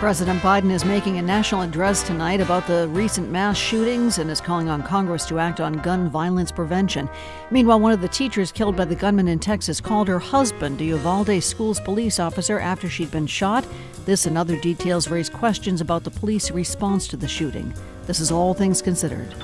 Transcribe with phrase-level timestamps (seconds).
[0.00, 4.40] President Biden is making a national address tonight about the recent mass shootings and is
[4.40, 7.06] calling on Congress to act on gun violence prevention.
[7.50, 10.84] Meanwhile, one of the teachers killed by the gunman in Texas called her husband a
[10.84, 13.66] Uvalde Schools police officer after she'd been shot.
[14.06, 17.74] This and other details raise questions about the police response to the shooting.
[18.06, 19.34] This is All Things Considered.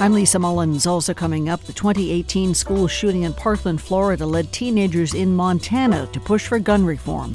[0.00, 0.86] I'm Lisa Mullins.
[0.86, 6.20] Also coming up, the 2018 school shooting in Parkland, Florida led teenagers in Montana to
[6.20, 7.34] push for gun reform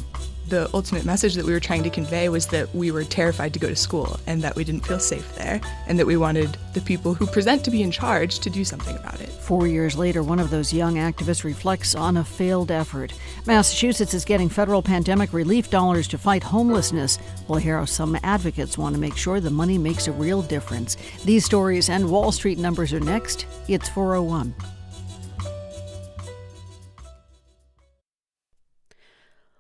[0.54, 3.60] the ultimate message that we were trying to convey was that we were terrified to
[3.60, 6.82] go to school and that we didn't feel safe there and that we wanted the
[6.82, 9.30] people who present to be in charge to do something about it.
[9.30, 13.14] Four years later, one of those young activists reflects on a failed effort.
[13.48, 17.18] Massachusetts is getting federal pandemic relief dollars to fight homelessness.
[17.48, 20.98] We'll hear how some advocates want to make sure the money makes a real difference.
[21.26, 23.48] These stories and Wall Street numbers are next.
[23.68, 24.54] It's 401.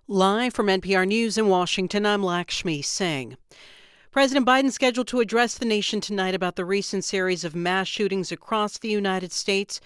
[0.10, 3.38] Live from NPR News in Washington, I'm Lakshmi Singh.
[4.12, 8.30] President Biden scheduled to address the nation tonight about the recent series of mass shootings
[8.30, 9.80] across the United States.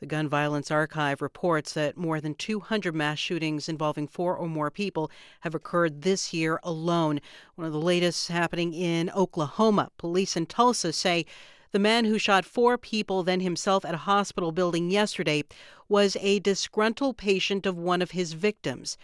[0.00, 4.70] The Gun Violence Archive reports that more than 200 mass shootings involving four or more
[4.70, 7.22] people have occurred this year alone.
[7.54, 9.90] One of the latest happening in Oklahoma.
[9.96, 11.24] Police in Tulsa say
[11.72, 15.42] the man who shot four people, then himself at a hospital building yesterday,
[15.88, 18.98] was a disgruntled patient of one of his victims.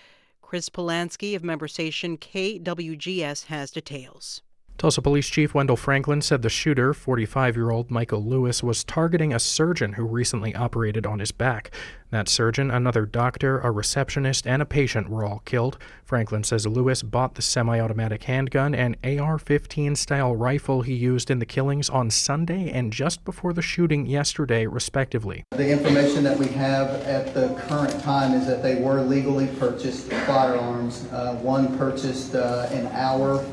[0.51, 4.43] Chris Polansky of member station KWGS has details.
[4.81, 9.31] Tulsa Police Chief Wendell Franklin said the shooter, 45 year old Michael Louis, was targeting
[9.31, 11.71] a surgeon who recently operated on his back.
[12.09, 15.77] That surgeon, another doctor, a receptionist, and a patient were all killed.
[16.03, 21.31] Franklin says Louis bought the semi automatic handgun and AR 15 style rifle he used
[21.31, 25.45] in the killings on Sunday and just before the shooting yesterday, respectively.
[25.51, 30.11] The information that we have at the current time is that they were legally purchased
[30.11, 31.07] firearms.
[31.13, 33.45] Uh, one purchased uh, an hour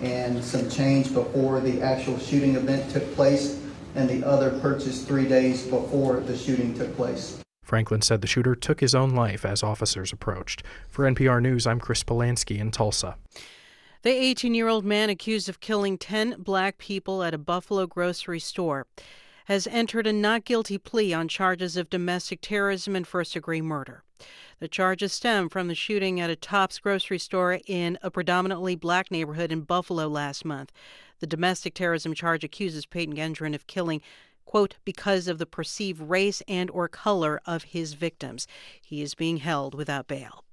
[0.00, 3.60] and some change before the actual shooting event took place,
[3.94, 7.40] and the other purchased three days before the shooting took place.
[7.62, 10.62] Franklin said the shooter took his own life as officers approached.
[10.88, 13.16] For NPR News, I'm Chris Polansky in Tulsa.
[14.02, 18.38] The 18 year old man accused of killing 10 black people at a Buffalo grocery
[18.38, 18.86] store
[19.44, 24.02] has entered a not guilty plea on charges of domestic terrorism and first degree murder.
[24.58, 29.10] The charges stem from the shooting at a Tops grocery store in a predominantly black
[29.10, 30.72] neighborhood in Buffalo last month.
[31.20, 34.00] The domestic terrorism charge accuses Peyton Gendron of killing
[34.44, 38.46] quote because of the perceived race and or color of his victims.
[38.80, 40.44] He is being held without bail.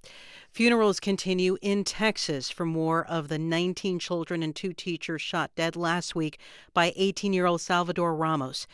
[0.51, 5.77] Funerals continue in Texas for more of the 19 children and two teachers shot dead
[5.77, 6.37] last week
[6.73, 8.67] by 18 year old Salvador Ramos.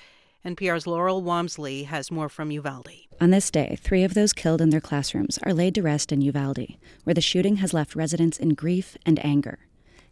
[0.44, 3.06] NPR's Laurel Wamsley has more from Uvalde.
[3.22, 6.22] On this day, three of those killed in their classrooms are laid to rest in
[6.22, 9.60] Uvalde, where the shooting has left residents in grief and anger.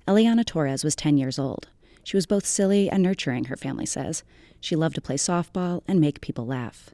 [0.08, 1.70] Eliana Torres was 10 years old.
[2.04, 4.24] She was both silly and nurturing, her family says.
[4.62, 6.92] She loved to play softball and make people laugh.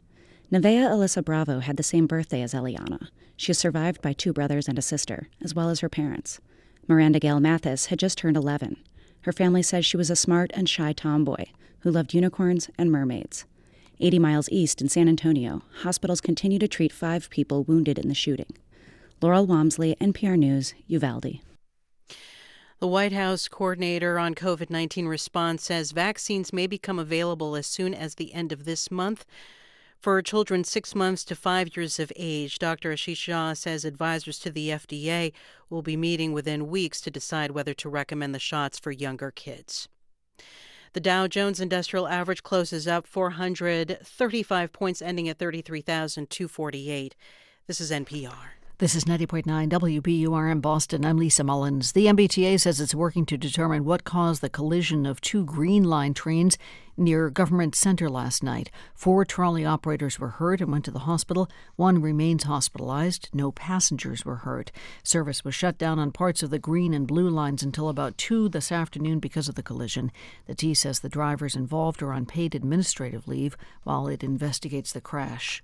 [0.52, 3.08] Nevaeh Alyssa Bravo had the same birthday as Eliana.
[3.38, 6.42] She is survived by two brothers and a sister, as well as her parents.
[6.90, 8.76] Miranda Gale Mathis had just turned 11.
[9.22, 11.46] Her family says she was a smart and shy tomboy
[11.80, 13.46] who loved unicorns and mermaids.
[14.02, 18.14] 80 miles east in San Antonio, hospitals continue to treat five people wounded in the
[18.14, 18.58] shooting.
[19.22, 21.40] Laurel Wamsley, NPR News, Uvalde.
[22.80, 27.94] The White House coordinator on COVID 19 response says vaccines may become available as soon
[27.94, 29.26] as the end of this month.
[30.02, 32.92] For children six months to five years of age, Dr.
[32.92, 35.32] Ashish Jha says advisors to the FDA
[35.70, 39.88] will be meeting within weeks to decide whether to recommend the shots for younger kids.
[40.94, 47.16] The Dow Jones Industrial Average closes up 435 points, ending at 33,248.
[47.68, 48.61] This is NPR.
[48.82, 51.06] This is 90.9 WBUR in Boston.
[51.06, 51.92] I'm Lisa Mullins.
[51.92, 56.16] The MBTA says it's working to determine what caused the collision of two Green Line
[56.16, 56.58] trains
[56.98, 58.72] near Government Center last night.
[58.96, 61.48] Four trolley operators were hurt and went to the hospital.
[61.76, 63.30] One remains hospitalized.
[63.34, 64.72] No passengers were hurt.
[65.04, 68.50] Service was shut down on parts of the Green and Blue lines until about 2
[68.50, 70.12] this afternoon because of the collision.
[70.48, 75.02] The T says the drivers involved are on paid administrative leave while it investigates the
[75.02, 75.62] crash.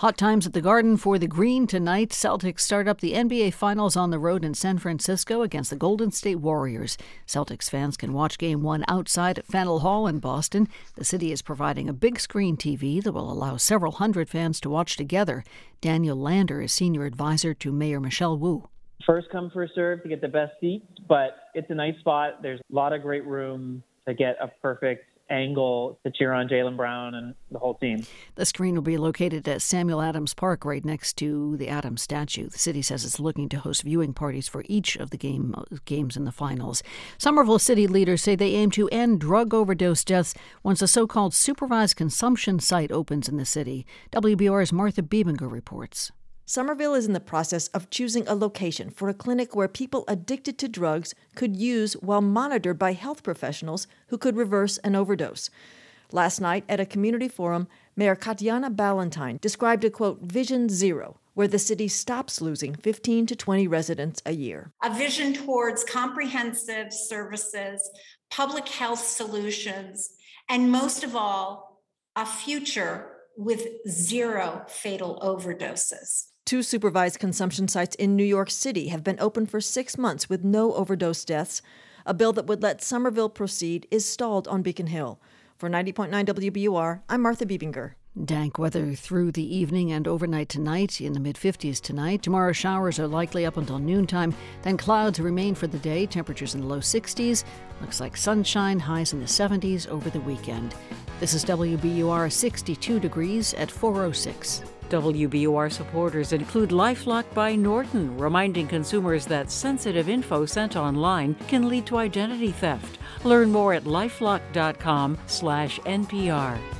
[0.00, 2.08] Hot times at the Garden for the Green tonight.
[2.08, 6.10] Celtics start up the NBA Finals on the road in San Francisco against the Golden
[6.10, 6.96] State Warriors.
[7.26, 10.68] Celtics fans can watch Game 1 outside at Faneuil Hall in Boston.
[10.94, 14.70] The city is providing a big screen TV that will allow several hundred fans to
[14.70, 15.44] watch together.
[15.82, 18.70] Daniel Lander is senior advisor to Mayor Michelle Wu.
[19.04, 22.40] First come, first serve to get the best seat, but it's a nice spot.
[22.40, 26.76] There's a lot of great room to get a perfect angle to cheer on Jaylen
[26.76, 28.04] Brown and the whole team.
[28.34, 32.48] The screen will be located at Samuel Adams Park, right next to the Adams statue.
[32.48, 35.54] The city says it's looking to host viewing parties for each of the game
[35.84, 36.82] games in the finals.
[37.18, 41.96] Somerville city leaders say they aim to end drug overdose deaths once a so-called supervised
[41.96, 43.86] consumption site opens in the city.
[44.12, 46.12] WBUR's Martha Bebinger reports.
[46.50, 50.58] Somerville is in the process of choosing a location for a clinic where people addicted
[50.58, 55.48] to drugs could use while monitored by health professionals who could reverse an overdose.
[56.10, 61.46] Last night at a community forum, Mayor Katjana Ballantyne described a quote, vision zero, where
[61.46, 64.72] the city stops losing 15 to 20 residents a year.
[64.82, 67.88] A vision towards comprehensive services,
[68.28, 70.14] public health solutions,
[70.48, 71.84] and most of all,
[72.16, 76.29] a future with zero fatal overdoses.
[76.50, 80.42] Two supervised consumption sites in New York City have been open for six months with
[80.42, 81.62] no overdose deaths.
[82.04, 85.20] A bill that would let Somerville proceed is stalled on Beacon Hill.
[85.58, 87.92] For 90.9 WBUR, I'm Martha Bebinger.
[88.24, 92.24] Dank weather through the evening and overnight tonight in the mid 50s tonight.
[92.24, 94.34] Tomorrow, showers are likely up until noontime.
[94.62, 97.44] Then clouds remain for the day, temperatures in the low 60s.
[97.80, 100.74] Looks like sunshine, highs in the 70s over the weekend.
[101.20, 104.64] This is WBUR 62 degrees at 406.
[104.90, 111.86] WBUR supporters include Lifelock by Norton, reminding consumers that sensitive info sent online can lead
[111.86, 112.98] to identity theft.
[113.24, 116.79] Learn more at lifelock.com/npr.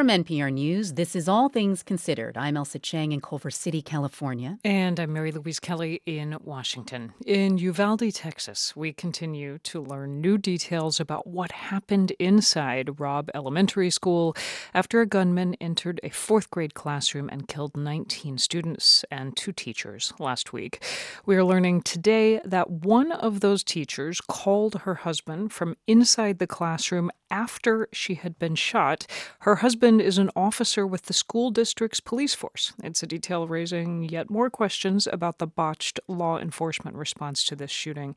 [0.00, 2.38] From NPR News, this is All Things Considered.
[2.38, 4.56] I'm Ailsa Chang in Culver City, California.
[4.64, 7.12] And I'm Mary Louise Kelly in Washington.
[7.26, 13.90] In Uvalde, Texas, we continue to learn new details about what happened inside Robb Elementary
[13.90, 14.34] School
[14.72, 20.14] after a gunman entered a fourth grade classroom and killed 19 students and two teachers
[20.18, 20.82] last week.
[21.26, 26.46] We are learning today that one of those teachers called her husband from inside the
[26.46, 29.06] classroom after she had been shot.
[29.40, 32.74] Her husband is an officer with the school district's police force.
[32.84, 37.70] It's a detail raising yet more questions about the botched law enforcement response to this
[37.70, 38.14] shooting.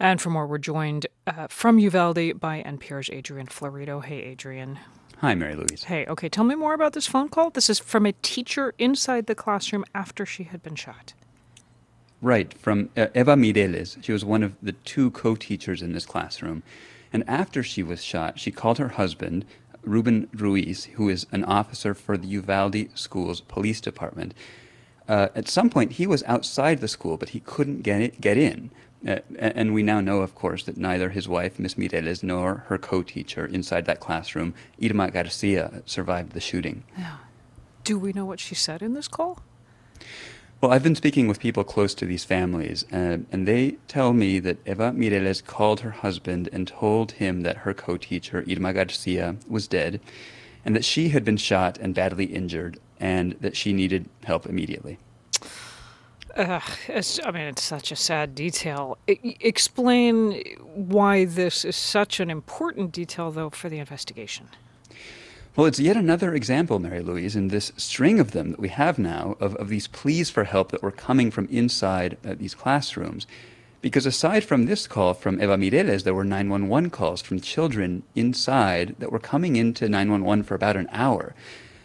[0.00, 4.04] And for more, we're joined uh, from Uvalde by NPR's Adrian Florido.
[4.04, 4.80] Hey, Adrian.
[5.18, 5.84] Hi, Mary Louise.
[5.84, 7.50] Hey, okay, tell me more about this phone call.
[7.50, 11.14] This is from a teacher inside the classroom after she had been shot.
[12.20, 14.02] Right, from uh, Eva Mireles.
[14.02, 16.62] She was one of the two co teachers in this classroom.
[17.12, 19.44] And after she was shot, she called her husband,
[19.82, 24.34] Ruben Ruiz, who is an officer for the Uvalde Schools Police Department.
[25.08, 28.36] Uh, at some point, he was outside the school, but he couldn't get, it, get
[28.36, 28.70] in.
[29.06, 32.78] Uh, and we now know, of course, that neither his wife, Miss Mireles, nor her
[32.78, 36.82] co teacher inside that classroom, Irma Garcia, survived the shooting.
[36.96, 37.16] Yeah.
[37.84, 39.40] Do we know what she said in this call?
[40.60, 44.40] Well, I've been speaking with people close to these families, uh, and they tell me
[44.40, 49.36] that Eva Mireles called her husband and told him that her co teacher, Irma Garcia,
[49.48, 50.00] was dead,
[50.64, 54.98] and that she had been shot and badly injured, and that she needed help immediately.
[56.36, 58.98] I mean, it's such a sad detail.
[59.08, 60.42] I, explain
[60.74, 64.48] why this is such an important detail, though, for the investigation.
[65.58, 68.96] Well, it's yet another example, Mary Louise, in this string of them that we have
[68.96, 73.26] now of, of these pleas for help that were coming from inside uh, these classrooms.
[73.80, 78.94] Because aside from this call from Eva Mireles, there were 911 calls from children inside
[79.00, 81.34] that were coming into 911 for about an hour.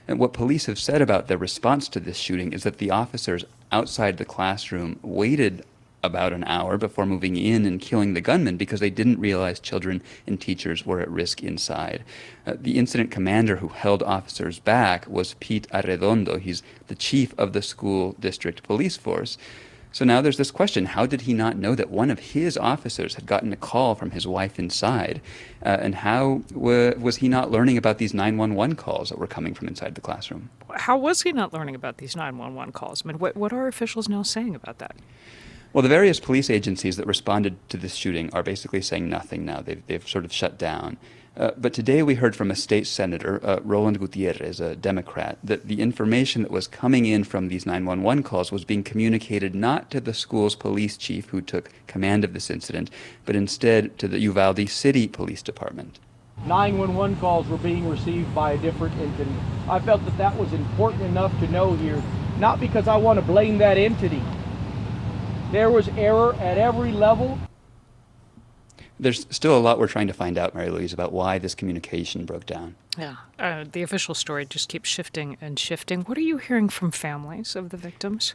[0.07, 3.43] And what police have said about their response to this shooting is that the officers
[3.71, 5.65] outside the classroom waited
[6.03, 10.01] about an hour before moving in and killing the gunman because they didn't realize children
[10.27, 12.03] and teachers were at risk inside.
[12.45, 16.39] Uh, the incident commander who held officers back was Pete Arredondo.
[16.39, 19.37] He's the chief of the school district police force.
[19.93, 23.13] So now there's this question how did he not know that one of his officers
[23.13, 25.21] had gotten a call from his wife inside?
[25.63, 29.53] Uh, and how w- was he not learning about these 911 calls that were coming
[29.53, 30.49] from inside the classroom?
[30.73, 33.03] How was he not learning about these 911 calls?
[33.05, 34.95] I mean, what, what are officials now saying about that?
[35.73, 39.61] Well, the various police agencies that responded to this shooting are basically saying nothing now.
[39.61, 40.97] They've, they've sort of shut down.
[41.35, 45.67] Uh, but today we heard from a state senator, uh, Roland Gutierrez, a Democrat, that
[45.67, 49.99] the information that was coming in from these 911 calls was being communicated not to
[49.99, 52.91] the school's police chief who took command of this incident,
[53.25, 55.97] but instead to the Uvalde City Police Department.
[56.45, 59.33] 911 calls were being received by a different entity.
[59.67, 61.99] I felt that that was important enough to know here,
[62.37, 64.21] not because I want to blame that entity,
[65.53, 67.37] there was error at every level.
[68.99, 72.25] There's still a lot we're trying to find out, Mary Louise, about why this communication
[72.25, 72.75] broke down.
[72.97, 76.01] Yeah, uh, the official story just keeps shifting and shifting.
[76.01, 78.33] What are you hearing from families of the victims?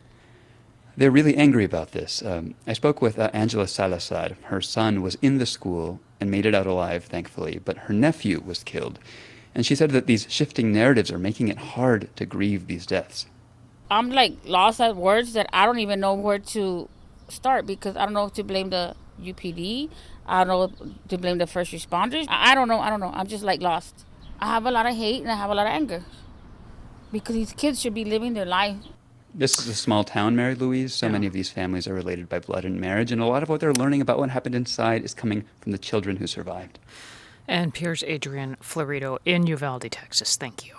[0.96, 2.22] They're really angry about this.
[2.24, 4.30] Um, I spoke with uh, Angela Salazar.
[4.44, 8.42] Her son was in the school and made it out alive, thankfully, but her nephew
[8.44, 8.98] was killed.
[9.54, 13.26] And she said that these shifting narratives are making it hard to grieve these deaths.
[13.90, 16.88] I'm like lost at words that I don't even know where to
[17.28, 19.90] start because I don't know if to blame the UPD.
[20.26, 22.26] I don't know to blame the first responders.
[22.28, 22.80] I don't know.
[22.80, 23.12] I don't know.
[23.14, 24.04] I'm just like lost.
[24.40, 26.04] I have a lot of hate and I have a lot of anger
[27.10, 28.76] because these kids should be living their life.
[29.34, 30.94] This is a small town, Mary Louise.
[30.94, 31.12] So yeah.
[31.12, 33.60] many of these families are related by blood and marriage, and a lot of what
[33.60, 36.78] they're learning about what happened inside is coming from the children who survived.
[37.48, 40.36] NPR's Adrian Florido in Uvalde, Texas.
[40.36, 40.74] Thank you.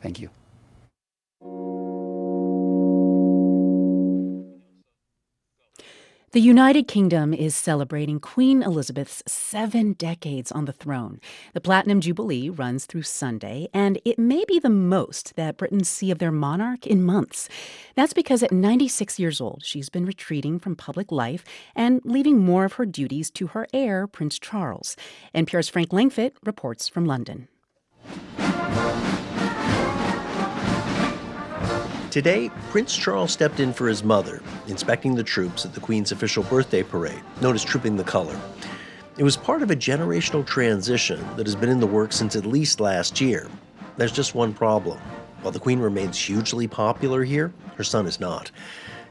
[0.00, 0.30] Thank you.
[6.34, 11.20] The United Kingdom is celebrating Queen Elizabeth's seven decades on the throne.
[11.52, 16.10] The Platinum Jubilee runs through Sunday, and it may be the most that Britons see
[16.10, 17.48] of their monarch in months.
[17.94, 21.44] That's because at 96 years old, she's been retreating from public life
[21.76, 24.96] and leaving more of her duties to her heir, Prince Charles.
[25.36, 27.46] NPR's Frank Langfitt reports from London.
[32.14, 36.44] Today, Prince Charles stepped in for his mother, inspecting the troops at the Queen's official
[36.44, 38.40] birthday parade, known as Trooping the Color.
[39.18, 42.46] It was part of a generational transition that has been in the works since at
[42.46, 43.48] least last year.
[43.96, 44.96] There's just one problem.
[45.42, 48.52] While the Queen remains hugely popular here, her son is not.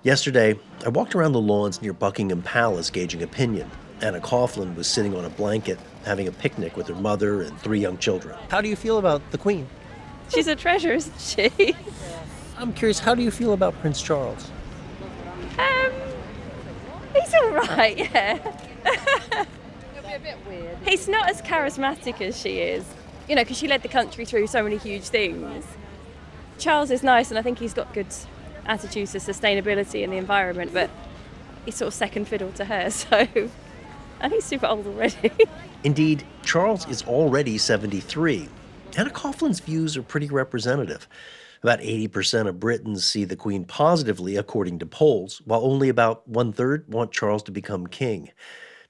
[0.03, 3.69] Yesterday, I walked around the lawns near Buckingham Palace gauging opinion.
[3.99, 7.81] Anna Coughlin was sitting on a blanket having a picnic with her mother and three
[7.81, 8.37] young children.
[8.47, 9.67] How do you feel about the Queen?
[10.29, 11.75] She's a treasure, isn't she?
[12.57, 14.51] I'm curious, how do you feel about Prince Charles?
[15.57, 15.91] Um,
[17.13, 18.39] he's all right, yeah.
[18.85, 20.77] a bit weird.
[20.85, 22.85] He's not as charismatic as she is,
[23.27, 25.65] you know, because she led the country through so many huge things.
[26.59, 28.07] Charles is nice, and I think he's got good
[28.65, 30.89] attitudes to sustainability and the environment, but
[31.65, 33.27] he's sort of second fiddle to her, so
[34.19, 35.31] and he's super old already.
[35.83, 38.47] Indeed, Charles is already 73.
[38.95, 41.07] Anna Coughlin's views are pretty representative.
[41.63, 46.51] About 80% of Britons see the Queen positively, according to polls, while only about one
[46.51, 48.29] third want Charles to become king.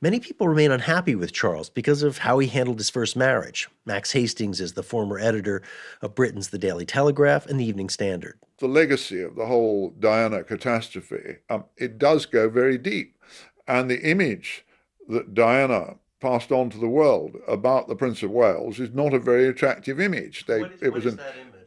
[0.01, 3.69] Many people remain unhappy with Charles because of how he handled his first marriage.
[3.85, 5.61] Max Hastings is the former editor
[6.01, 8.39] of Britain's The Daily Telegraph and the Evening Standard.
[8.57, 13.15] The legacy of the whole Diana catastrophe, um, it does go very deep.
[13.67, 14.65] And the image
[15.09, 19.19] that Diana passed on to the world about the Prince of Wales is not a
[19.19, 20.47] very attractive image.
[20.47, 21.19] They, is, it was an,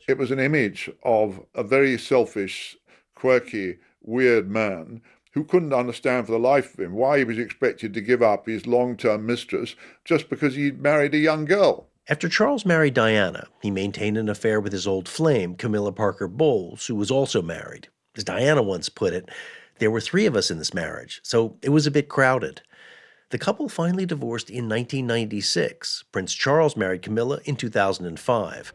[0.07, 2.77] it was an image of a very selfish,
[3.15, 7.93] quirky, weird man who couldn't understand for the life of him why he was expected
[7.93, 11.89] to give up his long term mistress just because he'd married a young girl.
[12.09, 16.87] After Charles married Diana, he maintained an affair with his old flame, Camilla Parker Bowles,
[16.87, 17.89] who was also married.
[18.17, 19.29] As Diana once put it,
[19.79, 22.63] there were three of us in this marriage, so it was a bit crowded.
[23.31, 26.05] The couple finally divorced in 1996.
[26.13, 28.73] Prince Charles married Camilla in 2005.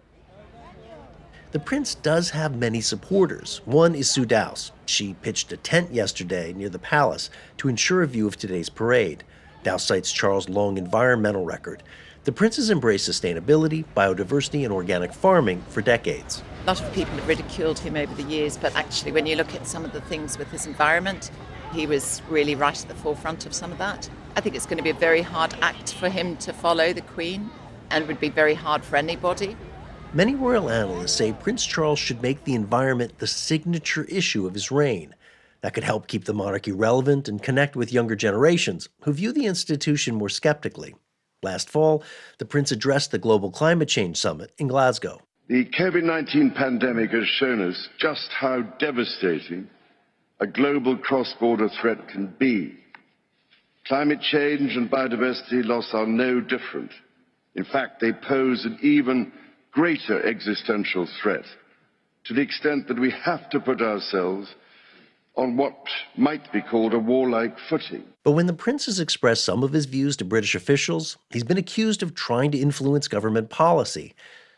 [1.52, 3.60] The prince does have many supporters.
[3.66, 4.72] One is Sue Dowse.
[4.86, 9.26] She pitched a tent yesterday near the palace to ensure a view of today's parade.
[9.62, 11.84] Dowse cites Charles' long environmental record.
[12.24, 16.42] The prince has embraced sustainability, biodiversity, and organic farming for decades.
[16.64, 19.54] A lot of people have ridiculed him over the years, but actually, when you look
[19.54, 21.32] at some of the things with his environment,
[21.74, 24.10] he was really right at the forefront of some of that.
[24.38, 27.02] I think it's going to be a very hard act for him to follow the
[27.02, 27.50] Queen
[27.90, 29.58] and would be very hard for anybody.
[30.14, 34.70] Many royal analysts say Prince Charles should make the environment the signature issue of his
[34.70, 35.16] reign.
[35.62, 39.46] That could help keep the monarchy relevant and connect with younger generations who view the
[39.46, 40.96] institution more skeptically.
[41.42, 42.04] Last fall,
[42.40, 45.22] the prince addressed the Global Climate Change Summit in Glasgow.
[45.48, 49.70] The COVID 19 pandemic has shown us just how devastating
[50.42, 52.74] a global cross border threat can be.
[53.88, 56.92] Climate change and biodiversity loss are no different.
[57.56, 59.32] In fact, they pose an even
[59.72, 61.46] greater existential threat
[62.26, 64.54] to the extent that we have to put ourselves
[65.36, 65.76] on what
[66.18, 68.04] might be called a warlike footing.
[68.24, 71.58] But when the prince has expressed some of his views to British officials, he's been
[71.58, 74.14] accused of trying to influence government policy.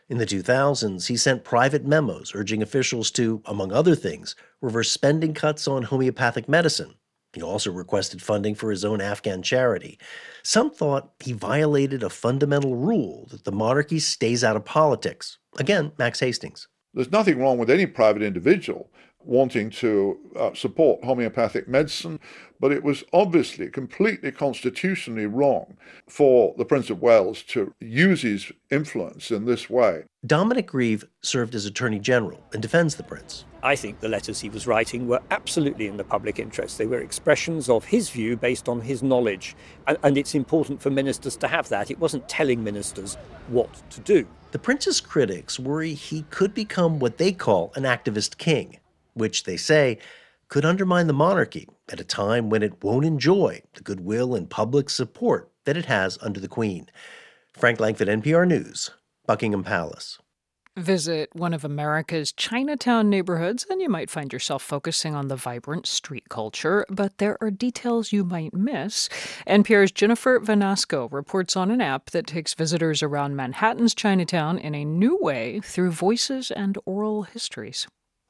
[0.08, 5.32] In the 2000s, he sent private memos urging officials to, among other things, reverse spending
[5.32, 6.94] cuts on homeopathic medicine
[7.34, 9.98] he also requested funding for his own Afghan charity.
[10.42, 15.38] Some thought he violated a fundamental rule that the monarchy stays out of politics.
[15.58, 16.68] Again, Max Hastings.
[16.92, 18.90] There's nothing wrong with any private individual
[19.24, 22.20] wanting to uh, support homeopathic medicine,
[22.60, 25.76] but it was obviously completely constitutionally wrong
[26.08, 30.04] for the Prince of Wales to use his influence in this way.
[30.26, 33.44] Dominic Grieve served as Attorney General and defends the Prince.
[33.64, 36.76] I think the letters he was writing were absolutely in the public interest.
[36.76, 39.56] They were expressions of his view based on his knowledge.
[39.86, 41.90] And, and, it's important for ministers to have that.
[41.90, 43.16] It wasn't telling ministers
[43.48, 44.26] what to do.
[44.52, 48.80] The prince's critics worry he could become what they call an activist king,
[49.14, 49.98] which they say
[50.48, 54.90] could undermine the monarchy at a time when it won't enjoy the goodwill and public
[54.90, 56.90] support that it has under the queen.
[57.54, 58.90] Frank Langfitt, NPR News,
[59.26, 60.18] Buckingham Palace.
[60.76, 65.86] Visit one of America's Chinatown neighborhoods, and you might find yourself focusing on the vibrant
[65.86, 69.08] street culture, but there are details you might miss.
[69.46, 74.84] NPR's Jennifer Vanasco reports on an app that takes visitors around Manhattan's Chinatown in a
[74.84, 77.86] new way through voices and oral histories.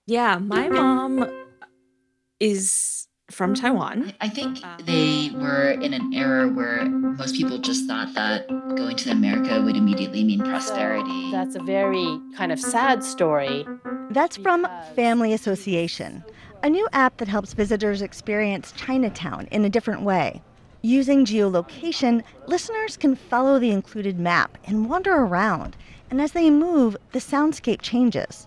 [0.06, 1.26] Yeah, my mom
[2.40, 3.60] is from mm.
[3.60, 4.12] Taiwan.
[4.20, 8.96] I think um, they were in an era where most people just thought that going
[8.96, 11.30] to America would immediately mean prosperity.
[11.30, 13.66] That's a very kind of sad story.
[14.10, 16.24] That's from Family Association,
[16.62, 20.40] a new app that helps visitors experience Chinatown in a different way.
[20.82, 25.76] Using geolocation, listeners can follow the included map and wander around,
[26.10, 28.46] and as they move, the soundscape changes.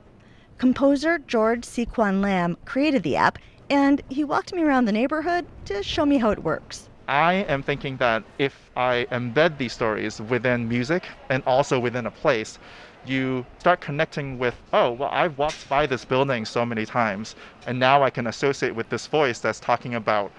[0.58, 3.38] Composer George Sequan Lam created the app
[3.70, 6.90] and he walked me around the neighborhood to show me how it works.
[7.08, 12.12] I am thinking that if I embed these stories within music and also within a
[12.12, 12.60] place,
[13.06, 17.80] you start connecting with, oh, well, I've walked by this building so many times, and
[17.80, 20.32] now I can associate with this voice that's talking about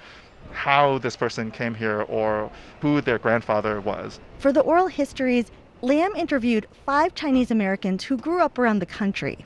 [0.52, 4.20] how this person came here or who their grandfather was.
[4.38, 9.38] For the oral histories, Lam interviewed five Chinese Americans who grew up around the country,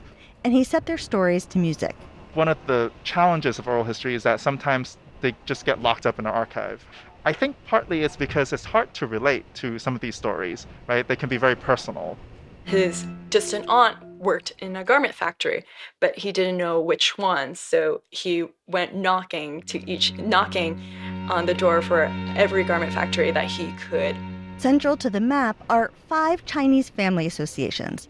[0.43, 1.95] and he set their stories to music
[2.33, 6.19] one of the challenges of oral history is that sometimes they just get locked up
[6.19, 6.85] in an archive.
[7.25, 11.07] I think partly it's because it's hard to relate to some of these stories, right?
[11.07, 12.17] They can be very personal.
[12.65, 15.65] His distant aunt worked in a garment factory,
[15.99, 20.81] but he didn't know which one, so he went knocking to each knocking
[21.29, 22.03] on the door for
[22.35, 24.15] every garment factory that he could.
[24.57, 28.07] Central to the map are five Chinese family associations.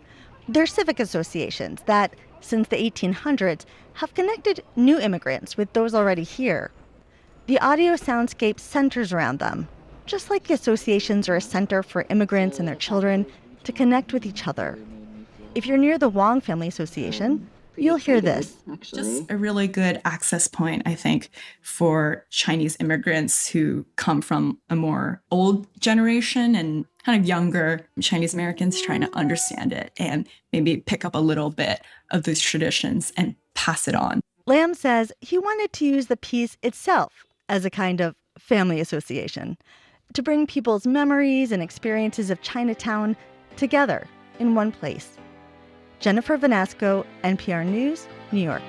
[0.48, 3.66] They're civic associations that since the 1800s
[3.96, 6.72] have connected new immigrants with those already here.
[7.46, 9.68] The audio soundscape centers around them,
[10.06, 13.26] just like the associations are a center for immigrants and their children
[13.64, 14.78] to connect with each other.
[15.56, 18.56] If you're near the Wong Family Association, you'll hear this.
[18.82, 21.30] Just a really good access point, I think,
[21.62, 28.34] for Chinese immigrants who come from a more old generation and kind of younger Chinese
[28.34, 31.82] Americans trying to understand it and maybe pick up a little bit
[32.12, 34.22] of those traditions and pass it on.
[34.46, 39.58] Lam says he wanted to use the piece itself as a kind of family association
[40.14, 43.16] to bring people's memories and experiences of Chinatown
[43.56, 44.08] together
[44.40, 45.18] in one place.
[46.04, 48.62] Jennifer Vanasco, NPR News, New York.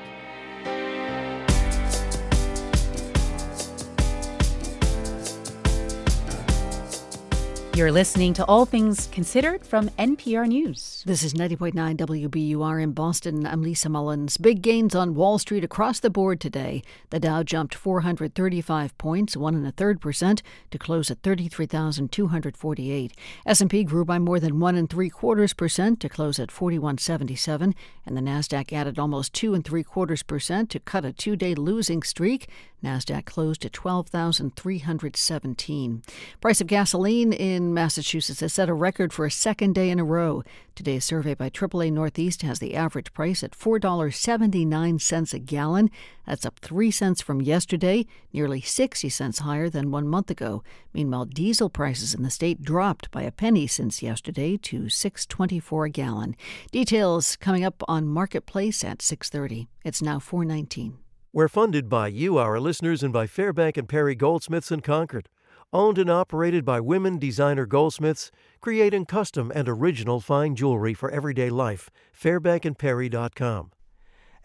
[7.74, 11.02] You're listening to All Things Considered from NPR News.
[11.06, 13.44] This is 90.9 WBUR in Boston.
[13.44, 14.36] I'm Lisa Mullins.
[14.36, 16.84] Big gains on Wall Street across the board today.
[17.10, 23.12] The Dow jumped 435 points, one and a third percent, to close at 33,248.
[23.44, 27.74] S&P grew by more than one and three quarters percent to close at 4177,
[28.06, 32.04] and the Nasdaq added almost two and three quarters percent to cut a two-day losing
[32.04, 32.48] streak.
[32.84, 36.02] Nasdaq closed at 12,317.
[36.40, 40.04] Price of gasoline in Massachusetts has set a record for a second day in a
[40.04, 40.44] row.
[40.74, 45.90] Today's survey by AAA Northeast has the average price at $4.79 a gallon.
[46.26, 50.62] That's up 3 cents from yesterday, nearly 60 cents higher than 1 month ago.
[50.92, 55.90] Meanwhile, diesel prices in the state dropped by a penny since yesterday to 6.24 a
[55.90, 56.36] gallon.
[56.72, 59.68] Details coming up on Marketplace at 6:30.
[59.84, 60.98] It's now 419.
[61.34, 65.28] We're funded by you, our listeners, and by Fairbank and Perry Goldsmiths in Concord.
[65.72, 71.50] Owned and operated by women designer goldsmiths, creating custom and original fine jewelry for everyday
[71.50, 71.90] life.
[72.16, 73.72] FairbankandPerry.com.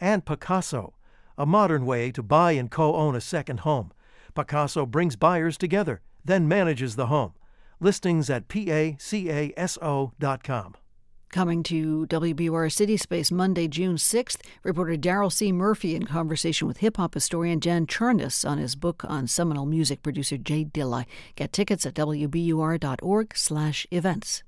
[0.01, 0.93] And Pacaso,
[1.37, 3.91] a modern way to buy and co own a second home.
[4.35, 7.33] Pacaso brings buyers together, then manages the home.
[7.79, 8.97] Listings at pacaso.com.
[11.31, 15.51] Coming to WBUR City Space Monday, June 6th, reporter Daryl C.
[15.51, 20.01] Murphy in conversation with hip hop historian Dan Charnas on his book on seminal music
[20.01, 21.05] producer J Dilla.
[21.35, 24.43] Get tickets at wbur.org/events.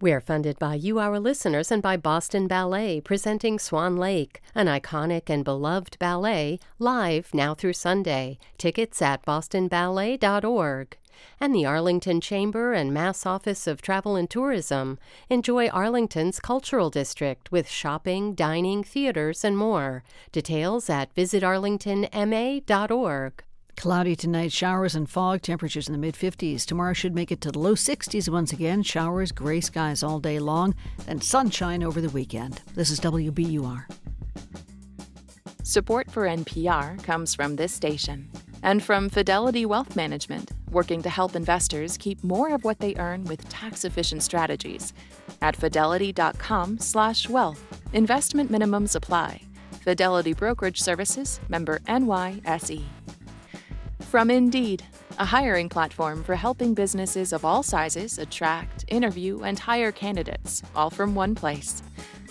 [0.00, 5.30] We're funded by you, our listeners, and by Boston Ballet, presenting Swan Lake, an iconic
[5.30, 8.38] and beloved ballet, live now through Sunday.
[8.58, 10.96] Tickets at bostonballet.org.
[11.38, 14.98] And the Arlington Chamber and Mass Office of Travel and Tourism.
[15.30, 20.02] Enjoy Arlington's cultural district with shopping, dining, theaters, and more.
[20.32, 23.44] Details at visitarlingtonma.org.
[23.76, 26.64] Cloudy tonight, showers and fog, temperatures in the mid 50s.
[26.64, 28.82] Tomorrow should make it to the low 60s once again.
[28.82, 30.74] Showers, gray skies all day long,
[31.06, 32.62] then sunshine over the weekend.
[32.74, 33.84] This is WBUR.
[35.62, 38.30] Support for NPR comes from this station
[38.62, 43.24] and from Fidelity Wealth Management, working to help investors keep more of what they earn
[43.24, 44.94] with tax-efficient strategies.
[45.42, 49.42] At fidelity.com/wealth, investment minimums apply.
[49.82, 52.82] Fidelity Brokerage Services, member NYSE.
[54.14, 54.86] From Indeed,
[55.18, 60.88] a hiring platform for helping businesses of all sizes attract, interview, and hire candidates, all
[60.88, 61.82] from one place.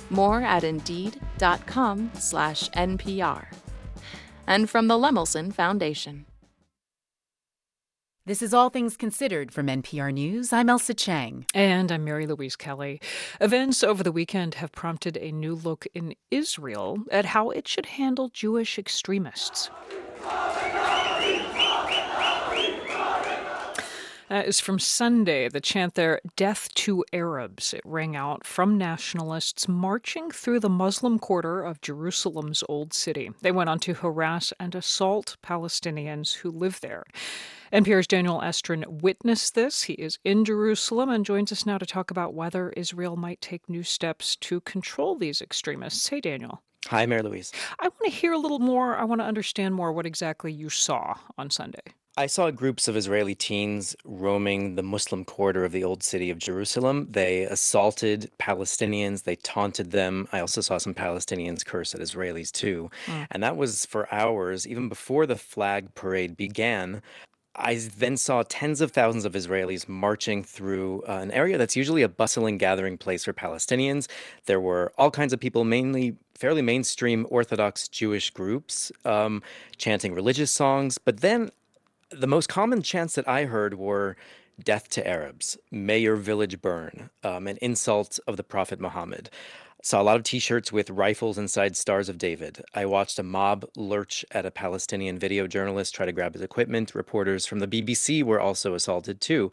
[0.10, 3.48] More at Indeed.com/NPR.
[4.48, 6.26] And from the Lemelson Foundation.
[8.26, 10.54] This is All Things Considered from NPR News.
[10.54, 11.46] I'm Ailsa Chang.
[11.54, 13.02] And I'm Mary Louise Kelly.
[13.41, 17.88] Events over the weekend have prompted a new look in Israel at how it should
[17.88, 19.69] handle Jewish extremists.
[24.34, 25.48] That is from Sunday.
[25.48, 27.72] The chant there, Death to Arabs.
[27.72, 33.30] It rang out from nationalists marching through the Muslim quarter of Jerusalem's Old City.
[33.43, 37.04] They went on to harass and assault Palestinians who live there.
[37.72, 39.84] NPR's Daniel Estrin witnessed this.
[39.84, 43.69] He is in Jerusalem and joins us now to talk about whether Israel might take
[43.69, 46.08] new steps to control these extremists.
[46.08, 46.63] Hey, Daniel.
[46.88, 47.52] Hi, Mary Louise.
[47.80, 48.98] I want to hear a little more.
[48.98, 51.93] I want to understand more what exactly you saw on Sunday.
[52.15, 56.38] I saw groups of Israeli teens roaming the Muslim quarter of the old city of
[56.38, 57.08] Jerusalem.
[57.10, 60.28] They assaulted Palestinians, they taunted them.
[60.32, 62.91] I also saw some Palestinians curse at Israelis too.
[63.08, 63.28] Mm.
[63.32, 67.02] And that was for hours, even before the flag parade began.
[67.56, 72.04] I then saw tens of thousands of Israelis marching through uh, an area that's usually
[72.04, 74.08] a bustling gathering place for Palestinians.
[74.45, 79.41] There were all kinds of people, mainly fairly mainstream Orthodox Jewish groups, um,
[79.78, 80.97] chanting religious songs.
[80.97, 81.52] But then
[82.13, 84.15] the most common chants that I heard were
[84.63, 89.30] death to Arabs, may your village burn, um, an insult of the Prophet Muhammad.
[89.82, 92.63] Saw a lot of t shirts with rifles inside Stars of David.
[92.73, 96.95] I watched a mob lurch at a Palestinian video journalist try to grab his equipment.
[96.95, 99.52] Reporters from the BBC were also assaulted too.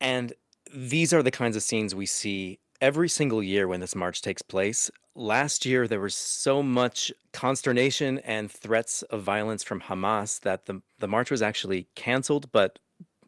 [0.00, 0.32] And
[0.74, 4.42] these are the kinds of scenes we see every single year when this march takes
[4.42, 4.90] place.
[5.14, 10.82] Last year, there was so much consternation and threats of violence from Hamas that the,
[10.98, 12.78] the march was actually canceled, but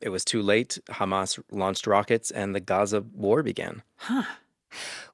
[0.01, 0.79] it was too late.
[0.91, 3.83] Hamas launched rockets and the Gaza war began.
[3.97, 4.25] Huh.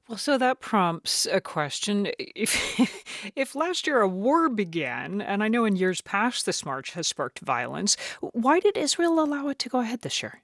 [0.07, 2.07] Well, so that prompts a question.
[2.17, 6.91] If, if last year a war began, and I know in years past this march
[6.91, 10.41] has sparked violence, why did Israel allow it to go ahead this year?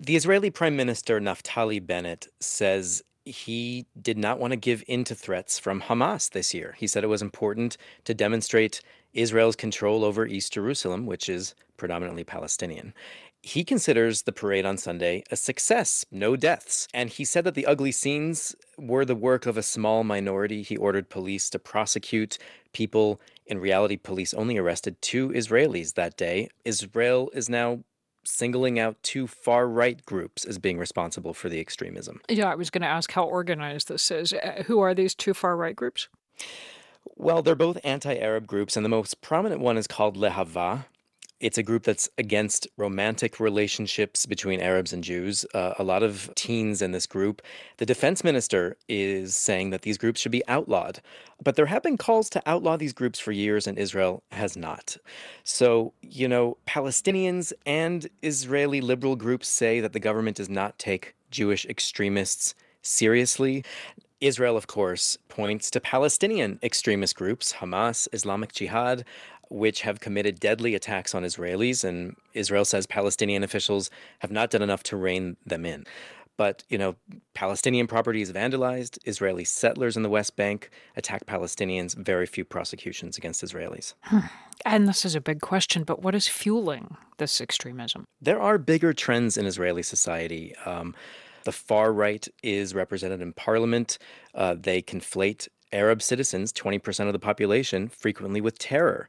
[0.00, 5.14] The Israeli Prime Minister Naftali Bennett says he did not want to give in to
[5.14, 6.74] threats from Hamas this year.
[6.76, 8.80] He said it was important to demonstrate
[9.12, 12.92] Israel's control over East Jerusalem, which is predominantly Palestinian.
[13.40, 16.88] He considers the parade on Sunday a success, no deaths.
[16.92, 20.62] And he said that the ugly scenes were the work of a small minority.
[20.62, 22.36] He ordered police to prosecute
[22.72, 23.20] people.
[23.46, 26.48] In reality, police only arrested two Israelis that day.
[26.64, 27.84] Israel is now
[28.26, 32.20] singling out two far right groups as being responsible for the extremism.
[32.28, 34.32] Yeah, I was going to ask how organized this is.
[34.32, 36.08] Uh, who are these two far right groups?
[37.16, 40.86] Well, they're both anti Arab groups, and the most prominent one is called Lehava,
[41.40, 45.44] it's a group that's against romantic relationships between Arabs and Jews.
[45.52, 47.42] Uh, a lot of teens in this group.
[47.78, 51.00] The defense minister is saying that these groups should be outlawed.
[51.42, 54.96] But there have been calls to outlaw these groups for years, and Israel has not.
[55.42, 61.14] So, you know, Palestinians and Israeli liberal groups say that the government does not take
[61.30, 63.64] Jewish extremists seriously.
[64.20, 69.04] Israel, of course, points to Palestinian extremist groups, Hamas, Islamic Jihad,
[69.50, 74.62] which have committed deadly attacks on Israelis, and Israel says Palestinian officials have not done
[74.62, 75.84] enough to rein them in.
[76.36, 76.96] But, you know,
[77.34, 78.98] Palestinian property is vandalized.
[79.04, 81.96] Israeli settlers in the West Bank attack Palestinians.
[81.96, 83.94] Very few prosecutions against Israelis.
[84.02, 84.18] Hmm.
[84.64, 88.04] And this is a big question, but what is fueling this extremism?
[88.20, 90.54] There are bigger trends in Israeli society.
[90.66, 90.94] Um,
[91.44, 93.98] the far right is represented in parliament.
[94.34, 99.08] Uh, they conflate Arab citizens, 20% of the population, frequently with terror.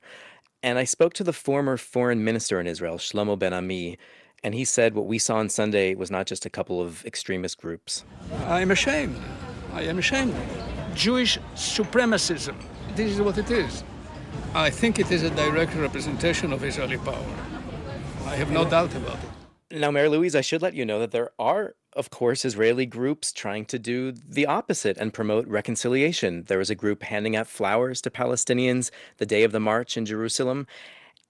[0.63, 3.97] And I spoke to the former foreign minister in Israel, Shlomo Ben Ami,
[4.43, 7.57] And he said what we saw on Sunday was not just a couple of extremist
[7.57, 8.05] groups.
[8.45, 9.17] I am ashamed.
[9.73, 10.35] I am ashamed.
[10.93, 12.55] Jewish supremacism.
[12.95, 13.83] This is what it is.
[14.53, 17.35] I think it is a direct representation of Israeli power.
[18.25, 19.34] I have no doubt about it.
[19.71, 23.33] Now, Mary Louise, I should let you know that there are, of course, Israeli groups
[23.33, 26.43] trying to do the opposite and promote reconciliation.
[26.43, 30.05] There was a group handing out flowers to Palestinians the day of the march in
[30.05, 30.67] Jerusalem.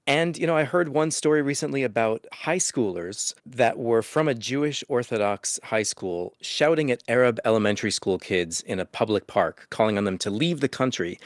[0.06, 4.36] And, you know, I heard one story recently about high schoolers that were from a
[4.36, 9.98] Jewish Orthodox high school shouting at Arab elementary school kids in a public park, calling
[9.98, 11.20] on them to leave the country.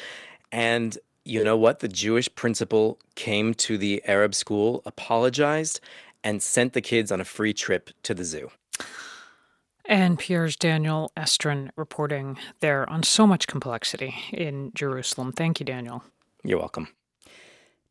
[0.51, 1.79] And you know what?
[1.79, 5.81] The Jewish principal came to the Arab school, apologized,
[6.23, 8.49] and sent the kids on a free trip to the zoo.
[9.89, 15.31] NPR's Daniel Estrin reporting there on so much complexity in Jerusalem.
[15.31, 16.03] Thank you, Daniel.
[16.43, 16.89] You're welcome.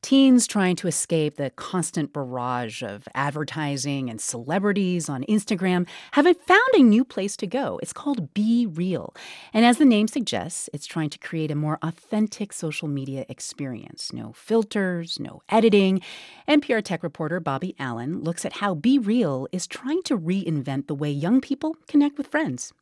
[0.00, 6.68] Teens trying to escape the constant barrage of advertising and celebrities on Instagram haven't found
[6.74, 7.80] a new place to go.
[7.82, 9.14] It's called BeReal.
[9.52, 14.12] And as the name suggests, it's trying to create a more authentic social media experience.
[14.12, 16.00] No filters, no editing.
[16.46, 21.10] NPR tech reporter Bobby Allyn looks at how BeReal is trying to reinvent the way
[21.10, 22.72] young people connect with friends.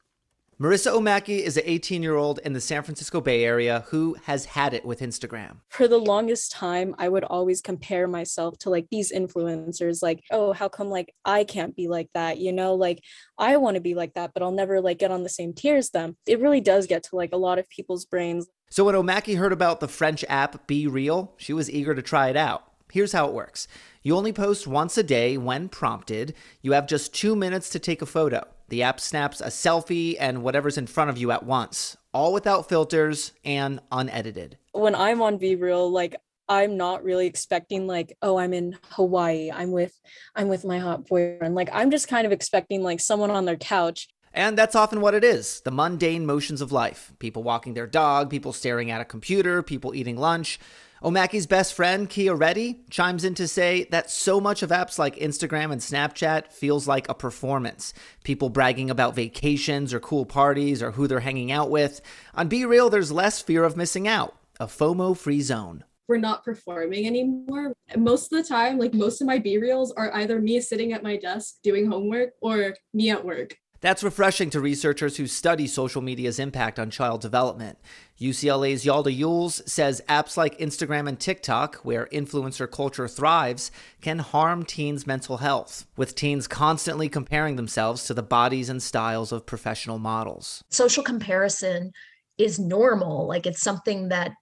[0.58, 4.46] Marissa Omaki is an 18 year old in the San Francisco Bay Area who has
[4.46, 5.56] had it with Instagram.
[5.68, 10.54] For the longest time, I would always compare myself to like these influencers, like, oh,
[10.54, 12.38] how come like I can't be like that?
[12.38, 13.02] You know, like
[13.36, 15.76] I want to be like that, but I'll never like get on the same tier
[15.76, 16.16] as them.
[16.26, 18.46] It really does get to like a lot of people's brains.
[18.70, 22.36] So when Omaki heard about the French app BeReal, she was eager to try it
[22.36, 22.65] out.
[22.92, 23.66] Here's how it works
[24.02, 28.02] you only post once a day when prompted, you have just two minutes to take
[28.02, 28.46] a photo.
[28.68, 32.68] The app snaps a selfie and whatever's in front of you at once, all without
[32.68, 34.58] filters and unedited.
[34.72, 36.16] When I'm on BeReal, like
[36.48, 39.50] I'm not really expecting like, oh, I'm in Hawaii.
[39.52, 39.98] I'm with
[40.34, 41.54] I'm with my hot boyfriend.
[41.54, 44.08] Like I'm just kind of expecting like someone on their couch.
[44.32, 47.12] And that's often what it is the mundane motions of life.
[47.18, 50.60] People walking their dog, people staring at a computer, people eating lunch.
[51.02, 55.16] Omaki's best friend, Kia Reddy, chimes in to say that so much of apps like
[55.16, 57.92] Instagram and Snapchat feels like a performance.
[58.24, 62.00] People bragging about vacations or cool parties or who they're hanging out with.
[62.34, 67.06] On BeReal, there's less fear of missing out, a FOMO free zone we're not performing
[67.06, 67.72] anymore.
[67.96, 71.16] Most of the time, like most of my BeReals are either me sitting at my
[71.16, 73.56] desk doing homework or me at work.
[73.86, 77.78] That's refreshing to researchers who study social media's impact on child development.
[78.20, 83.70] UCLA's Yalda Uhls says apps like Instagram and TikTok, where influencer culture thrives,
[84.00, 89.30] can harm teens' mental health, with teens constantly comparing themselves to the bodies and styles
[89.30, 90.64] of professional models.
[90.68, 91.92] Social comparison
[92.38, 94.32] is normal, like it's something that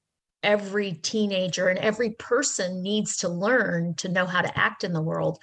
[0.42, 5.02] every teenager and every person needs to learn to know how to act in the
[5.02, 5.38] world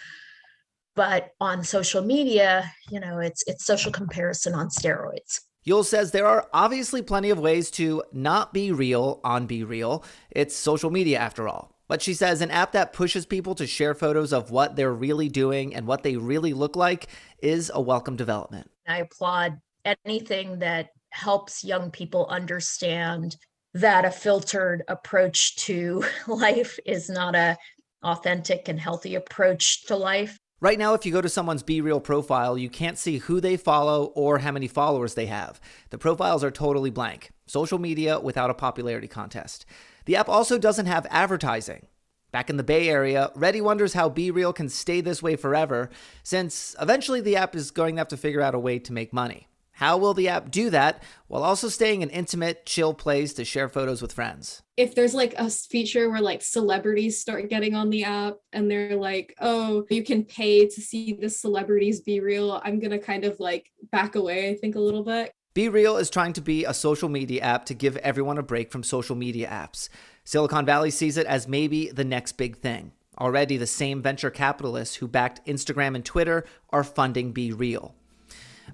[0.95, 6.25] but on social media you know it's it's social comparison on steroids Uhls says there
[6.25, 10.03] are obviously plenty of ways to not be real on BeReal.
[10.31, 11.75] It's social media after all.
[11.87, 15.29] But she says an app that pushes people to share photos of what they're really
[15.29, 17.09] doing and what they really look like
[17.43, 18.71] is a welcome development.
[18.87, 19.59] I applaud
[20.05, 23.35] anything that helps young people understand
[23.73, 27.57] that a filtered approach to life is not a
[28.03, 30.39] authentic and healthy approach to life.
[30.63, 34.11] Right now, if you go to someone's BeReal profile, you can't see who they follow
[34.13, 35.59] or how many followers they have.
[35.89, 37.31] The profiles are totally blank.
[37.47, 39.65] Social media without a popularity contest.
[40.05, 41.87] The app also doesn't have advertising.
[42.31, 45.89] Back in the Bay Area, Reddy wonders how BeReal can stay this way forever,
[46.21, 49.11] since eventually the app is going to have to figure out a way to make
[49.11, 49.47] money.
[49.81, 53.67] How will the app do that while also staying an intimate, chill place to share
[53.67, 54.61] photos with friends?
[54.77, 58.95] If there's like a feature where like celebrities start getting on the app and they're
[58.95, 63.25] like, oh, you can pay to see the celebrities be real, I'm going to kind
[63.25, 65.31] of like back away, I think, a little bit.
[65.55, 68.83] BeReal is trying to be a social media app to give everyone a break from
[68.83, 69.89] social media apps.
[70.25, 72.91] Silicon Valley sees it as maybe the next big thing.
[73.19, 77.93] Already, the same venture capitalists who backed Instagram and Twitter are funding BeReal.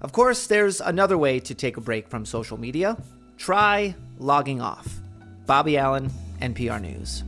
[0.00, 2.96] Of course, there's another way to take a break from social media.
[3.36, 5.00] Try logging off.
[5.46, 7.24] Bobby Allyn, NPR News.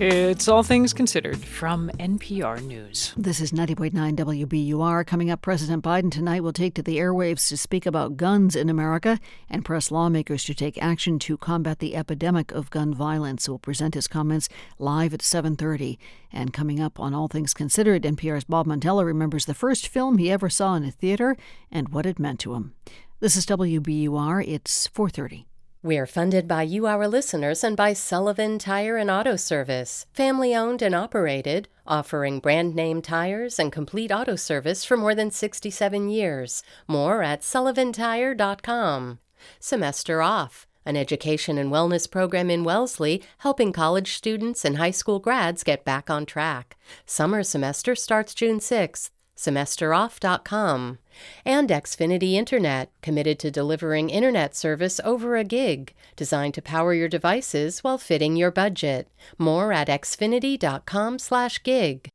[0.00, 3.12] It's All Things Considered from NPR News.
[3.16, 5.04] This is 90.9 WBUR.
[5.04, 8.70] Coming up, President Biden tonight will take to the airwaves to speak about guns in
[8.70, 9.18] America
[9.50, 13.48] and press lawmakers to take action to combat the epidemic of gun violence.
[13.48, 15.98] We'll present his comments live at 7.30.
[16.32, 20.30] And coming up on All Things Considered, NPR's Bob Mondello remembers the first film he
[20.30, 21.36] ever saw in a theater
[21.72, 22.72] and what it meant to him.
[23.18, 24.46] This is WBUR.
[24.46, 25.47] It's 430.
[25.80, 30.82] We're funded by you, our listeners, and by Sullivan Tire and Auto Service, family owned
[30.82, 36.64] and operated, offering brand name tires and complete auto service for more than 67 years.
[36.88, 39.20] More at sullivantire.com.
[39.60, 40.66] Semester off.
[40.84, 45.84] An education and wellness program in Wellesley helping college students and high school grads get
[45.84, 46.76] back on track.
[47.06, 50.98] Summer semester starts June 6th semesteroff.com,
[51.44, 57.08] and Xfinity Internet, committed to delivering internet service over a gig, designed to power your
[57.08, 59.08] devices while fitting your budget.
[59.38, 62.08] More at xfinity.com/gig.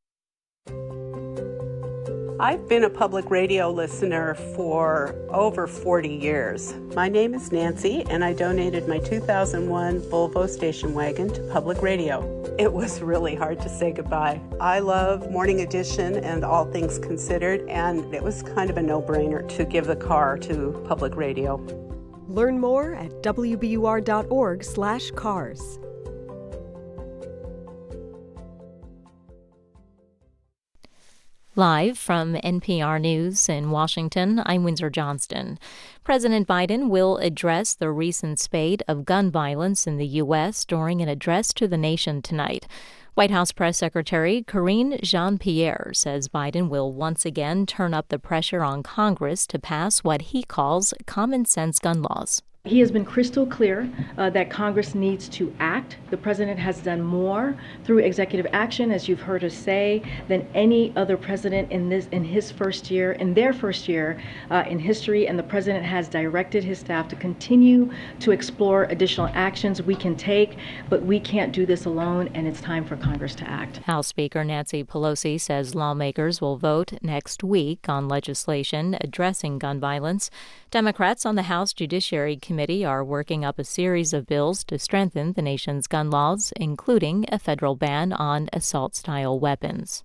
[2.44, 6.74] I've been a public radio listener for over 40 years.
[6.94, 12.44] My name is Nancy, and I donated my 2001 Volvo station wagon to public radio.
[12.60, 14.42] It was really hard to say goodbye.
[14.60, 19.02] I love Morning Edition and All Things Considered, and it was kind of a no
[19.02, 21.56] brainer to give the car to public radio.
[22.28, 25.12] Learn more at wbur.org/slash
[31.56, 35.60] Live from NPR News in Washington, I'm Windsor Johnston.
[36.04, 40.66] President Biden will address the recent spate of gun violence in the U.S.
[40.66, 42.66] during an address to the nation tonight.
[43.14, 48.18] White House Press Secretary Karine Jean Pierre says Biden will once again turn up the
[48.18, 52.42] pressure on Congress to pass what he calls common sense gun laws.
[52.66, 55.98] He has been crystal clear uh, that Congress needs to act.
[56.12, 60.96] The president has done more through executive action, as you've heard us say, than any
[60.96, 64.18] other president in this in his first year, in their first year
[64.50, 65.28] uh, in history.
[65.28, 70.16] And the president has directed his staff to continue to explore additional actions we can
[70.16, 70.56] take,
[70.90, 73.80] but we can't do this alone, and it's time for Congress to act.
[73.80, 80.32] House Speaker Nancy Pelosi says lawmakers will vote next week on legislation addressing gun violence.
[80.72, 84.78] Democrats on the House Judiciary Committee Committee are working up a series of bills to
[84.78, 90.04] strengthen the nation's gun laws, including a federal ban on assault style weapons.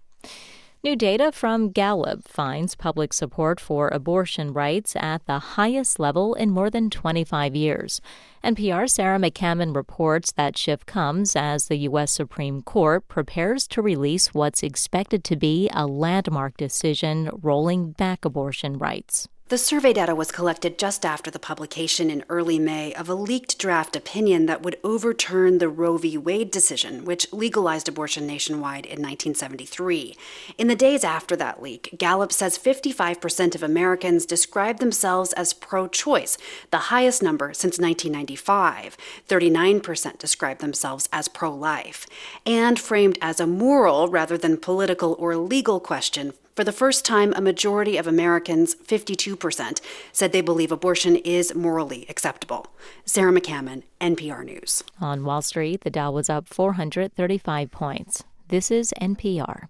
[0.82, 6.48] New data from Gallup finds public support for abortion rights at the highest level in
[6.48, 8.00] more than 25 years.
[8.42, 12.10] NPR's Sarah McCammon reports that shift comes as the U.S.
[12.10, 18.78] Supreme Court prepares to release what's expected to be a landmark decision rolling back abortion
[18.78, 19.28] rights.
[19.48, 23.56] The survey data was collected just after the publication in early May of a leaked
[23.56, 26.18] draft opinion that would overturn the Roe v.
[26.18, 30.14] Wade decision, which legalized abortion nationwide in 1973.
[30.58, 35.88] In the days after that leak, Gallup says 55% of Americans describe themselves as pro
[35.88, 36.36] choice,
[36.70, 38.98] the highest number since 1995.
[39.26, 42.06] 39% describe themselves as pro life.
[42.44, 47.32] And framed as a moral rather than political or legal question, for the first time,
[47.36, 52.66] a majority of Americans, 52%, said they believe abortion is morally acceptable.
[53.04, 54.82] Sarah McCammon, NPR News.
[55.00, 58.24] On Wall Street, the Dow was up 435 points.
[58.48, 59.68] This is NPR.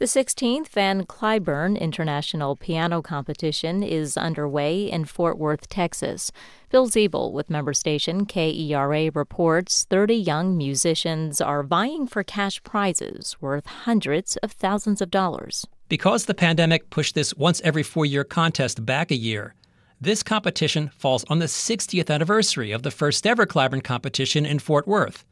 [0.00, 6.32] The 16th Van Cliburn International Piano Competition is underway in Fort Worth, Texas.
[6.70, 13.36] Bill Zeeble with member station KERA reports 30 young musicians are vying for cash prizes
[13.42, 15.66] worth hundreds of thousands of dollars.
[15.90, 19.54] Because the pandemic pushed this once every four year contest back a year,
[20.00, 24.88] this competition falls on the 60th anniversary of the first ever Cliburn competition in Fort
[24.88, 25.26] Worth.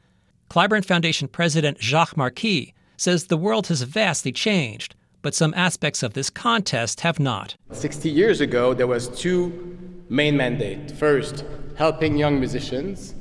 [0.50, 6.12] Cliburn Foundation President Jacques Marquis says the world has vastly changed, but some aspects of
[6.12, 7.56] this contest have not.
[7.72, 9.78] 60 years ago, there was two
[10.10, 10.92] main mandates.
[10.92, 11.44] First,
[11.76, 13.14] helping young musicians,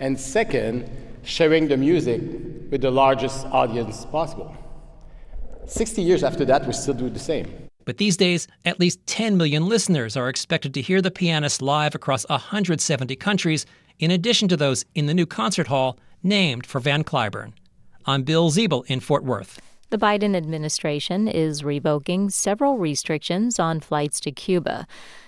[0.00, 0.88] and second,
[1.24, 2.20] sharing the music
[2.70, 4.54] with the largest audience possible.
[5.66, 7.52] 60 years after that, we still do the same.
[7.84, 11.94] But these days, at least 10 million listeners are expected to hear the pianist live
[11.94, 13.66] across 170 countries,
[13.98, 17.52] in addition to those in the new concert hall named for Van Cliburn.
[18.06, 19.62] I'm Bill Zeeble in Fort Worth.
[19.88, 24.86] The Biden administration is revoking several restrictions on flights to Cuba.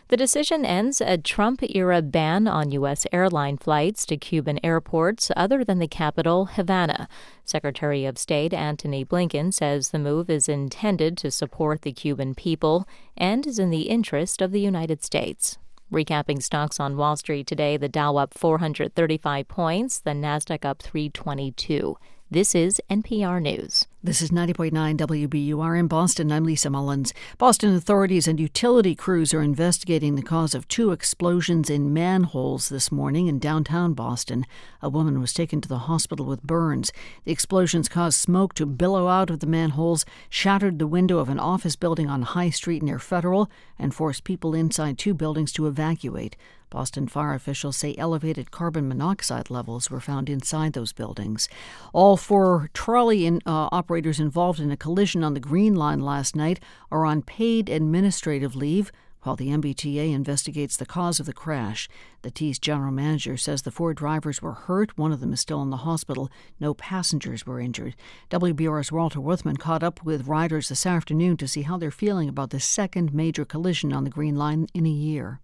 [0.08, 3.06] The decision ends a Trump era ban on U.S.
[3.12, 7.08] airline flights to Cuban airports other than the capital, Havana.
[7.46, 12.86] Secretary of State Antony Blinken says the move is intended to support the Cuban people
[13.16, 15.56] and is in the interest of the United States.
[15.90, 21.96] Recapping stocks on Wall Street today, the Dow up 435 points, the Nasdaq up 322.
[22.28, 23.86] This is NPR News.
[24.02, 26.32] This is 90.9 WBUR in Boston.
[26.32, 27.14] I'm Lisa Mullins.
[27.38, 32.90] Boston authorities and utility crews are investigating the cause of two explosions in manholes this
[32.90, 34.44] morning in downtown Boston.
[34.82, 36.92] A woman was taken to the hospital with burns.
[37.24, 41.38] The explosions caused smoke to billow out of the manholes, shattered the window of an
[41.38, 43.48] office building on High Street near Federal,
[43.78, 46.34] and forced people inside two buildings to evacuate.
[46.70, 51.48] Boston fire officials say elevated carbon monoxide levels were found inside those buildings.
[51.92, 56.34] All four trolley in, uh, operators involved in a collision on the Green Line last
[56.34, 56.60] night
[56.90, 58.90] are on paid administrative leave
[59.26, 61.88] while the MBTA investigates the cause of the crash.
[62.22, 64.96] The T's general manager says the four drivers were hurt.
[64.96, 66.30] One of them is still in the hospital.
[66.60, 67.96] No passengers were injured.
[68.30, 72.50] WBUR's Walter Wuthmann caught up with riders this afternoon to see how they're feeling about
[72.50, 75.40] the second major collision on the Green Line in a year.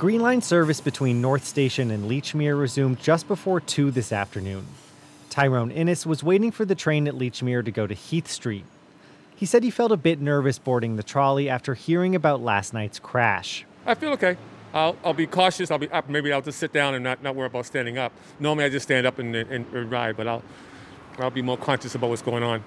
[0.00, 4.66] Green Line service between North Station and Lechmere resumed just before 2 this afternoon.
[5.28, 8.64] Tyrone Innes was waiting for the train at Lechmere to go to Heath Street,
[9.36, 12.98] he said he felt a bit nervous boarding the trolley after hearing about last night's
[12.98, 13.66] crash.
[13.84, 14.38] I feel okay.
[14.72, 15.70] I'll, I'll be cautious.
[15.70, 16.08] I'll be up.
[16.08, 18.12] Maybe I'll just sit down and not, not worry about standing up.
[18.38, 20.42] Normally I just stand up and, and, and ride, but I'll,
[21.18, 22.64] I'll be more conscious about what's going on.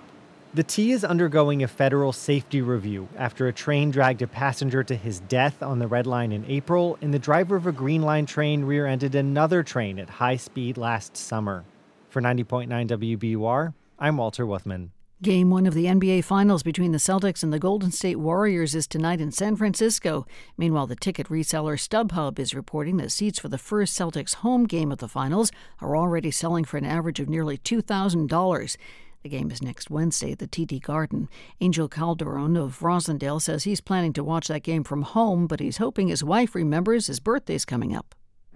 [0.55, 4.95] The T is undergoing a federal safety review after a train dragged a passenger to
[4.95, 8.27] his death on the Red Line in April, and the driver of a Green Line
[8.27, 11.65] train rear ended another train at high speed last summer.
[12.09, 14.89] For 90.9 WBUR, I'm Walter Wuthmann.
[15.23, 18.85] Game one of the NBA Finals between the Celtics and the Golden State Warriors is
[18.85, 20.27] tonight in San Francisco.
[20.57, 24.91] Meanwhile, the ticket reseller StubHub is reporting that seats for the first Celtics home game
[24.91, 25.49] of the Finals
[25.79, 28.77] are already selling for an average of nearly $2,000.
[29.23, 31.29] The game is next Wednesday at the TD Garden.
[31.61, 35.77] Angel Calderon of Roslindale says he's planning to watch that game from home, but he's
[35.77, 38.15] hoping his wife remembers his birthday's coming up.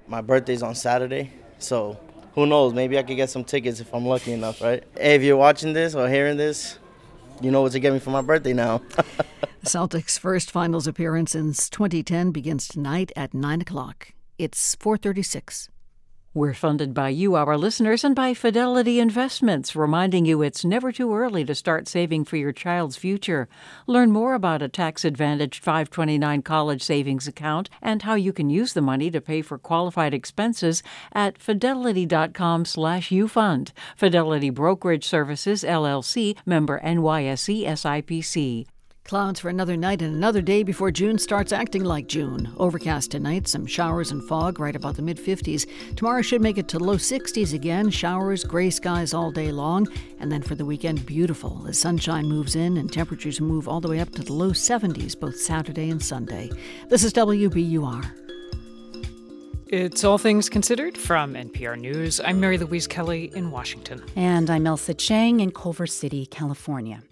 [0.09, 1.97] My birthday's on Saturday, so
[2.35, 2.73] who knows?
[2.73, 4.83] Maybe I could get some tickets if I'm lucky enough, right?
[4.97, 6.77] Hey, if you're watching this or hearing this,
[7.41, 8.79] you know what to get me for my birthday now.
[9.63, 14.11] Celtics' first finals appearance since 2010 begins tonight at 9 o'clock.
[14.37, 15.69] It's 436.
[16.37, 21.15] We're funded by you, our listeners, and by Fidelity Investments, reminding you it's never too
[21.15, 23.49] early to start saving for your child's future.
[23.87, 28.73] Learn more about a tax advantaged 529 college savings account and how you can use
[28.73, 33.71] the money to pay for qualified expenses at fidelity.com slash ufund.
[33.95, 38.67] Fidelity Brokerage Services, LLC, member NYSE SIPC.
[39.07, 42.51] Clouds for another night and another day before June starts acting like June.
[42.57, 45.65] Overcast tonight, some showers and fog right about the mid 50s.
[45.95, 49.87] Tomorrow should make it to low 60s again, showers, gray skies all day long.
[50.19, 53.87] And then for the weekend, beautiful as sunshine moves in and temperatures move all the
[53.87, 56.49] way up to the low 70s both Saturday and Sunday.
[56.89, 58.11] This is WBUR.
[59.67, 62.19] It's All Things Considered from NPR News.
[62.19, 64.03] I'm Mary Louise Kelly in Washington.
[64.17, 67.03] And I'm Ailsa Chang in Culver City, California.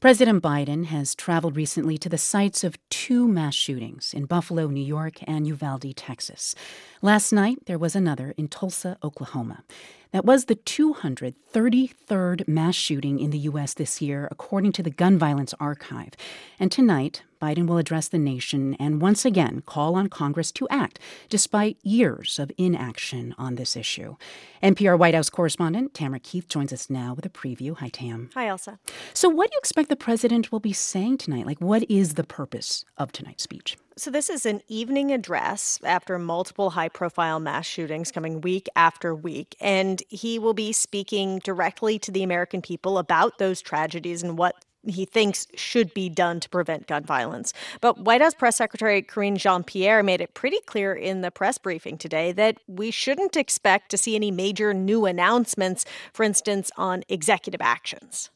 [0.00, 4.84] President Biden has traveled recently to the sites of two mass shootings in Buffalo, New
[4.84, 6.54] York, and Uvalde, Texas.
[7.00, 9.62] Last night, there was another in Tulsa, Oklahoma.
[10.10, 13.74] That was the 233rd mass shooting in the U.S.
[13.74, 16.14] this year, according to the Gun Violence Archive.
[16.58, 20.98] And tonight, Biden will address the nation and once again call on Congress to act,
[21.28, 24.16] despite years of inaction on this issue.
[24.60, 27.76] NPR White House correspondent Tamara Keith joins us now with a preview.
[27.76, 28.30] Hi, Tam.
[28.34, 28.78] Hi, Ailsa.
[29.14, 31.46] So, what do you expect the president will be saying tonight?
[31.46, 33.76] Like, what is the purpose of tonight's speech?
[33.98, 39.12] So, this is an evening address after multiple high profile mass shootings coming week after
[39.12, 39.56] week.
[39.60, 44.64] And he will be speaking directly to the American people about those tragedies and what
[44.86, 47.52] he thinks should be done to prevent gun violence.
[47.80, 51.58] But White House Press Secretary Karine Jean Pierre made it pretty clear in the press
[51.58, 57.02] briefing today that we shouldn't expect to see any major new announcements, for instance, on
[57.08, 58.30] executive actions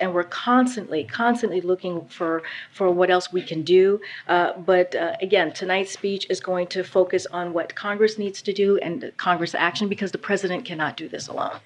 [0.00, 2.42] and we're constantly constantly looking for
[2.72, 4.00] for what else we can do.
[4.28, 8.52] Uh, but uh, again tonight's speech is going to focus on what congress needs to
[8.52, 11.58] do and congress action because the president cannot do this alone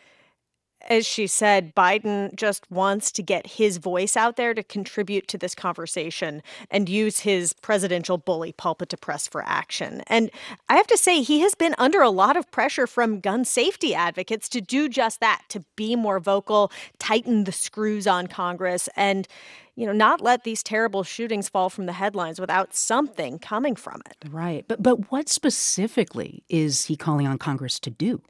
[0.89, 5.39] as she said, Biden just wants to get his voice out there to contribute to
[5.39, 10.03] this conversation and use his presidential bully pulpit to press for action.
[10.07, 10.30] And
[10.68, 13.95] I have to say, he has been under a lot of pressure from gun safety
[13.95, 19.28] advocates to do just that, to be more vocal, tighten the screws on Congress, and
[19.74, 24.03] you know, not let these terrible shootings fall from the headlines without something coming from
[24.05, 24.28] it.
[24.30, 24.66] Right.
[24.68, 28.20] But but what specifically is he calling on Congress to do?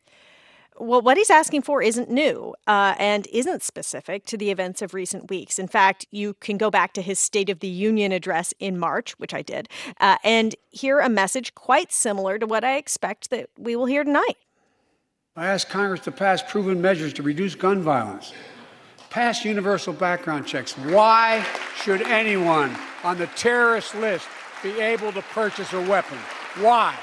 [0.78, 4.94] Well, what he's asking for isn't new uh, and isn't specific to the events of
[4.94, 5.58] recent weeks.
[5.58, 9.12] In fact, you can go back to his State of the Union address in March,
[9.18, 9.68] which I did,
[10.00, 14.02] uh, and hear a message quite similar to what I expect that we will hear
[14.02, 14.38] tonight.
[15.36, 18.32] I ask Congress to pass proven measures to reduce gun violence,
[19.10, 20.72] pass universal background checks.
[20.72, 21.46] Why
[21.76, 24.26] should anyone on the terrorist list
[24.62, 26.18] be able to purchase a weapon?
[26.58, 26.94] Why?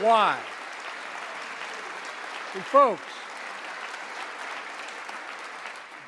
[0.00, 0.38] Why?
[2.58, 3.02] And folks,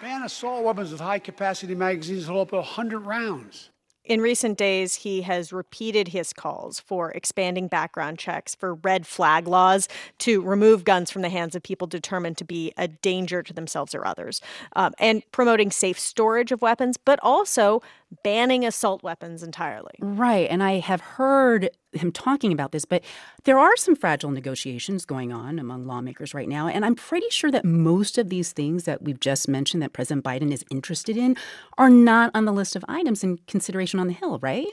[0.03, 3.71] ban assault weapons with high capacity magazines hold up to 100 rounds.
[4.05, 9.47] In recent days, he has repeated his calls for expanding background checks for red flag
[9.47, 9.87] laws
[10.19, 13.95] to remove guns from the hands of people determined to be a danger to themselves
[13.95, 14.41] or others,
[14.75, 17.81] um, and promoting safe storage of weapons, but also
[18.23, 19.93] banning assault weapons entirely.
[20.01, 20.49] Right.
[20.51, 23.03] And I have heard him talking about this, but
[23.45, 26.69] there are some fragile negotiations going on among lawmakers right now.
[26.69, 30.25] And I'm pretty sure that most of these things that we've just mentioned that President
[30.25, 31.37] Biden is interested in
[31.79, 34.67] are not on the list of items in consideration on the Hill, right?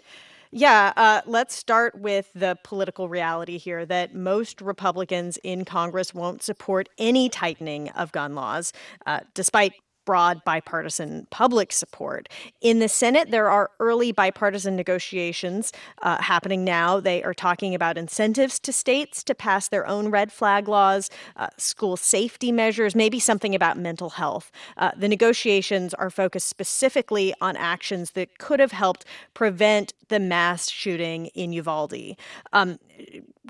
[0.51, 6.41] Yeah, uh, let's start with the political reality here that most Republicans in Congress won't
[6.41, 8.71] support any tightening of gun laws,
[9.05, 9.73] uh, despite
[10.07, 12.29] broad bipartisan public support.
[12.61, 17.01] In the Senate, there are early bipartisan negotiations uh, happening now.
[17.01, 21.49] They are talking about incentives to states to pass their own red flag laws, uh,
[21.57, 24.49] school safety measures, maybe something about mental health.
[24.77, 29.03] Uh, the negotiations are focused specifically on actions that could have helped
[29.33, 32.15] prevent the mass shooting in Uvalde.
[32.53, 32.79] Um,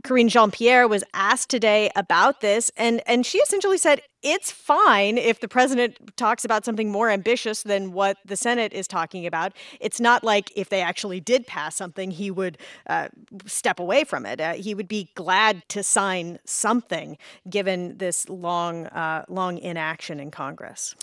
[0.03, 4.01] Karine Jean Pierre was asked today about this, and, and she essentially said
[4.31, 8.87] it's fine if the president talks about something more ambitious than what the Senate is
[8.87, 9.53] talking about.
[9.79, 12.57] It's not like if they actually did pass something, he would
[12.87, 13.07] uh,
[13.45, 14.41] step away from it.
[14.41, 17.17] Uh, he would be glad to sign something
[17.49, 20.95] given this long, uh, long inaction in Congress.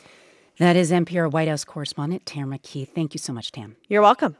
[0.58, 2.94] That is NPR White House correspondent Tamara Keith.
[2.94, 3.76] Thank you so much, Tam.
[3.88, 4.36] You're welcome.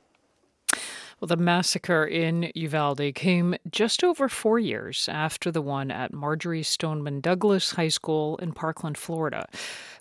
[1.25, 6.63] Well, the massacre in Uvalde came just over four years after the one at Marjory
[6.63, 9.49] Stoneman Douglas High School in Parkland, Florida.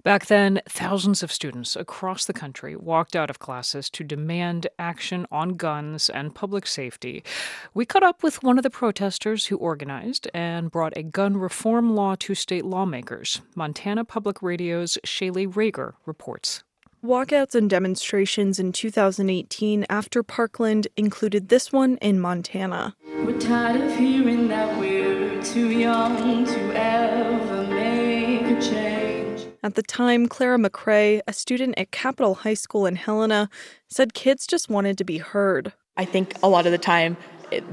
[0.03, 5.25] Back then, thousands of students across the country walked out of classes to demand action
[5.31, 7.23] on guns and public safety.
[7.73, 11.95] We caught up with one of the protesters who organized and brought a gun reform
[11.95, 13.39] law to state lawmakers.
[13.55, 16.65] Montana Public Radio's Shaylee Ragar reports.
[17.03, 22.95] Walkouts and demonstrations in 2018 after Parkland included this one in Montana.
[23.25, 29.45] We're tired of hearing that we're too young to ever make a change.
[29.63, 33.49] At the time, Clara McCrae, a student at Capital High School in Helena,
[33.89, 35.73] said kids just wanted to be heard.
[35.97, 37.17] I think a lot of the time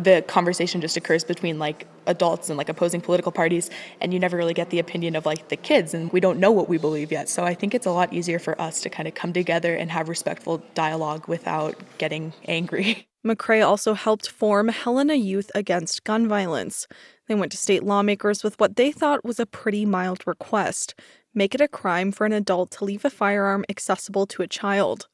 [0.02, 3.70] the conversation just occurs between like adults and like opposing political parties
[4.00, 6.50] and you never really get the opinion of like the kids and we don't know
[6.50, 7.28] what we believe yet.
[7.28, 9.90] So i think it's a lot easier for us to kind of come together and
[9.90, 13.06] have respectful dialogue without getting angry.
[13.26, 16.86] Mccrae also helped form helena youth against gun violence.
[17.28, 20.94] They went to state lawmakers with what they thought was a pretty mild request
[21.34, 25.06] make it a crime for an adult to leave a firearm accessible to a child.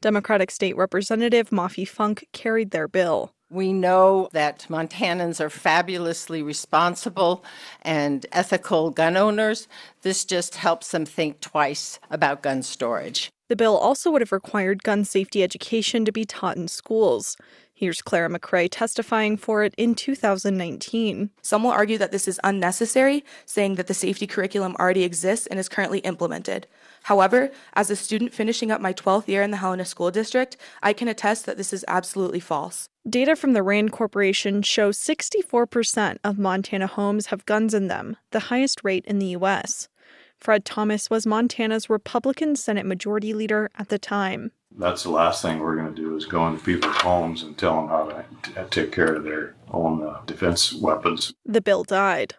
[0.00, 7.44] Democratic state representative Moffie Funk carried their bill we know that Montanans are fabulously responsible
[7.82, 9.68] and ethical gun owners.
[10.02, 13.30] This just helps them think twice about gun storage.
[13.48, 17.36] The bill also would have required gun safety education to be taught in schools.
[17.74, 21.30] Here's Clara McCrae testifying for it in 2019.
[21.42, 25.60] Some will argue that this is unnecessary, saying that the safety curriculum already exists and
[25.60, 26.66] is currently implemented.
[27.02, 30.92] However, as a student finishing up my 12th year in the Helena School District, I
[30.92, 32.88] can attest that this is absolutely false.
[33.08, 38.40] Data from the RAND Corporation shows 64% of Montana homes have guns in them, the
[38.40, 39.88] highest rate in the U.S.
[40.38, 44.52] Fred Thomas was Montana's Republican Senate Majority Leader at the time.
[44.78, 47.76] That's the last thing we're going to do is go into people's homes and tell
[47.76, 51.34] them how to t- take care of their own uh, defense weapons.
[51.44, 52.36] The bill died.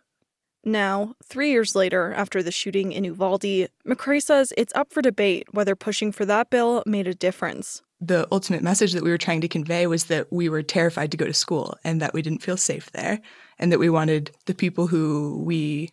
[0.64, 5.54] Now, three years later, after the shooting in Uvalde, McCrae says it's up for debate
[5.54, 7.84] whether pushing for that bill made a difference.
[8.02, 11.18] The ultimate message that we were trying to convey was that we were terrified to
[11.18, 13.22] go to school and that we didn't feel safe there,
[13.58, 15.92] and that we wanted the people who we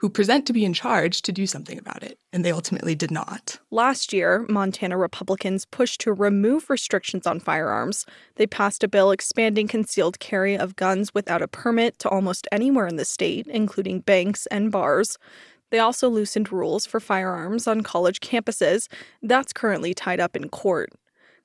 [0.00, 3.10] who present to be in charge to do something about it, and they ultimately did
[3.10, 3.58] not.
[3.70, 8.06] Last year, Montana Republicans pushed to remove restrictions on firearms.
[8.36, 12.86] They passed a bill expanding concealed carry of guns without a permit to almost anywhere
[12.86, 15.18] in the state, including banks and bars.
[15.68, 18.88] They also loosened rules for firearms on college campuses.
[19.22, 20.90] That's currently tied up in court.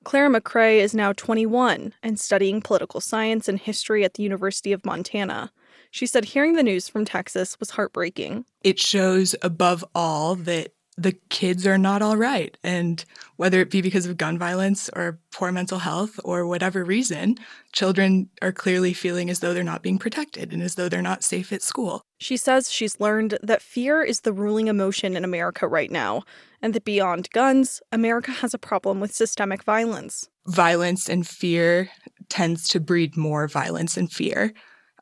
[0.06, 4.84] Clara McCrae is now 21 and studying political science and history at the University of
[4.84, 5.50] Montana.
[5.90, 8.44] She said hearing the news from Texas was heartbreaking.
[8.62, 12.56] It shows above all that the kids are not all right.
[12.62, 13.04] And
[13.34, 17.36] whether it be because of gun violence or poor mental health or whatever reason,
[17.72, 21.24] children are clearly feeling as though they're not being protected and as though they're not
[21.24, 22.00] safe at school.
[22.18, 26.22] She says she's learned that fear is the ruling emotion in America right now,
[26.66, 30.28] and that beyond guns, America has a problem with systemic violence.
[30.48, 31.88] Violence and fear
[32.28, 34.52] tends to breed more violence and fear.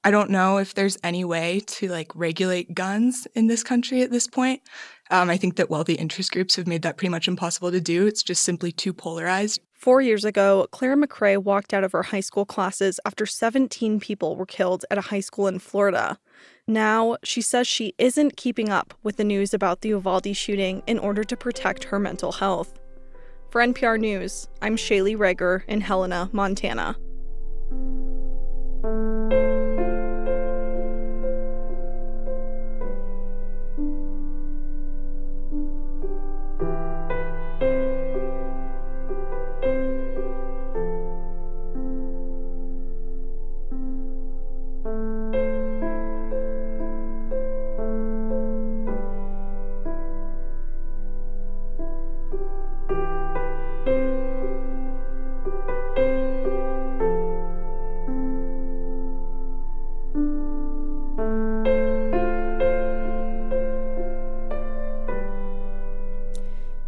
[0.04, 4.10] I don't know if there's any way to like regulate guns in this country at
[4.10, 4.60] this point.
[5.10, 8.06] Um, I think that wealthy interest groups have made that pretty much impossible to do.
[8.06, 9.58] It's just simply too polarized.
[9.84, 14.34] Four years ago, Clara McCrae walked out of her high school classes after 17 people
[14.34, 16.18] were killed at a high school in Florida.
[16.66, 20.98] Now, she says she isn't keeping up with the news about the Uvalde shooting in
[20.98, 22.80] order to protect her mental health.
[23.50, 26.96] For NPR News, I'm Shaylee Ragar in Helena, Montana.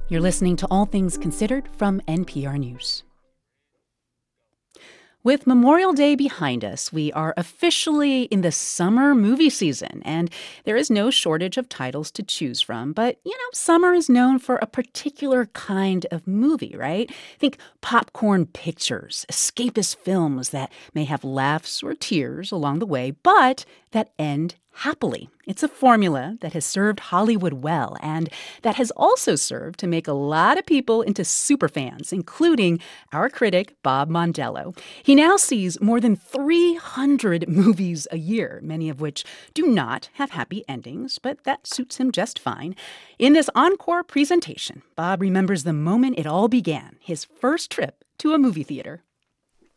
[0.09, 3.03] You're listening to All Things Considered from NPR News.
[5.25, 10.31] With Memorial Day behind us, we are officially in the summer movie season, and
[10.63, 12.93] there is no shortage of titles to choose from.
[12.93, 17.13] But, you know, summer is known for a particular kind of movie, right?
[17.41, 23.65] Think popcorn pictures, escapist films that may have laughs or tears along the way, but
[23.91, 25.29] that end happily.
[25.47, 28.29] It's a formula that has served Hollywood well and
[28.63, 32.81] that has also served to make a lot of people into superfans, including
[33.13, 34.77] our critic, Bob Mondello.
[35.03, 39.25] He now sees more than 300 movies a year, many of which
[39.55, 42.75] do not have happy endings, but that suits him just fine.
[43.19, 48.35] In this encore presentation, Bob remembers the moment it all began his first trip to
[48.35, 49.03] a movie theater.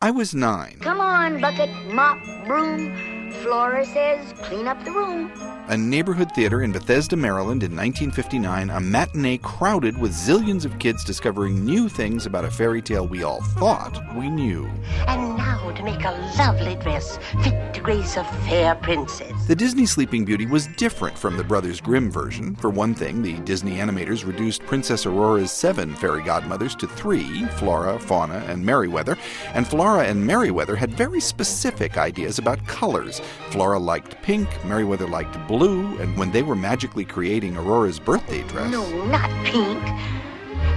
[0.02, 0.80] I was nine.
[0.82, 3.19] Come on, bucket, mop, broom.
[3.32, 5.32] Flora says clean up the room.
[5.68, 11.04] A neighborhood theater in Bethesda, Maryland in 1959, a matinee crowded with zillions of kids
[11.04, 14.66] discovering new things about a fairy tale we all thought we knew.
[15.08, 19.32] And now to make a lovely dress fit to grace a fair princess.
[19.48, 22.56] The Disney Sleeping Beauty was different from the Brothers Grimm version.
[22.56, 28.00] For one thing, the Disney animators reduced Princess Aurora's seven fairy godmothers to three Flora,
[28.00, 29.18] Fauna, and Merryweather.
[29.54, 33.19] And Flora and Merryweather had very specific ideas about colors.
[33.52, 38.72] Flora liked pink, Merryweather liked blue, and when they were magically creating Aurora's birthday dress.
[38.72, 39.84] No, not pink.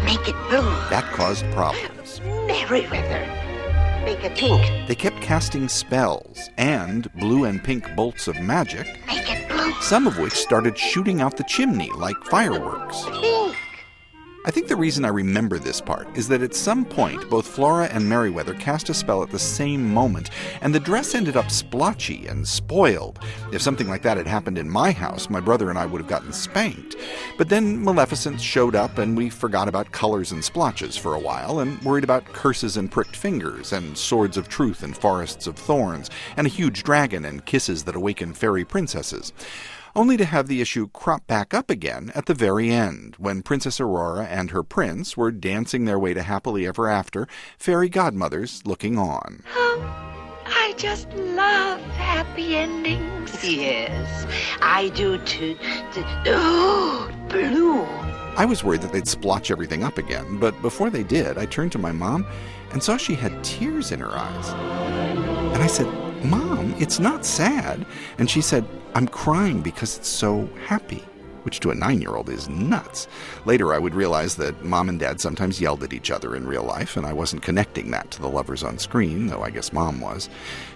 [0.04, 0.62] Make it blue.
[0.90, 2.20] That caused problems.
[2.20, 3.26] Merryweather.
[4.04, 4.88] Make it pink.
[4.88, 8.86] They kept casting spells and blue and pink bolts of magic.
[9.06, 9.72] Make it blue.
[9.80, 13.04] Some of which started shooting out the chimney like fireworks.
[13.04, 13.31] Pink.
[14.44, 17.86] I think the reason I remember this part is that at some point both Flora
[17.86, 20.30] and Merryweather cast a spell at the same moment,
[20.60, 23.20] and the dress ended up splotchy and spoiled.
[23.52, 26.10] If something like that had happened in my house, my brother and I would have
[26.10, 26.96] gotten spanked.
[27.38, 31.60] But then Maleficent showed up, and we forgot about colors and splotches for a while,
[31.60, 36.10] and worried about curses and pricked fingers, and swords of truth and forests of thorns,
[36.36, 39.32] and a huge dragon and kisses that awaken fairy princesses
[39.94, 43.80] only to have the issue crop back up again at the very end, when Princess
[43.80, 47.26] Aurora and her prince were dancing their way to happily ever after,
[47.58, 49.42] fairy godmothers looking on.
[49.54, 53.44] Oh, I just love happy endings.
[53.44, 54.26] Yes,
[54.60, 55.56] I do too.
[56.26, 57.82] Oh, blue.
[58.34, 61.72] I was worried that they'd splotch everything up again, but before they did, I turned
[61.72, 62.26] to my mom
[62.70, 64.48] and saw she had tears in her eyes.
[65.52, 65.86] And I said,
[66.24, 67.84] Mom, it's not sad.
[68.18, 68.64] And she said,
[68.94, 71.02] I'm crying because it's so happy,
[71.42, 73.08] which to a nine year old is nuts.
[73.44, 76.64] Later, I would realize that mom and dad sometimes yelled at each other in real
[76.64, 80.00] life, and I wasn't connecting that to the lovers on screen, though I guess mom
[80.00, 80.28] was.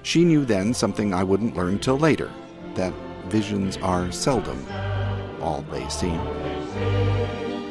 [0.02, 2.30] She knew then something I wouldn't learn till later
[2.74, 2.92] that
[3.28, 4.64] visions are seldom
[5.40, 6.20] all they seem.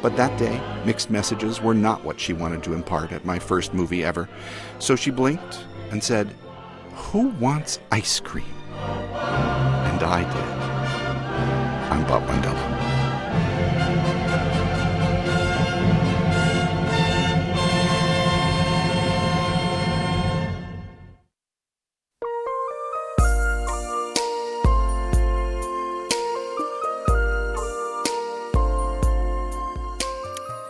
[0.02, 3.74] But that day, mixed messages were not what she wanted to impart at my first
[3.74, 4.28] movie ever.
[4.78, 6.34] So she blinked and said,
[6.96, 8.56] Who wants ice cream?
[8.72, 11.92] And I did.
[11.92, 12.75] I'm Bob Mondello.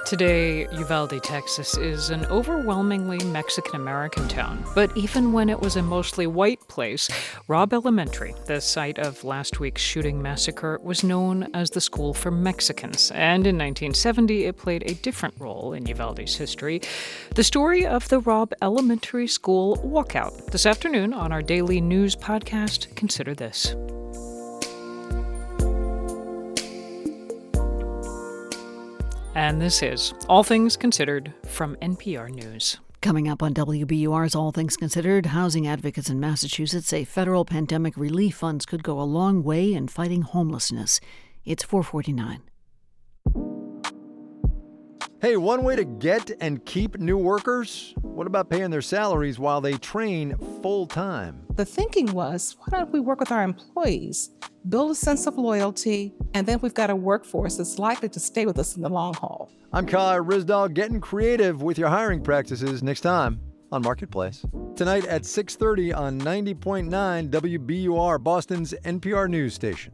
[0.07, 4.65] Today, Uvalde, Texas is an overwhelmingly Mexican American town.
[4.73, 7.11] But even when it was a mostly white place,
[7.49, 12.31] Robb Elementary, the site of last week's shooting massacre, was known as the school for
[12.31, 13.11] Mexicans.
[13.11, 16.83] And in 1970, it played a different role in Uvalde's history.
[17.35, 20.53] The story of the Robb Elementary School walkout.
[20.53, 23.75] This afternoon on our daily news podcast, consider this.
[29.37, 32.79] And this is All Things Considered from NPR News.
[33.03, 38.37] Coming up on WBUR's All Things Considered, housing advocates in Massachusetts say federal pandemic relief
[38.37, 41.01] funds could go a long way in fighting homelessness.
[41.45, 42.41] It's 449.
[45.27, 47.95] Hey, one way to get and keep new workers?
[48.01, 51.45] What about paying their salaries while they train full time?
[51.57, 54.31] The thinking was why don't we work with our employees,
[54.69, 58.47] build a sense of loyalty, and then we've got a workforce that's likely to stay
[58.47, 59.51] with us in the long haul.
[59.73, 63.41] I'm Kai Ryssdal, getting creative with your hiring practices next time
[63.73, 64.47] on Marketplace.
[64.77, 69.93] Tonight at 6:30 on 90.9 WBUR, Boston's NPR news station.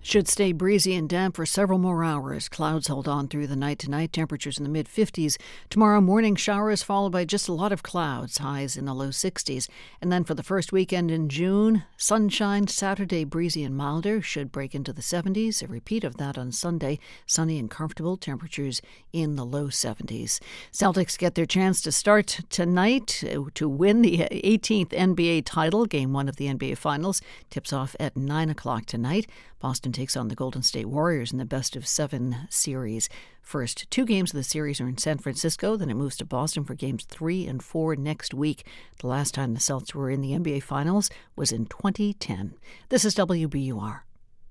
[0.00, 2.48] Should stay breezy and damp for several more hours.
[2.48, 5.36] Clouds hold on through the night tonight, temperatures in the mid 50s.
[5.70, 9.68] Tomorrow morning, showers followed by just a lot of clouds, highs in the low 60s.
[10.00, 14.74] And then for the first weekend in June, sunshine, Saturday breezy and milder, should break
[14.74, 15.62] into the 70s.
[15.62, 18.80] A repeat of that on Sunday, sunny and comfortable, temperatures
[19.12, 20.40] in the low 70s.
[20.72, 25.86] Celtics get their chance to start tonight uh, to win the 18th NBA title.
[25.86, 27.20] Game one of the NBA Finals
[27.50, 29.26] tips off at 9 o'clock tonight.
[29.60, 33.08] Boston takes on the Golden State Warriors in the best of seven series.
[33.42, 36.64] First two games of the series are in San Francisco, then it moves to Boston
[36.64, 38.66] for games three and four next week.
[38.98, 42.54] The last time the Celtics were in the NBA Finals was in 2010.
[42.88, 44.00] This is WBUR.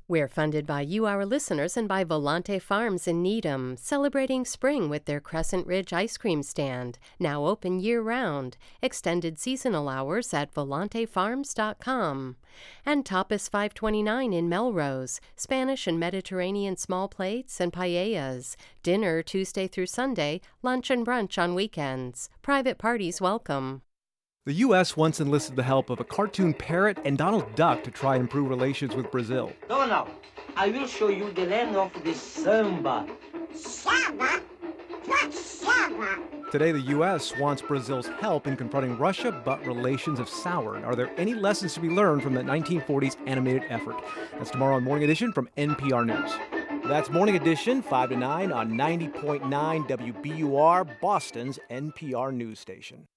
[0.09, 5.03] We're funded by you, our listeners, and by Volante Farms in Needham, celebrating spring with
[5.03, 8.55] their Crescent Ridge ice cream stand, now open year round.
[8.81, 12.37] Extended seasonal hours at volantefarms.com.
[12.85, 18.55] And Tapas 529 in Melrose, Spanish and Mediterranean small plates and paellas.
[18.83, 22.29] Dinner Tuesday through Sunday, lunch and brunch on weekends.
[22.41, 23.81] Private parties welcome.
[24.47, 24.95] The U.S.
[24.95, 28.47] once enlisted the help of a cartoon parrot and Donald Duck to try and improve
[28.47, 29.51] relations with Brazil.
[29.67, 30.07] Donald,
[30.55, 33.05] I will show you the land of the samba.
[33.53, 34.41] Samba?
[35.05, 36.19] What's samba?
[36.49, 37.37] Today, the U.S.
[37.37, 40.85] wants Brazil's help in confronting Russia, but relations have soured.
[40.85, 44.01] Are there any lessons to be learned from the 1940s animated effort?
[44.37, 46.31] That's tomorrow on Morning Edition from NPR News.
[46.87, 49.41] That's Morning Edition, 5 to 9 on 90.9
[49.89, 53.09] WBUR, Boston's NPR news station.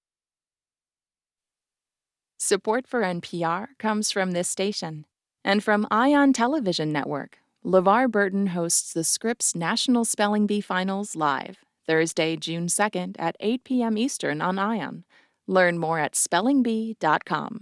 [2.43, 5.05] Support for NPR comes from this station
[5.43, 7.37] and from Ion Television Network.
[7.63, 13.63] LeVar Burton hosts the Scripps National Spelling Bee Finals live Thursday, June 2nd at 8
[13.63, 13.95] p.m.
[13.95, 15.03] Eastern on Ion.
[15.45, 17.61] Learn more at spellingbee.com.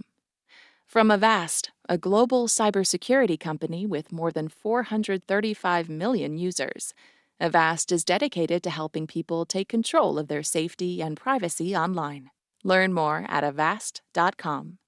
[0.86, 6.94] From Avast, a global cybersecurity company with more than 435 million users,
[7.38, 12.30] Avast is dedicated to helping people take control of their safety and privacy online.
[12.64, 14.78] Learn more at avast.com.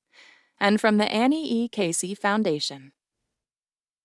[0.60, 1.68] And from the Annie E.
[1.68, 2.92] Casey Foundation.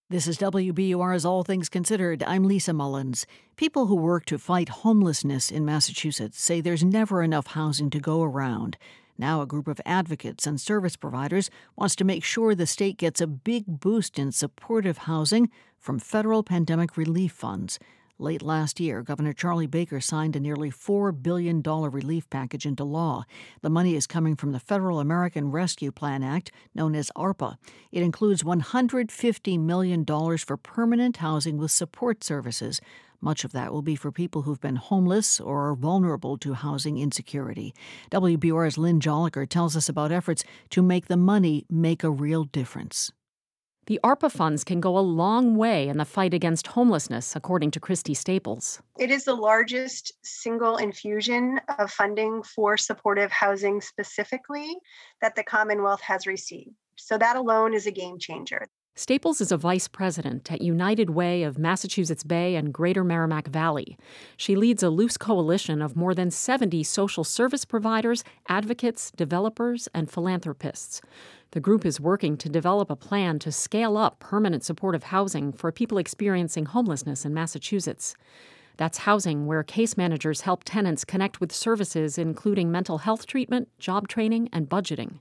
[0.10, 2.24] This is WBUR's All Things Considered.
[2.24, 3.26] I'm Lisa Mullins.
[3.58, 8.24] People who work to fight homelessness in Massachusetts say there's never enough housing to go
[8.24, 8.78] around.
[9.18, 13.20] Now, a group of advocates and service providers wants to make sure the state gets
[13.20, 17.78] a big boost in supportive housing from federal pandemic relief funds.
[18.20, 23.26] Late last year, Governor Charlie Baker signed a nearly $4 billion relief package into law.
[23.62, 27.58] The money is coming from the Federal American Rescue Plan Act, known as ARPA.
[27.92, 32.82] It includes $150 million for permanent housing with support services.
[33.22, 36.98] Much of that will be for people who've been homeless or are vulnerable to housing
[36.98, 37.72] insecurity.
[38.10, 43.12] WBUR's Lynn Jolicoeur tells us about efforts to make the money make a real difference.
[43.88, 47.80] The ARPA funds can go a long way in the fight against homelessness, according to
[47.80, 48.82] Christy Staples.
[49.00, 54.76] It is the largest single infusion of funding for supportive housing specifically
[55.22, 56.72] that the Commonwealth has received.
[56.98, 58.68] So that alone is a game changer.
[59.00, 63.96] Staples is a vice president at United Way of Massachusetts Bay and Greater Merrimack Valley.
[64.38, 70.10] She leads a loose coalition of more than 70 social service providers, advocates, developers, and
[70.10, 71.00] philanthropists.
[71.52, 75.72] The group is working to develop a plan to scale up permanent supportive housing for
[75.72, 78.16] people experiencing homelessness in Massachusetts.
[78.76, 84.08] That's housing where case managers help tenants connect with services including mental health treatment, job
[84.08, 85.20] training, and budgeting.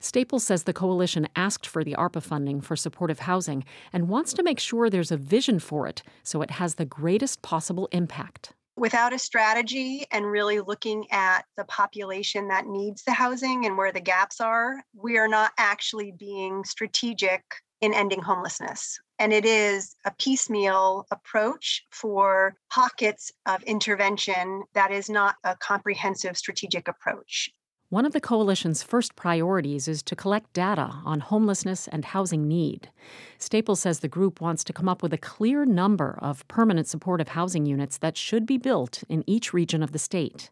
[0.00, 4.42] Staples says the coalition asked for the ARPA funding for supportive housing and wants to
[4.42, 8.54] make sure there's a vision for it so it has the greatest possible impact.
[8.76, 13.92] Without a strategy and really looking at the population that needs the housing and where
[13.92, 17.42] the gaps are, we are not actually being strategic
[17.80, 18.98] in ending homelessness.
[19.18, 26.36] And it is a piecemeal approach for pockets of intervention that is not a comprehensive
[26.36, 27.50] strategic approach.
[27.90, 32.88] One of the coalition's first priorities is to collect data on homelessness and housing need.
[33.36, 37.30] Staples says the group wants to come up with a clear number of permanent supportive
[37.30, 40.50] housing units that should be built in each region of the state.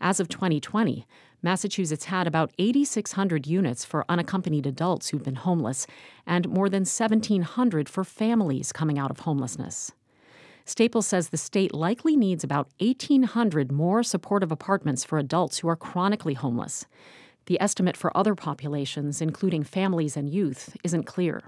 [0.00, 1.06] As of 2020,
[1.42, 5.86] Massachusetts had about 8,600 units for unaccompanied adults who've been homeless,
[6.26, 9.92] and more than 1,700 for families coming out of homelessness.
[10.64, 15.76] Staples says the state likely needs about 1,800 more supportive apartments for adults who are
[15.76, 16.86] chronically homeless.
[17.46, 21.42] The estimate for other populations, including families and youth, isn't clear.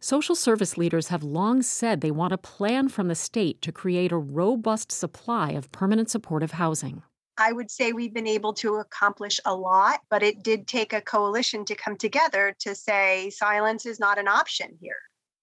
[0.00, 4.12] Social service leaders have long said they want a plan from the state to create
[4.12, 7.02] a robust supply of permanent supportive housing.
[7.36, 11.00] I would say we've been able to accomplish a lot, but it did take a
[11.00, 14.96] coalition to come together to say silence is not an option here.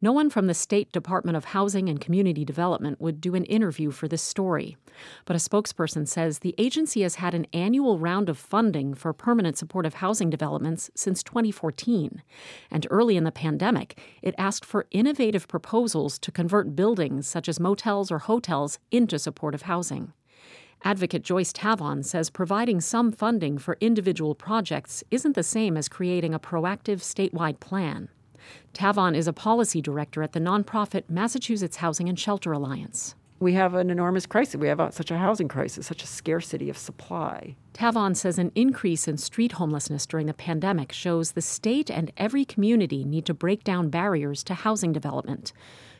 [0.05, 3.89] No one from the State Department of Housing and Community Development would do an interview
[3.89, 4.77] for this story.
[5.25, 9.57] But a spokesperson says the agency has had an annual round of funding for permanent
[9.57, 12.21] supportive housing developments since 2014.
[12.69, 17.59] And early in the pandemic, it asked for innovative proposals to convert buildings such as
[17.59, 20.13] motels or hotels into supportive housing.
[20.83, 26.35] Advocate Joyce Tavon says providing some funding for individual projects isn't the same as creating
[26.35, 28.09] a proactive statewide plan.
[28.73, 33.15] Tavon is a policy director at the nonprofit Massachusetts Housing and Shelter Alliance.
[33.39, 34.55] We have an enormous crisis.
[34.55, 37.55] We have such a housing crisis, such a scarcity of supply.
[37.73, 42.45] Tavon says an increase in street homelessness during the pandemic shows the state and every
[42.45, 45.51] community need to break down barriers to housing development.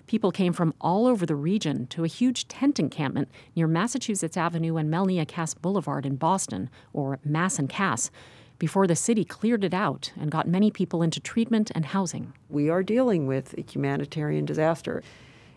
[0.08, 4.78] People came from all over the region to a huge tent encampment near Massachusetts Avenue
[4.78, 8.12] and Melnia Cass Boulevard in Boston, or Mass and Cass,
[8.60, 12.34] before the city cleared it out and got many people into treatment and housing.
[12.50, 15.04] We are dealing with a humanitarian disaster.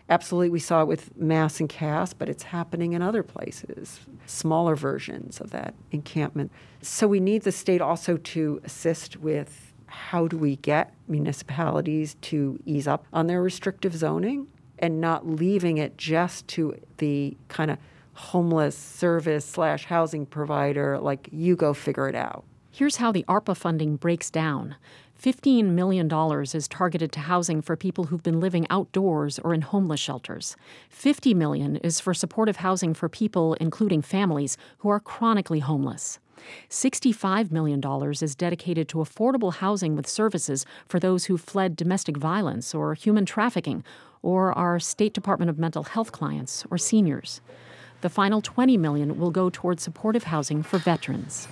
[0.09, 4.75] Absolutely, we saw it with Mass and Cass, but it's happening in other places, smaller
[4.75, 6.51] versions of that encampment.
[6.81, 12.59] So we need the state also to assist with how do we get municipalities to
[12.65, 14.47] ease up on their restrictive zoning
[14.79, 17.77] and not leaving it just to the kind of
[18.13, 22.43] homeless service slash housing provider, like you go figure it out.
[22.71, 24.75] Here's how the ARPA funding breaks down.
[25.21, 26.09] $15 million
[26.53, 30.55] is targeted to housing for people who've been living outdoors or in homeless shelters.
[30.89, 36.19] 50 million is for supportive housing for people, including families, who are chronically homeless.
[36.69, 37.81] $65 million
[38.21, 43.25] is dedicated to affordable housing with services for those who fled domestic violence or human
[43.25, 43.83] trafficking
[44.21, 47.41] or are State Department of Mental Health clients or seniors.
[48.01, 51.47] The final 20 million will go towards supportive housing for veterans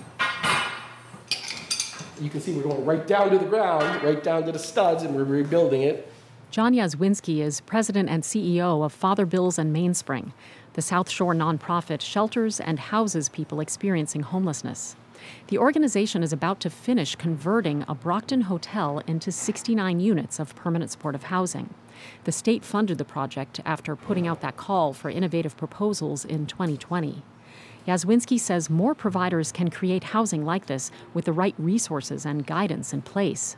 [2.20, 5.02] you can see we're going right down to the ground, right down to the studs,
[5.02, 6.10] and we're rebuilding it.
[6.50, 10.32] John Yazwinski is president and CEO of Father Bills and Mainspring.
[10.72, 14.96] The South Shore nonprofit shelters and houses people experiencing homelessness.
[15.48, 20.90] The organization is about to finish converting a Brockton hotel into 69 units of permanent
[20.90, 21.74] supportive housing.
[22.24, 27.22] The state funded the project after putting out that call for innovative proposals in 2020.
[27.88, 32.92] Yazwinski says more providers can create housing like this with the right resources and guidance
[32.92, 33.56] in place.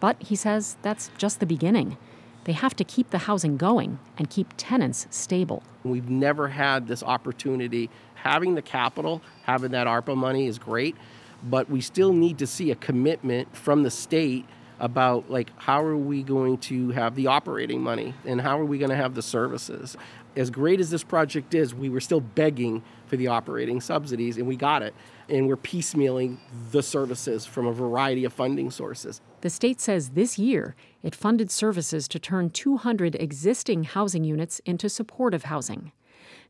[0.00, 1.96] But he says that's just the beginning.
[2.42, 5.62] They have to keep the housing going and keep tenants stable.
[5.84, 7.88] We've never had this opportunity.
[8.16, 10.96] Having the capital, having that ARPA money is great,
[11.44, 14.44] but we still need to see a commitment from the state
[14.80, 18.78] about like how are we going to have the operating money and how are we
[18.78, 19.96] going to have the services
[20.36, 24.46] as great as this project is we were still begging for the operating subsidies, and
[24.46, 24.94] we got it.
[25.28, 26.38] And we're piecemealing
[26.70, 29.20] the services from a variety of funding sources.
[29.40, 34.88] The state says this year it funded services to turn 200 existing housing units into
[34.88, 35.92] supportive housing.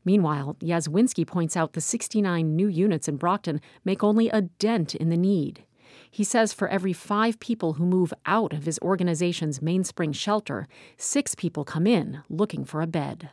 [0.05, 5.09] Meanwhile, Yazwinski points out the 69 new units in Brockton make only a dent in
[5.09, 5.63] the need.
[6.09, 10.67] He says for every five people who move out of his organization's mainspring shelter,
[10.97, 13.29] six people come in looking for a bed.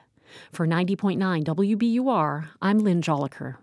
[0.53, 3.57] For 90.9 WBUR, I'm Lynn Jolicoeur.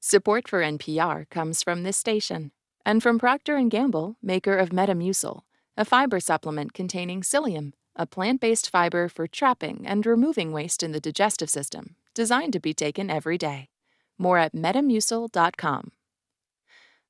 [0.00, 2.52] Support for NPR comes from this station
[2.84, 5.40] and from Procter & Gamble, maker of Metamucil,
[5.76, 11.00] a fiber supplement containing psyllium, a plant-based fiber for trapping and removing waste in the
[11.00, 13.70] digestive system, designed to be taken every day.
[14.18, 15.92] More at metamucil.com.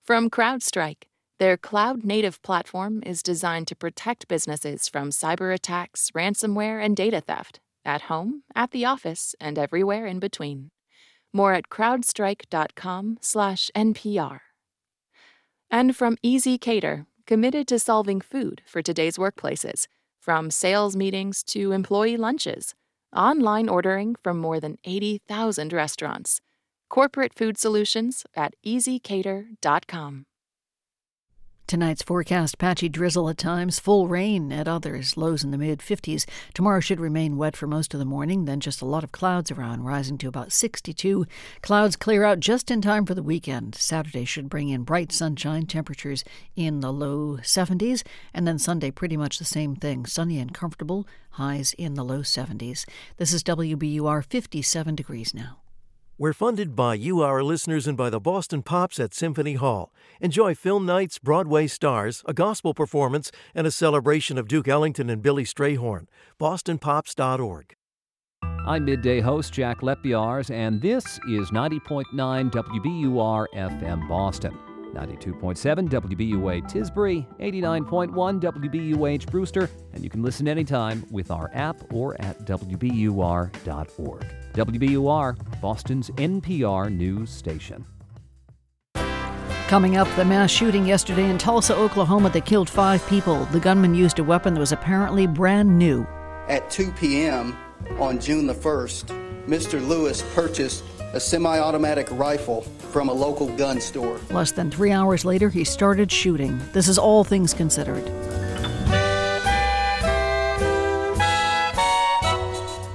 [0.04, 1.04] From CrowdStrike,
[1.40, 7.20] their cloud native platform is designed to protect businesses from cyber attacks, ransomware, and data
[7.20, 10.70] theft at home, at the office, and everywhere in between.
[11.32, 14.40] More at crowdstrike.com/npr.
[15.70, 19.86] And from ezCater, committed to solving food for today's workplaces,
[20.20, 22.74] from sales meetings to employee lunches,
[23.14, 26.40] online ordering from more than 80,000 restaurants.
[26.88, 30.26] Corporate food solutions at ezCater.com.
[31.66, 36.26] Tonight's forecast patchy drizzle at times, full rain at others, lows in the mid 50s.
[36.52, 39.50] Tomorrow should remain wet for most of the morning, then just a lot of clouds
[39.50, 41.26] around, rising to about 62.
[41.62, 43.74] Clouds clear out just in time for the weekend.
[43.74, 46.22] Saturday should bring in bright sunshine, temperatures
[46.54, 48.02] in the low 70s,
[48.34, 52.20] and then Sunday pretty much the same thing sunny and comfortable, highs in the low
[52.20, 52.84] 70s.
[53.16, 55.63] This is WBUR 57 degrees now.
[56.16, 59.92] We're funded by you, our listeners, and by the Boston Pops at Symphony Hall.
[60.20, 65.20] Enjoy film nights, Broadway stars, a gospel performance, and a celebration of Duke Ellington and
[65.20, 66.06] Billy Strayhorn.
[66.38, 67.74] BostonPops.org.
[68.64, 74.56] I'm midday host Jack Lepiarz, and this is 90.9 WBUR FM Boston.
[74.94, 82.14] 92.7 WBUA Tisbury, 89.1 WBUH Brewster, and you can listen anytime with our app or
[82.20, 84.24] at WBUR.org.
[84.54, 87.84] WBUR, Boston's NPR news station.
[89.66, 93.46] Coming up, the mass shooting yesterday in Tulsa, Oklahoma that killed five people.
[93.46, 96.06] The gunman used a weapon that was apparently brand new.
[96.48, 97.56] At 2 p.m.
[97.98, 99.84] on June the 1st, Mr.
[99.84, 100.84] Louis purchased
[101.14, 104.20] a semi automatic rifle from a local gun store.
[104.30, 106.60] Less than three hours later, he started shooting.
[106.72, 108.04] This is all things considered.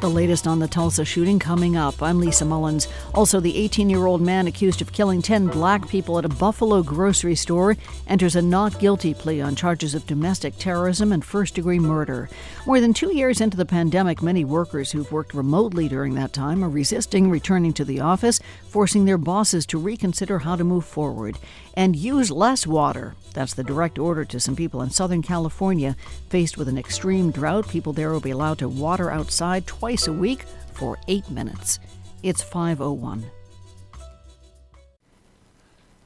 [0.02, 2.02] The latest on the Tulsa shooting coming up.
[2.02, 2.88] I'm Lisa Mullins.
[3.14, 6.82] Also, the 18 year old man accused of killing 10 black people at a Buffalo
[6.82, 7.76] grocery store
[8.08, 12.30] enters a not guilty plea on charges of domestic terrorism and first degree murder.
[12.66, 16.64] More than two years into the pandemic, many workers who've worked remotely during that time
[16.64, 18.39] are resisting returning to the office,
[18.70, 21.38] forcing their bosses to reconsider how to move forward
[21.80, 23.16] and use less water.
[23.34, 25.96] That's the direct order to some people in Southern California.
[26.28, 30.12] Faced with an extreme drought, people there will be allowed to water outside twice a
[30.12, 31.80] week for eight minutes.
[32.22, 33.24] It's 501.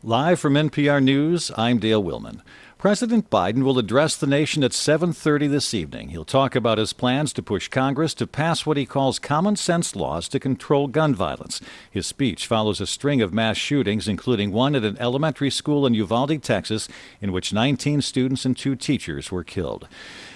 [0.03, 2.41] Live from NPR News, I'm Dale Willman.
[2.83, 6.09] President Biden will address the nation at 7:30 this evening.
[6.09, 9.95] He'll talk about his plans to push Congress to pass what he calls common sense
[9.95, 11.61] laws to control gun violence.
[11.89, 15.93] His speech follows a string of mass shootings including one at an elementary school in
[15.93, 16.89] Uvalde, Texas,
[17.21, 19.87] in which 19 students and 2 teachers were killed.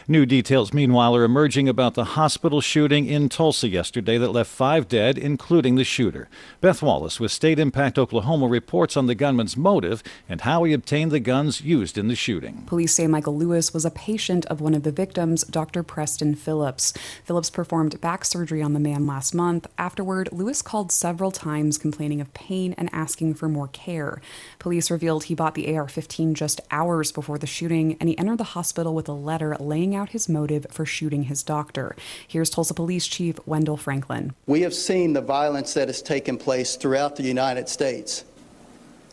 [0.09, 4.87] New details, meanwhile, are emerging about the hospital shooting in Tulsa yesterday that left five
[4.87, 6.29] dead, including the shooter.
[6.61, 11.11] Beth Wallace with State Impact Oklahoma reports on the gunman's motive and how he obtained
[11.11, 12.63] the guns used in the shooting.
[12.67, 15.83] Police say Michael Louis was a patient of one of the victims, Dr.
[15.83, 16.93] Preston Phillips.
[17.25, 19.67] Phillips performed back surgery on the man last month.
[19.77, 24.21] Afterward, Louis called several times complaining of pain and asking for more care.
[24.57, 28.37] Police revealed he bought the AR 15 just hours before the shooting, and he entered
[28.37, 31.95] the hospital with a letter laying out his motive for shooting his doctor.
[32.27, 34.33] Here's Tulsa Police Chief Wendell Franklin.
[34.45, 38.23] We have seen the violence that has taken place throughout the United States,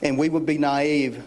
[0.02, 1.24] and we would be naive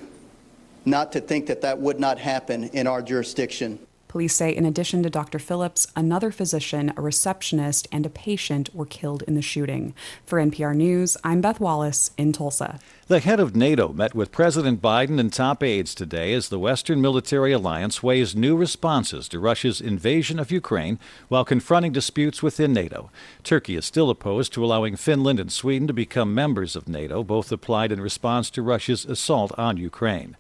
[0.86, 3.80] not to think that that would not happen in our jurisdiction.
[4.08, 5.38] Police say, in addition to Dr.
[5.38, 9.94] Phillips, another physician, a receptionist, and a patient were killed in the shooting.
[10.26, 12.80] For NPR News, I'm Beth Wallace in Tulsa.
[13.08, 17.02] The head of NATO met with President Biden and top aides today as the Western
[17.02, 23.10] Military Alliance weighs new responses to Russia's invasion of Ukraine while confronting disputes within NATO.
[23.44, 27.52] Turkey is still opposed to allowing Finland and Sweden to become members of NATO, both
[27.52, 30.38] applied in response to Russia's assault on Ukraine.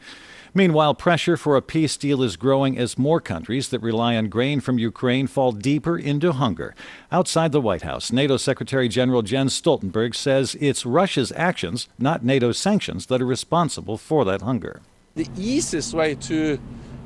[0.57, 4.59] Meanwhile, pressure for a peace deal is growing as more countries that rely on grain
[4.59, 6.73] from Ukraine fall deeper into hunger.
[7.11, 12.57] Outside the White House, NATO Secretary General Jens Stoltenberg says it's Russia's actions, not NATO's
[12.57, 14.81] sanctions, that are responsible for that hunger.
[15.13, 16.59] The easiest way to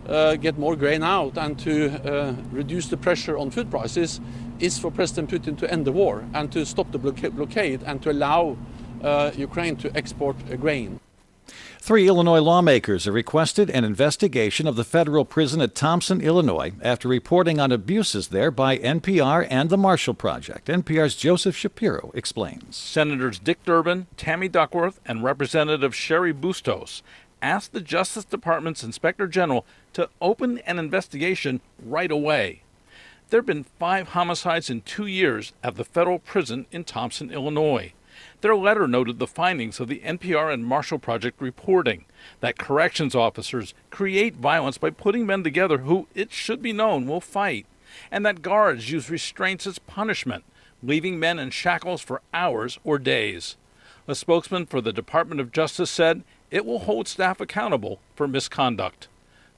[0.08, 4.22] uh, get more grain out and to uh, reduce the pressure on food prices
[4.62, 8.12] is for President Putin to end the war and to stop the blockade and to
[8.12, 8.56] allow
[9.04, 11.02] uh, Ukraine to export grain.
[11.84, 17.07] Three Illinois lawmakers have requested an investigation of the federal prison at Thompson, Illinois, after
[17.07, 20.67] reporting on abuses there by NPR and the Marshall Project.
[20.67, 22.75] NPR's Joseph Shapiro explains.
[22.77, 27.01] Senators Dick Durbin, Tammy Duckworth, and Representative Cheri Bustos
[27.41, 32.61] asked the Justice Department's Inspector General to open an investigation right away.
[33.32, 37.93] There have been five homicides in two years at the federal prison in Thompson, Illinois.
[38.42, 42.06] Their letter noted the findings of the NPR and Marshall Project reporting
[42.39, 47.22] that corrections officers create violence by putting men together who, it should be known, will
[47.22, 47.68] fight,
[48.12, 50.44] and that guards use restraints as punishment,
[50.82, 53.58] leaving men in shackles for hours or days.
[54.08, 59.08] A spokesman for the Department of Justice said it will hold staff accountable for misconduct.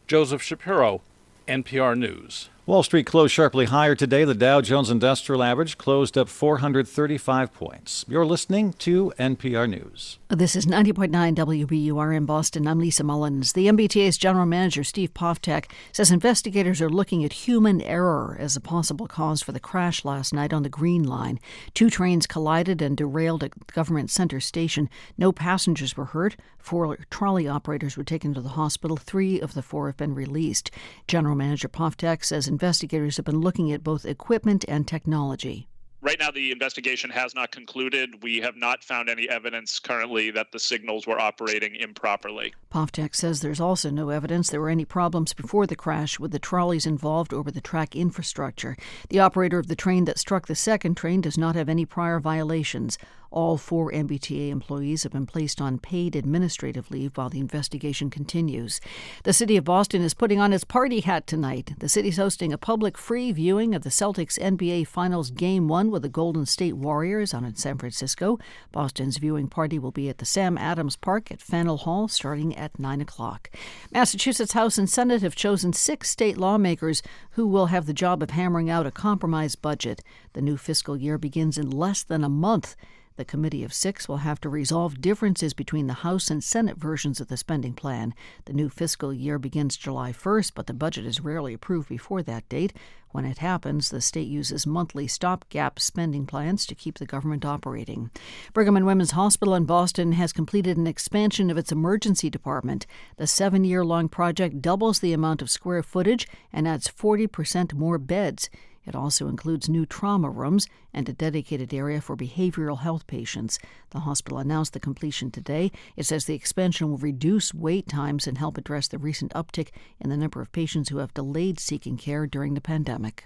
[0.07, 1.01] Joseph Shapiro,
[1.47, 2.49] NPR News.
[2.65, 4.23] Wall Street closed sharply higher today.
[4.23, 8.05] The Dow Jones Industrial Average closed up 435 points.
[8.07, 10.17] You're listening to NPR News.
[10.29, 12.65] This is 90.9 WBUR in Boston.
[12.65, 13.51] I'm Lisa Mullins.
[13.51, 18.61] The MBTA's general manager, Steve Poftak, says investigators are looking at human error as a
[18.61, 21.41] possible cause for the crash last night on the Green Line.
[21.73, 24.89] Two trains collided and derailed at Government Center Station.
[25.17, 26.37] No passengers were hurt.
[26.63, 28.95] Four trolley operators were taken to the hospital.
[28.95, 30.71] Three of the four have been released.
[31.09, 35.67] General Manager Poftak says investigators have been looking at both equipment and technology.
[36.03, 38.21] Right now, the investigation has not concluded.
[38.23, 42.53] We have not found any evidence currently that the signals were operating improperly.
[42.69, 46.39] Poftak says there's also no evidence there were any problems before the crash with the
[46.39, 48.75] trolleys involved over the track infrastructure.
[49.07, 52.19] The operator of the train that struck the second train does not have any prior
[52.19, 52.97] violations.
[53.33, 58.79] All four MBTA employees have been placed on paid administrative leave while the investigation continues.
[59.23, 61.73] The City of Boston is putting on its party hat tonight.
[61.79, 66.01] The city's hosting a public free viewing of the Celtics NBA Finals Game 1 with
[66.01, 68.39] the Golden State Warriors on in San Francisco.
[68.71, 72.77] Boston's viewing party will be at the Sam Adams Park at Faneuil Hall starting at
[72.77, 73.51] 9 o'clock.
[73.91, 78.31] Massachusetts House and Senate have chosen six state lawmakers who will have the job of
[78.31, 80.01] hammering out a compromise budget.
[80.33, 82.75] The new fiscal year begins in less than a month.
[83.15, 87.21] The Committee of Six will have to resolve differences between the House and Senate versions
[87.21, 88.15] of the spending plan.
[88.45, 92.49] The new fiscal year begins July 1st, but the budget is rarely approved before that
[92.49, 92.73] date.
[93.11, 98.09] When it happens, the state uses monthly stopgap spending plans to keep the government operating.
[98.51, 102.87] Brigham and Women's Hospital in Boston has completed an expansion of its emergency department.
[103.17, 107.99] The seven year long project doubles the amount of square footage and adds 40% more
[107.99, 108.49] beds.
[108.85, 113.57] It also includes new trauma rooms and a dedicated area for behavioral health patients.
[113.91, 115.71] The hospital announced the completion today.
[115.95, 119.69] It says the expansion will reduce wait times and help address the recent uptick
[119.99, 123.25] in the number of patients who have delayed seeking care during the pandemic.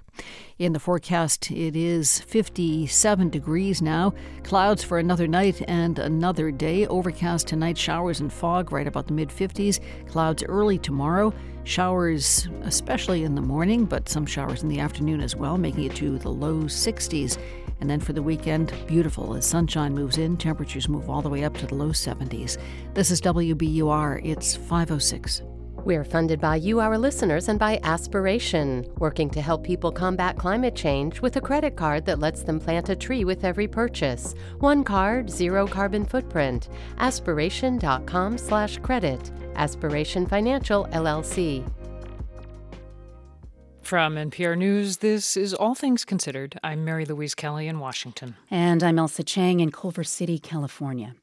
[0.57, 4.13] In the forecast, it is 57 degrees now.
[4.43, 6.87] Clouds for another night and another day.
[6.87, 9.79] Overcast tonight, showers and fog right about the mid 50s.
[10.07, 11.33] Clouds early tomorrow.
[11.67, 15.95] Showers, especially in the morning, but some showers in the afternoon as well, making it
[15.97, 17.37] to the low 60s.
[17.81, 21.43] And then for the weekend, beautiful as sunshine moves in, temperatures move all the way
[21.43, 22.57] up to the low 70s.
[22.93, 24.21] This is WBUR.
[24.23, 25.41] It's 506.
[25.87, 30.75] We're funded by you, our listeners, and by Aspiration, working to help people combat climate
[30.75, 34.35] change with a credit card that lets them plant a tree with every purchase.
[34.59, 36.67] One card, zero carbon footprint.
[36.97, 39.31] Aspiration.com/credit.
[39.55, 41.63] Aspiration Financial LLC.
[43.81, 46.59] From NPR News, this is All Things Considered.
[46.61, 48.35] I'm Mary Louise Kelly in Washington.
[48.51, 51.15] And I'm Ailsa Chang in Culver City, California.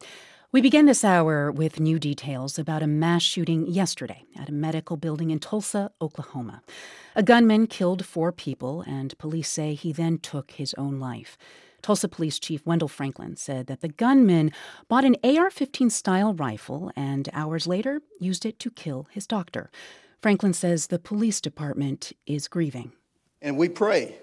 [0.54, 4.96] We begin this hour with new details about a mass shooting yesterday at a medical
[4.96, 6.62] building in Tulsa, Oklahoma.
[7.16, 11.36] A gunman killed four people, and police say he then took his own life.
[11.82, 14.52] Tulsa Police Chief Wendell Franklin said that the gunman
[14.86, 19.72] bought an AR 15 style rifle and hours later used it to kill his doctor.
[20.22, 22.92] Franklin says the police department is grieving.
[23.42, 24.18] And we pray.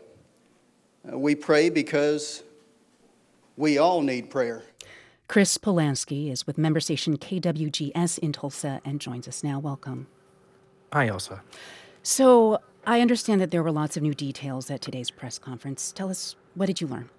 [1.11, 2.41] Uh, we pray because
[3.57, 4.63] we all need prayer.
[5.31, 9.59] Chris Polansky is with member station KWGS in Tulsa and joins us now.
[9.59, 10.07] Welcome.
[10.91, 11.39] Hi, Ailsa.
[12.03, 15.93] So, I understand that there were lots of new details at today's press conference.
[15.93, 17.09] Tell us, what did you learn?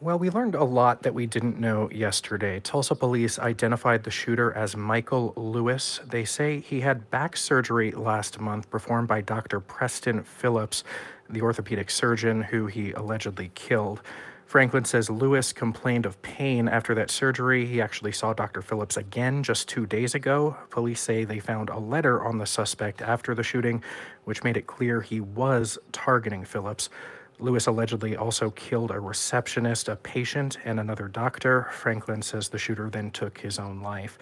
[0.00, 2.58] Well, we learned a lot that we didn't know yesterday.
[2.58, 6.00] Tulsa police identified the shooter as Michael Louis.
[6.04, 9.60] They say he had back surgery last month performed by Dr.
[9.60, 10.82] Preston Phillips,
[11.28, 14.02] the orthopedic surgeon who he allegedly killed.
[14.50, 17.66] Franklin says Louis complained of pain after that surgery.
[17.66, 18.62] He actually saw Dr.
[18.62, 20.56] Phillips again just two days ago.
[20.70, 23.80] Police say they found a letter on the suspect after the shooting,
[24.24, 26.90] which made it clear he was targeting Phillips.
[27.38, 31.68] Louis allegedly also killed a receptionist, a patient, and another doctor.
[31.70, 34.18] Franklin says the shooter then took his own life.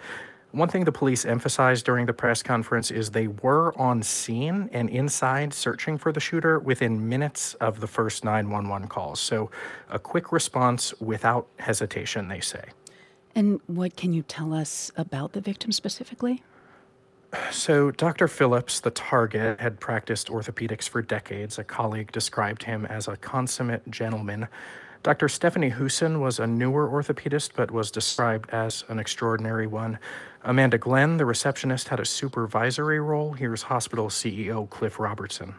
[0.51, 4.89] One thing the police emphasized during the press conference is they were on scene and
[4.89, 9.19] inside searching for the shooter within minutes of the first 911 calls.
[9.19, 9.51] So,
[9.91, 12.63] a quick response without hesitation, they say.
[13.35, 16.41] And what can you tell us about the victim specifically?
[17.51, 18.27] So, Dr.
[18.27, 21.59] Phillips, the target, had practiced orthopedics for decades.
[21.59, 24.47] A colleague described him as a consummate gentleman.
[25.03, 25.29] Dr.
[25.29, 29.99] Stephanie Husen was a newer orthopedist, but was described as an extraordinary one.
[30.43, 33.33] Amanda Glenn, the receptionist, had a supervisory role.
[33.33, 35.55] Here's hospital CEO Cliff Robertson.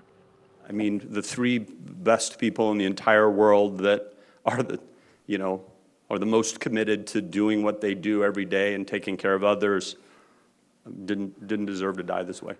[0.68, 4.14] I mean, the three best people in the entire world that
[4.46, 4.80] are the,
[5.26, 5.62] you know,
[6.08, 9.44] are the most committed to doing what they do every day and taking care of
[9.44, 9.96] others
[11.04, 12.54] didn't, didn't deserve to die this way.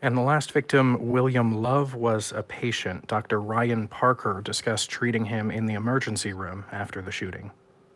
[0.00, 3.06] And the last victim, William Love, was a patient.
[3.06, 3.40] Dr.
[3.40, 7.52] Ryan Parker discussed treating him in the emergency room after the shooting.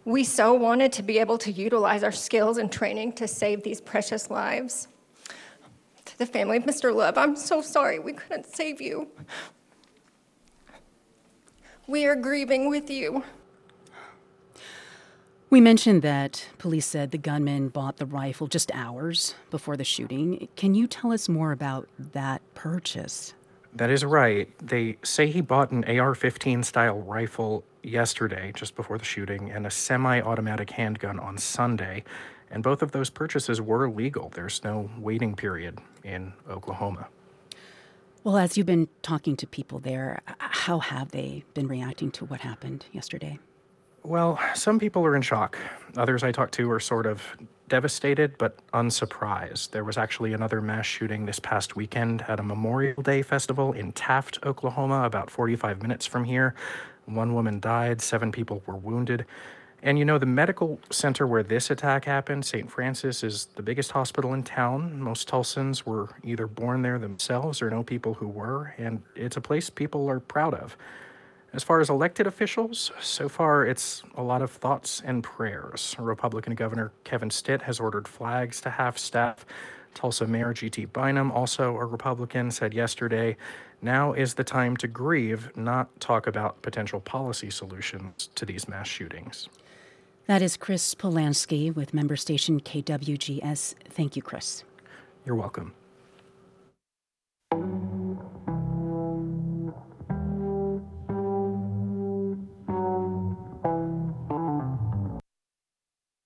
[0.07, 3.81] We so wanted to be able to utilize our skills and training to save these
[3.81, 4.87] precious lives.
[6.05, 6.95] To the family of Mr.
[6.95, 9.09] Love, I'm so sorry we couldn't save you.
[11.89, 13.25] We are grieving with you.
[15.51, 20.47] We mentioned that police said the gunman bought the rifle just hours before the shooting.
[20.55, 23.35] Can you tell us more about that purchase?
[23.75, 24.49] That is right.
[24.65, 29.67] They say he bought an AR 15 style rifle yesterday, just before the shooting, and
[29.67, 32.05] a semi automatic handgun on Sunday.
[32.51, 34.31] And both of those purchases were legal.
[34.35, 37.09] There's no waiting period in Oklahoma.
[38.23, 42.41] Well, as you've been talking to people there, how have they been reacting to what
[42.41, 43.39] happened yesterday?
[44.03, 45.59] Well, some people are in shock.
[45.97, 47.23] Others I talked to are sort of
[47.69, 49.73] devastated but unsurprised.
[49.73, 53.93] There was actually another mass shooting this past weekend at a Memorial Day festival in
[53.93, 56.55] Taft, Oklahoma, about 45 minutes from here.
[57.07, 59.25] One woman died, seven people were wounded.
[59.83, 62.71] And you know, the medical center where this attack happened, St.
[62.71, 65.01] Francis, is the biggest hospital in town.
[65.01, 69.41] Most Tulsans were either born there themselves or know people who were, and it's a
[69.41, 70.77] place people are proud of.
[71.53, 75.95] As far as elected officials, so far it's a lot of thoughts and prayers.
[75.99, 79.47] Republican Governor Kevin Stitt has ordered flags to half staff.
[79.97, 80.85] Tulsa Mayor G.T.
[80.85, 83.37] Bynum, also a Republican, said yesterday
[83.81, 88.87] now is the time to grieve, not talk about potential policy solutions to these mass
[88.87, 89.49] shootings.
[90.27, 93.75] That is Chris Polansky with member station KWGS.
[93.89, 94.65] Thank you, Chris.
[95.25, 95.73] You're welcome.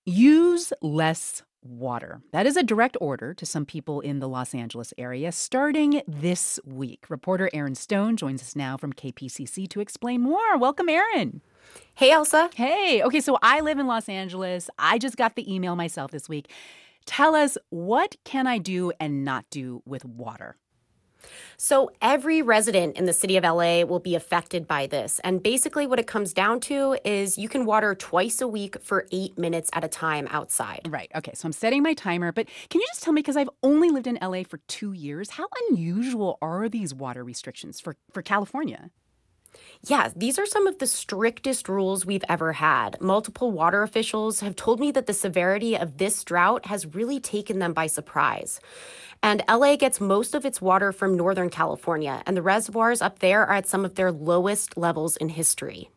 [0.05, 2.21] Use less water.
[2.33, 6.59] That is a direct order to some people in the Los Angeles area starting this
[6.65, 7.07] week.
[7.09, 10.57] Reporter Erin Stone joins us now from KPCC to explain more.
[10.57, 11.41] Welcome, Erin.
[11.95, 12.53] Hey, Ailsa.
[12.55, 13.03] Hey.
[13.03, 14.71] Okay, so I live in Los Angeles.
[14.79, 16.51] I just got the email myself this week.
[17.07, 20.57] Tell us what can I do and not do with water?
[21.57, 25.21] So, every resident in the city of LA will be affected by this.
[25.25, 29.07] And basically, what it comes down to is you can water twice a week for
[29.13, 30.89] eight minutes at a time outside.
[30.89, 31.11] Right.
[31.15, 31.33] Okay.
[31.35, 32.33] So, I'm setting my timer.
[32.33, 35.31] But can you just tell me, because I've only lived in LA for two years,
[35.31, 38.91] how unusual are these water restrictions for, for California?
[39.87, 43.01] Yeah, these are some of the strictest rules we've ever had.
[43.01, 47.61] Multiple water officials have told me that the severity of this drought has really taken
[47.61, 48.61] them by surprise.
[49.23, 53.43] And LA gets most of its water from Northern California, and the reservoirs up there
[53.47, 55.91] are at some of their lowest levels in history.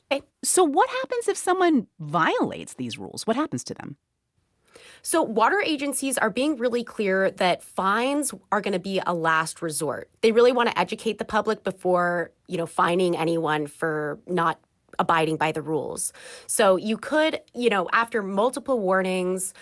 [0.43, 3.27] So, what happens if someone violates these rules?
[3.27, 3.97] What happens to them?
[5.05, 9.61] So, water agencies are being really clear that fines are going to be a last
[9.61, 10.09] resort.
[10.21, 14.61] They really want to educate the public before, you know, fining anyone for not
[14.97, 16.13] abiding by the rules.
[16.47, 19.53] So, you could, you know, after multiple warnings,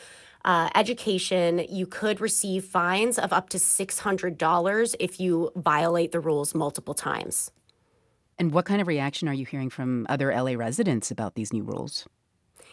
[0.45, 6.53] uh, education, you could receive fines of up to $600 if you violate the rules
[6.53, 7.51] multiple times.
[8.38, 11.63] And what kind of reaction are you hearing from other LA residents about these new
[11.63, 12.05] rules?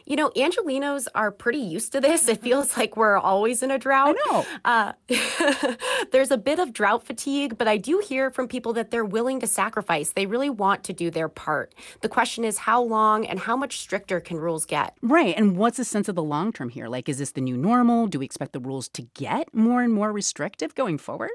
[0.08, 2.28] You know, Angelinos are pretty used to this.
[2.28, 4.16] It feels like we're always in a drought.
[4.18, 4.46] I know.
[4.64, 5.74] Uh,
[6.12, 9.38] there's a bit of drought fatigue, but I do hear from people that they're willing
[9.40, 10.12] to sacrifice.
[10.12, 11.74] They really want to do their part.
[12.00, 14.96] The question is how long and how much stricter can rules get?
[15.02, 15.36] Right.
[15.36, 16.88] And what's the sense of the long term here?
[16.88, 18.06] Like, is this the new normal?
[18.06, 21.32] Do we expect the rules to get more and more restrictive going forward?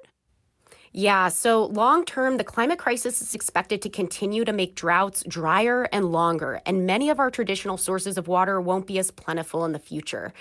[0.96, 5.90] Yeah, so long term, the climate crisis is expected to continue to make droughts drier
[5.92, 9.72] and longer, and many of our traditional sources of water won't be as plentiful in
[9.72, 10.34] the future.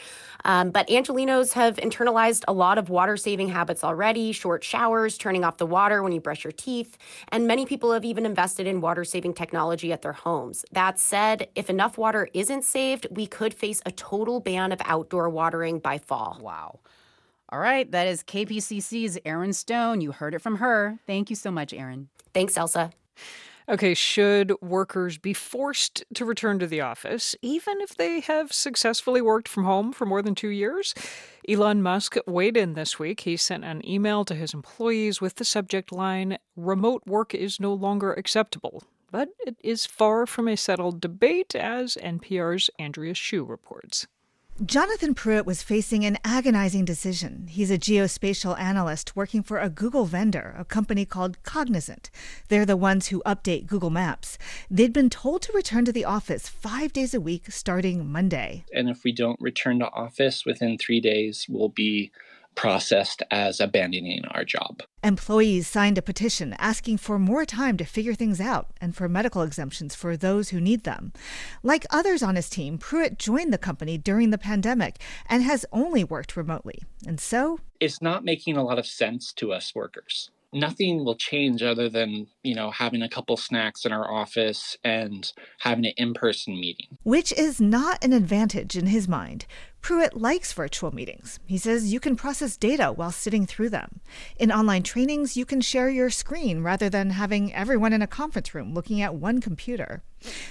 [0.45, 5.43] Um, but Angelinos have internalized a lot of water saving habits already short showers, turning
[5.43, 6.99] off the water when you brush your teeth,
[7.29, 10.67] and many people have even invested in water saving technology at their homes.
[10.71, 15.31] That said, if enough water isn't saved, we could face a total ban of outdoor
[15.31, 16.39] watering by fall.
[16.43, 16.81] Wow.
[17.53, 20.01] All right, that is KPCC's Erin Stone.
[20.01, 20.99] You heard it from her.
[21.07, 22.09] Thank you so much, Erin.
[22.33, 22.93] Thanks, Ailsa.
[23.69, 29.21] Okay, should workers be forced to return to the office, even if they have successfully
[29.21, 30.95] worked from home for more than two years?
[31.47, 33.21] Elon Musk weighed in this week.
[33.21, 37.75] He sent an email to his employees with the subject line Remote work is no
[37.75, 38.83] longer acceptable.
[39.11, 44.07] But it is far from a settled debate, as NPR's Andrea Hsu reports.
[44.65, 47.49] Jonathan Pruitt was facing an agonizing decision.
[47.51, 52.11] He's a geospatial analyst working for a Google vendor, a company called Cognizant.
[52.47, 54.39] They're the ones who update Google Maps.
[54.71, 58.65] They'd been told to return to the office five days a week starting Monday.
[58.73, 62.13] And if we don't return to office within three days, we'll be
[62.55, 64.83] processed as abandoning our job.
[65.03, 69.43] Employees signed a petition asking for more time to figure things out and for medical
[69.43, 71.13] exemptions for those who need them.
[71.63, 76.05] Like others on his team, Pruitt joined the company during the pandemic and has only
[76.05, 76.83] worked remotely.
[77.07, 81.63] And so, it's not making a lot of sense to us workers nothing will change
[81.63, 86.55] other than you know having a couple snacks in our office and having an in-person
[86.55, 89.47] meeting which is not an advantage in his mind
[89.83, 91.41] Pruitt likes virtual meetings.
[91.45, 93.99] He says you can process data while sitting through them.
[94.37, 98.55] In online trainings, you can share your screen rather than having everyone in a conference
[98.55, 100.05] room looking at one computer.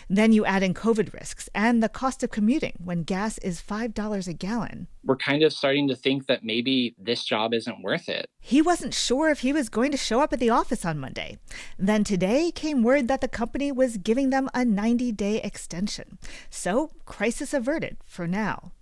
[0.10, 4.28] Then you add in COVID risks and the cost of commuting when gas is $5
[4.28, 4.88] a gallon.
[5.06, 8.26] We're kind of starting to think that maybe this job isn't worth it.
[8.41, 11.38] He wasn't sure if he was going to show up at the office on Monday.
[11.80, 16.18] Then today came word that the company was giving them a 90 day extension.
[16.49, 18.74] So, crisis averted for now.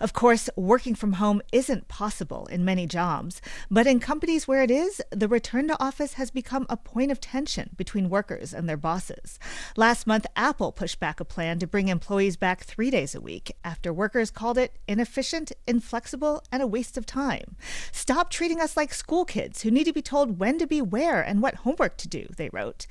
[0.00, 3.40] Of course, working from home isn't possible in many jobs,
[3.70, 7.20] but in companies where it is, the return to office has become a point of
[7.20, 9.38] tension between workers and their bosses.
[9.76, 13.52] Last month, Apple pushed back a plan to bring employees back three days a week
[13.64, 17.56] after workers called it inefficient, inflexible, and a waste of time.
[17.92, 21.22] Stop treating us like school kids who need to be told when to be where
[21.22, 22.86] and what homework to do, they wrote.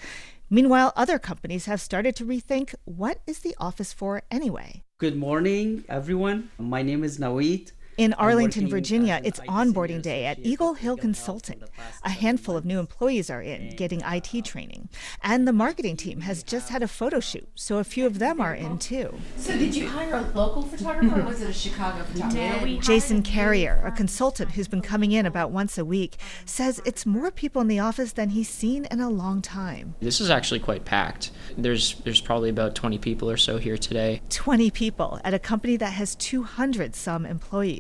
[0.51, 4.83] Meanwhile, other companies have started to rethink what is the office for anyway?
[4.97, 6.49] Good morning, everyone.
[6.57, 7.71] My name is Nawit.
[7.99, 11.61] In Arlington, Virginia, it's onboarding day at Eagle Hill Consulting.
[12.05, 14.87] A handful of new employees are in, getting IT training.
[15.21, 18.39] And the marketing team has just had a photo shoot, so a few of them
[18.39, 19.19] are in too.
[19.35, 22.81] So, did you hire a local photographer or was it a Chicago photographer?
[22.81, 26.15] Jason Carrier, a consultant who's been coming in about once a week,
[26.45, 29.95] says it's more people in the office than he's seen in a long time.
[29.99, 31.31] This is actually quite packed.
[31.57, 34.21] There's there's probably about 20 people or so here today.
[34.29, 37.25] 20 people at a company that has 200 some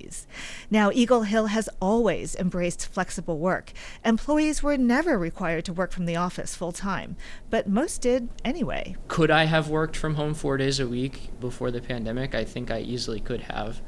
[0.09, 0.27] employees.
[0.69, 3.71] Now, Eagle Hill has always embraced flexible work.
[4.05, 7.15] Employees were never required to work from the office full time,
[7.49, 8.95] but most did anyway.
[9.07, 12.35] Could I have worked from home four days a week before the pandemic?
[12.35, 13.81] I think I easily could have.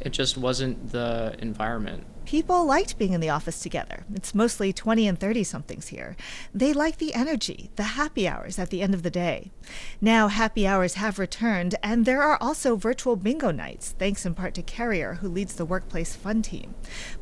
[0.00, 2.04] It just wasn't the environment.
[2.28, 4.04] People liked being in the office together.
[4.14, 6.14] It's mostly 20 and 30 somethings here.
[6.52, 9.50] They like the energy, the happy hours at the end of the day.
[9.98, 14.52] Now, happy hours have returned, and there are also virtual bingo nights, thanks in part
[14.56, 16.74] to Carrier, who leads the workplace fun team.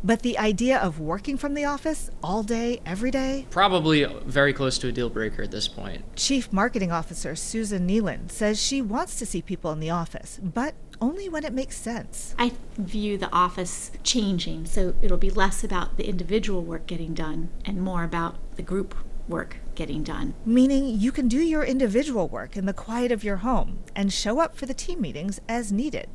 [0.03, 3.47] But the idea of working from the office all day, every day?
[3.51, 6.03] Probably very close to a deal breaker at this point.
[6.17, 10.75] Chief Marketing Officer Susan Nealon says she wants to see people in the office, but
[11.01, 12.35] only when it makes sense.
[12.39, 17.51] I view the office changing, so it'll be less about the individual work getting done
[17.65, 18.95] and more about the group
[19.29, 20.35] work getting done.
[20.45, 24.41] Meaning you can do your individual work in the quiet of your home and show
[24.41, 26.09] up for the team meetings as needed.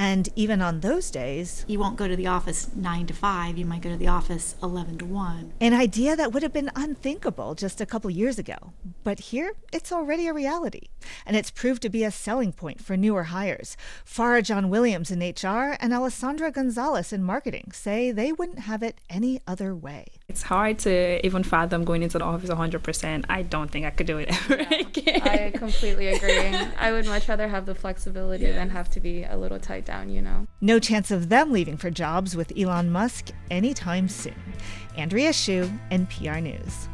[0.00, 3.66] And even on those days, you won't go to the office 9 to 5, you
[3.66, 5.52] might go to the office 11 to 1.
[5.60, 8.72] An idea that would have been unthinkable just a couple years ago.
[9.04, 10.88] But here, it's already a reality.
[11.26, 13.76] And it's proved to be a selling point for newer hires.
[14.06, 19.02] Farah John Williams in HR and Alessandra Gonzalez in marketing say they wouldn't have it
[19.10, 20.06] any other way.
[20.30, 23.24] It's hard to even fathom going into the office 100%.
[23.28, 25.22] I don't think I could do it ever yeah, again.
[25.22, 26.56] I completely agree.
[26.78, 28.52] I would much rather have the flexibility yeah.
[28.52, 30.46] than have to be a little tight down, you know.
[30.60, 34.54] No chance of them leaving for jobs with Elon Musk anytime soon.
[34.96, 36.88] Andrea Hsu, NPR News.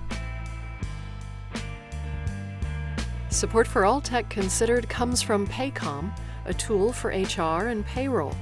[3.28, 6.10] Support for All Tech Considered comes from Paycom,
[6.46, 8.34] a tool for HR and payroll.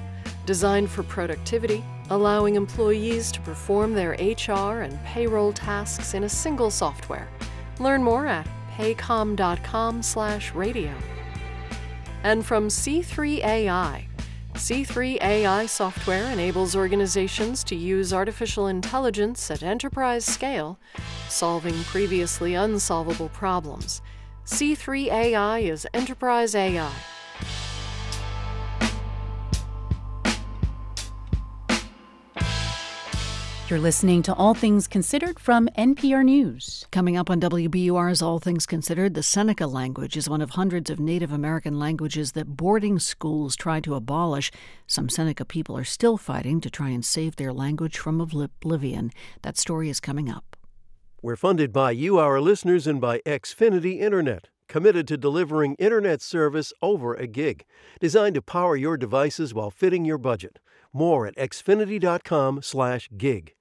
[0.47, 6.71] Designed for productivity, allowing employees to perform their HR and payroll tasks in a single
[6.71, 7.27] software.
[7.81, 8.47] Learn more at
[8.77, 10.93] paycom.com/radio.
[12.23, 14.07] And from C3 AI,
[14.55, 20.79] C3 AI software enables organizations to use artificial intelligence at enterprise scale,
[21.29, 24.03] solving previously unsolvable problems.
[24.45, 26.93] C3 AI is enterprise AI
[33.71, 36.85] You're listening to All Things Considered from NPR News.
[36.91, 41.01] Coming up on WBUR's All Things Considered, the Seneca language is one of hundreds of
[41.01, 44.51] Native American languages that boarding schools try to abolish.
[44.87, 49.11] Some Seneca people are still fighting to try and save their language from oblivion.
[49.41, 50.59] That story is coming up.
[51.23, 56.75] We're funded by you, our listeners, and by Xfinity Internet, committed to delivering internet service
[56.83, 57.65] over a gig,
[57.99, 60.59] designed to power your devices while fitting your budget.
[60.97, 63.54] More at xfinity.com/gig.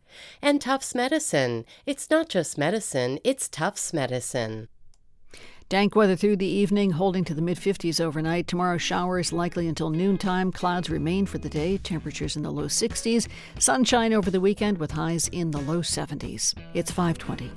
[0.42, 1.64] And Tufts Medicine.
[1.86, 4.68] It's not just medicine, it's Tufts Medicine.
[5.74, 8.48] Dank weather through the evening, holding to the mid 50s overnight.
[8.48, 10.52] Tomorrow, showers likely until noontime.
[10.52, 13.28] Clouds remain for the day, temperatures in the low 60s.
[13.58, 16.54] Sunshine over the weekend with highs in the low 70s.
[16.76, 17.50] It's 520.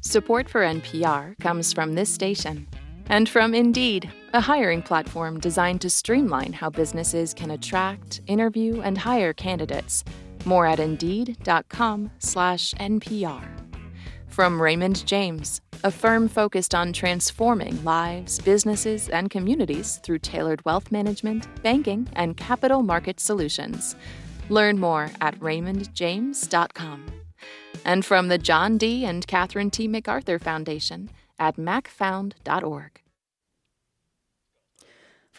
[0.00, 2.68] Support for NPR comes from this station
[3.08, 8.96] and from Indeed, a hiring platform designed to streamline how businesses can attract, interview, and
[8.96, 10.04] hire candidates.
[10.44, 13.59] More at Indeed.com/npr.
[14.30, 20.92] From Raymond James a firm focused on transforming lives, businesses, and communities through tailored wealth
[20.92, 23.96] management, banking, and capital market solutions.
[24.48, 27.06] Learn more at raymondjames.com.
[27.84, 29.04] And from the John D.
[29.06, 29.88] and Catherine T.
[29.88, 31.08] MacArthur Foundation
[31.38, 33.00] at macfound.org.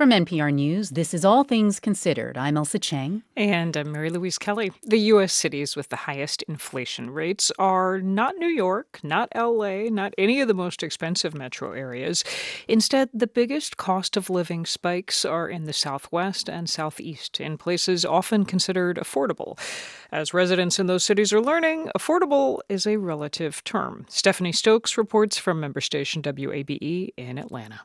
[0.01, 2.35] From NPR News, this is All Things Considered.
[2.35, 3.21] I'm Ailsa Chang.
[3.37, 4.71] And I'm Mary Louise Kelly.
[4.81, 5.31] The U.S.
[5.31, 10.47] cities with the highest inflation rates are not New York, not L.A., not any of
[10.47, 12.23] the most expensive metro areas.
[12.67, 18.03] Instead, the biggest cost of living spikes are in the Southwest and Southeast, in places
[18.03, 19.55] often considered affordable.
[20.11, 24.07] As residents in those cities are learning, affordable is a relative term.
[24.09, 27.81] Stephanie Stokes reports from member station WABE in Atlanta.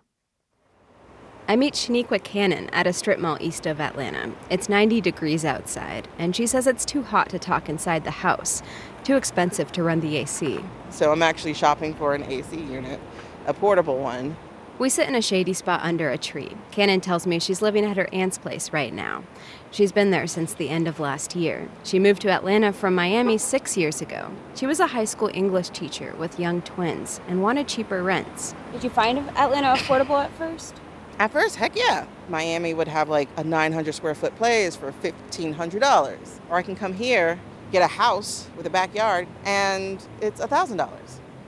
[1.48, 4.32] I meet Shaniqua Cannon at a strip mall east of Atlanta.
[4.50, 8.64] It's 90 degrees outside, and she says it's too hot to talk inside the house,
[9.04, 10.58] too expensive to run the AC.
[10.90, 12.98] So I'm actually shopping for an AC unit,
[13.46, 14.36] a portable one.
[14.80, 16.50] We sit in a shady spot under a tree.
[16.72, 19.22] Cannon tells me she's living at her aunt's place right now.
[19.70, 21.68] She's been there since the end of last year.
[21.84, 24.32] She moved to Atlanta from Miami six years ago.
[24.56, 28.52] She was a high school English teacher with young twins and wanted cheaper rents.
[28.72, 30.74] Did you find Atlanta affordable at first?
[31.18, 32.06] At first, heck yeah.
[32.28, 36.40] Miami would have like a 900 square foot place for $1,500.
[36.50, 37.38] Or I can come here,
[37.72, 40.88] get a house with a backyard, and it's $1,000.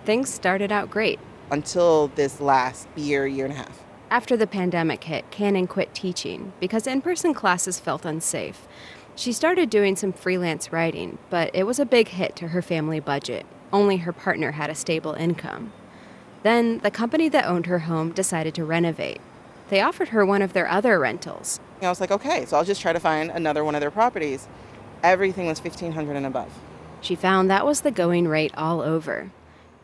[0.05, 1.20] Things started out great.
[1.51, 3.85] Until this last year, year and a half.
[4.11, 8.66] After the pandemic hit, Cannon quit teaching because in person classes felt unsafe.
[9.16, 13.01] She started doing some freelance writing, but it was a big hit to her family
[13.01, 13.45] budget.
[13.70, 15.73] Only her partner had a stable income.
[16.43, 19.20] Then, the company that owned her home decided to renovate.
[19.69, 21.61] They offered her one of their other rentals.
[21.82, 24.49] I was like, okay, so I'll just try to find another one of their properties.
[25.03, 26.53] Everything was 1500 and above.
[27.01, 29.31] She found that was the going rate all over.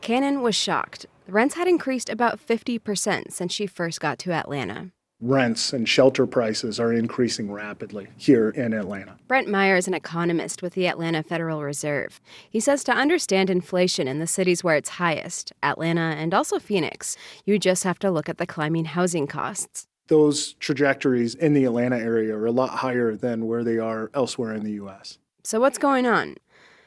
[0.00, 1.06] Cannon was shocked.
[1.26, 4.90] The rents had increased about 50% since she first got to Atlanta.
[5.20, 9.16] Rents and shelter prices are increasing rapidly here in Atlanta.
[9.28, 12.20] Brent Meyer is an economist with the Atlanta Federal Reserve.
[12.50, 17.16] He says to understand inflation in the cities where it's highest, Atlanta and also Phoenix,
[17.44, 19.86] you just have to look at the climbing housing costs.
[20.08, 24.52] Those trajectories in the Atlanta area are a lot higher than where they are elsewhere
[24.52, 25.18] in the U.S.
[25.42, 26.36] So, what's going on?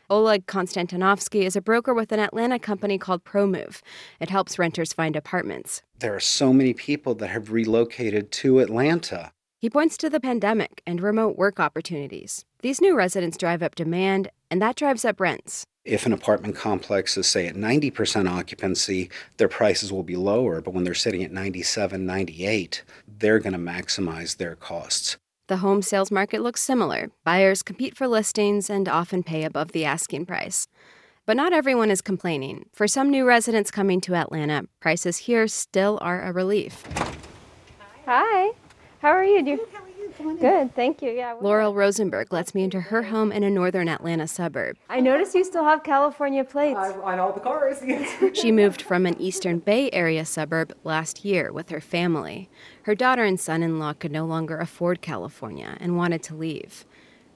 [0.09, 3.81] Oleg Konstantinovsky is a broker with an Atlanta company called ProMove.
[4.21, 5.81] It helps renters find apartments.
[5.99, 9.33] There are so many people that have relocated to Atlanta.
[9.59, 12.45] He points to the pandemic and remote work opportunities.
[12.61, 15.65] These new residents drive up demand, and that drives up rents.
[15.83, 20.73] If an apartment complex is, say, at 90% occupancy, their prices will be lower, but
[20.73, 22.83] when they're sitting at 97, 98,
[23.19, 25.17] they're going to maximize their costs.
[25.47, 27.09] The home sales market looks similar.
[27.23, 30.67] Buyers compete for listings and often pay above the asking price.
[31.25, 32.65] But not everyone is complaining.
[32.73, 36.83] For some new residents coming to Atlanta, prices here still are a relief.
[38.05, 38.51] Hi.
[39.01, 39.41] How are you?
[39.41, 39.67] Do you
[40.17, 41.11] Good, thank you.
[41.11, 41.35] Yeah.
[41.39, 44.77] Laurel Rosenberg lets me into her home in a northern Atlanta suburb.
[44.89, 46.77] I notice you still have California plates.
[46.77, 47.83] I, on all the cars.
[48.33, 52.49] she moved from an Eastern Bay Area suburb last year with her family.
[52.83, 56.85] Her daughter and son in law could no longer afford California and wanted to leave.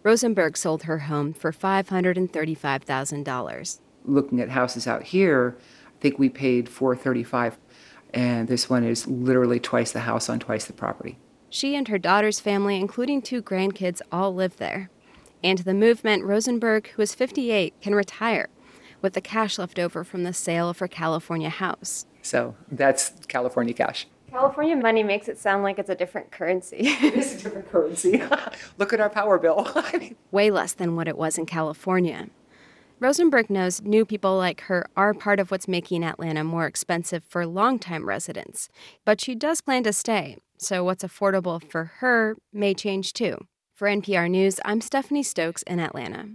[0.03, 3.79] Rosenberg sold her home for $535,000.
[4.03, 5.55] Looking at houses out here,
[5.87, 7.59] I think we paid 435
[8.13, 11.17] and this one is literally twice the house on twice the property.
[11.53, 14.89] She and her daughter's family, including two grandkids, all live there.
[15.43, 18.47] And the movement, Rosenberg, who is 58, can retire
[19.01, 22.05] with the cash left over from the sale of her California house.
[22.21, 24.07] So that's California cash.
[24.29, 26.77] California money makes it sound like it's a different currency.
[26.79, 28.23] it is a different currency.
[28.77, 29.67] Look at our power bill.
[30.31, 32.29] Way less than what it was in California.
[33.01, 37.47] Rosenberg knows new people like her are part of what's making Atlanta more expensive for
[37.47, 38.69] longtime residents.
[39.05, 43.47] But she does plan to stay, so what's affordable for her may change too.
[43.73, 46.29] For NPR News, I'm Stephanie Stokes in Atlanta.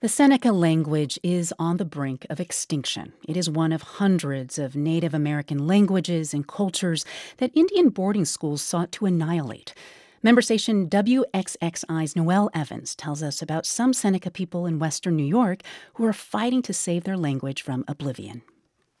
[0.00, 3.12] The Seneca language is on the brink of extinction.
[3.28, 7.04] It is one of hundreds of Native American languages and cultures
[7.36, 9.74] that Indian boarding schools sought to annihilate.
[10.22, 15.62] Member station WXXI's Noelle Evans tells us about some Seneca people in Western New York
[15.94, 18.42] who are fighting to save their language from oblivion.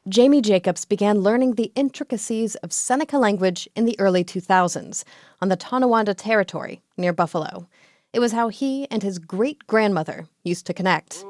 [0.08, 5.04] Jamie Jacobs began learning the intricacies of Seneca language in the early 2000s
[5.42, 7.68] on the Tonawanda Territory near Buffalo.
[8.12, 11.24] It was how he and his great grandmother used to connect.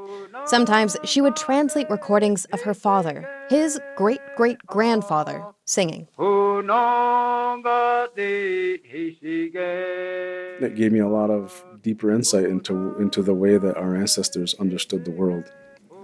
[0.47, 6.09] Sometimes she would translate recordings of her father, his great great grandfather, singing.
[10.61, 14.55] That gave me a lot of deeper insight into, into the way that our ancestors
[14.55, 15.52] understood the world.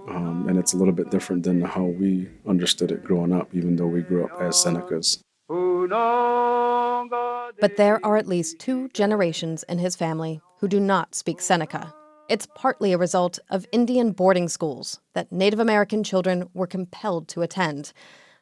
[0.07, 3.75] Um, and it's a little bit different than how we understood it growing up, even
[3.75, 5.19] though we grew up as Senecas.
[5.49, 5.87] But
[7.77, 11.93] there are at least two generations in his family who do not speak Seneca.
[12.29, 17.41] It's partly a result of Indian boarding schools that Native American children were compelled to
[17.41, 17.93] attend.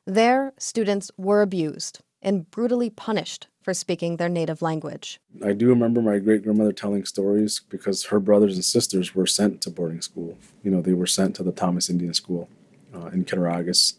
[0.08, 5.20] There, students were abused and brutally punished for speaking their native language.
[5.44, 9.62] I do remember my great grandmother telling stories because her brothers and sisters were sent
[9.62, 10.40] to boarding school.
[10.64, 12.50] You know, they were sent to the Thomas Indian School
[12.96, 13.94] uh, in Cattaraugus.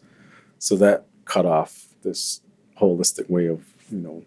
[0.59, 2.41] So that cut off this
[2.79, 4.23] holistic way of, you know,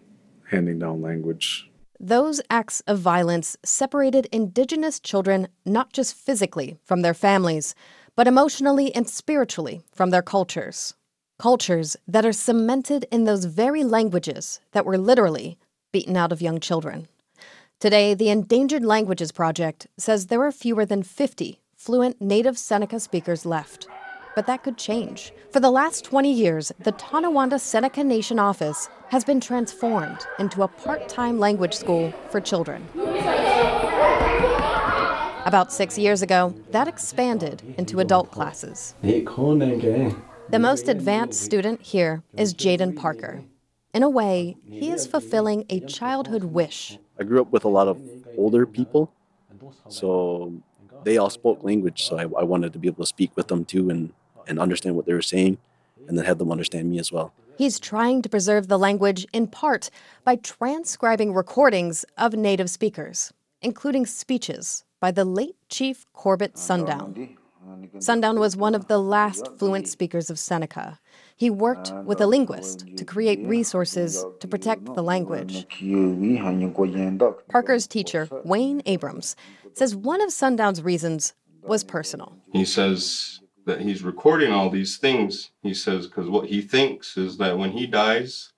[0.49, 1.69] handing down language.
[1.99, 7.75] Those acts of violence separated Indigenous children not just physically from their families,
[8.15, 10.95] but emotionally and spiritually from their cultures.
[11.37, 15.57] Cultures that are cemented in those very languages that were literally
[15.91, 17.07] beaten out of young children.
[17.79, 23.43] Today, the Endangered Languages Project says there are fewer than 50 fluent native Seneca speakers
[23.43, 23.87] left.
[24.35, 25.33] But that could change.
[25.51, 30.67] For the last 20 years, the Tonawanda Seneca Nation office has been transformed into a
[30.67, 32.87] part time language school for children.
[35.45, 38.95] About six years ago, that expanded into adult classes.
[39.01, 43.43] The most advanced student here is Jaden Parker.
[43.93, 46.97] In a way, he is fulfilling a childhood wish.
[47.19, 47.99] I grew up with a lot of
[48.37, 49.11] older people,
[49.89, 50.53] so
[51.03, 53.65] they all spoke language, so I, I wanted to be able to speak with them
[53.65, 54.13] too and,
[54.51, 55.57] and understand what they were saying,
[56.07, 57.33] and then have them understand me as well.
[57.57, 59.89] He's trying to preserve the language in part
[60.23, 67.37] by transcribing recordings of native speakers, including speeches by the late Chief Corbett Sundown.
[67.99, 70.99] Sundown was one of the last fluent speakers of Seneca.
[71.35, 75.65] He worked with a linguist to create resources to protect the language.
[77.47, 79.35] Parker's teacher, Wayne Abrams,
[79.73, 81.33] says one of Sundown's reasons
[81.63, 82.35] was personal.
[82.51, 85.51] He says that he's recording all these things.
[85.61, 88.53] He says because what he thinks is that when he dies,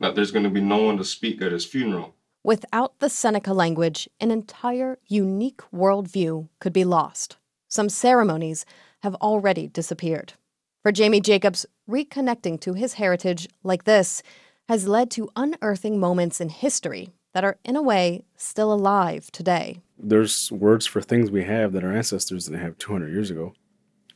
[0.00, 2.14] that there's going to be no one to speak at his funeral.
[2.42, 7.38] Without the Seneca language, an entire unique worldview could be lost.
[7.68, 8.66] Some ceremonies
[9.02, 10.34] have already disappeared.
[10.82, 14.22] For Jamie Jacobs, reconnecting to his heritage like this
[14.68, 19.80] has led to unearthing moments in history that are, in a way, still alive today.
[19.98, 23.54] There's words for things we have that our ancestors didn't have 200 years ago.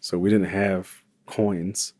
[0.08, 1.92] So we didn't have coins,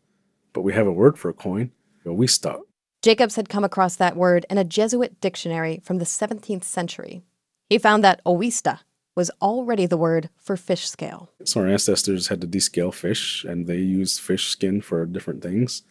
[0.53, 1.69] but we have a word for a coin.
[2.03, 2.61] But We stuck.
[3.03, 7.21] Jacobs had come across that word in a Jesuit dictionary from the 17th century.
[7.69, 8.79] He found that owista
[9.15, 11.29] was already the word for fish scale.
[11.43, 15.83] So our ancestors had to descale fish and they used fish skin for different things.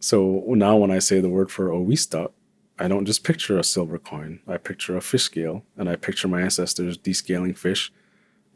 [0.00, 2.32] So now when I say the word for owista,
[2.78, 4.40] I don't just picture a silver coin.
[4.48, 7.92] I picture a fish scale and I picture my ancestors descaling fish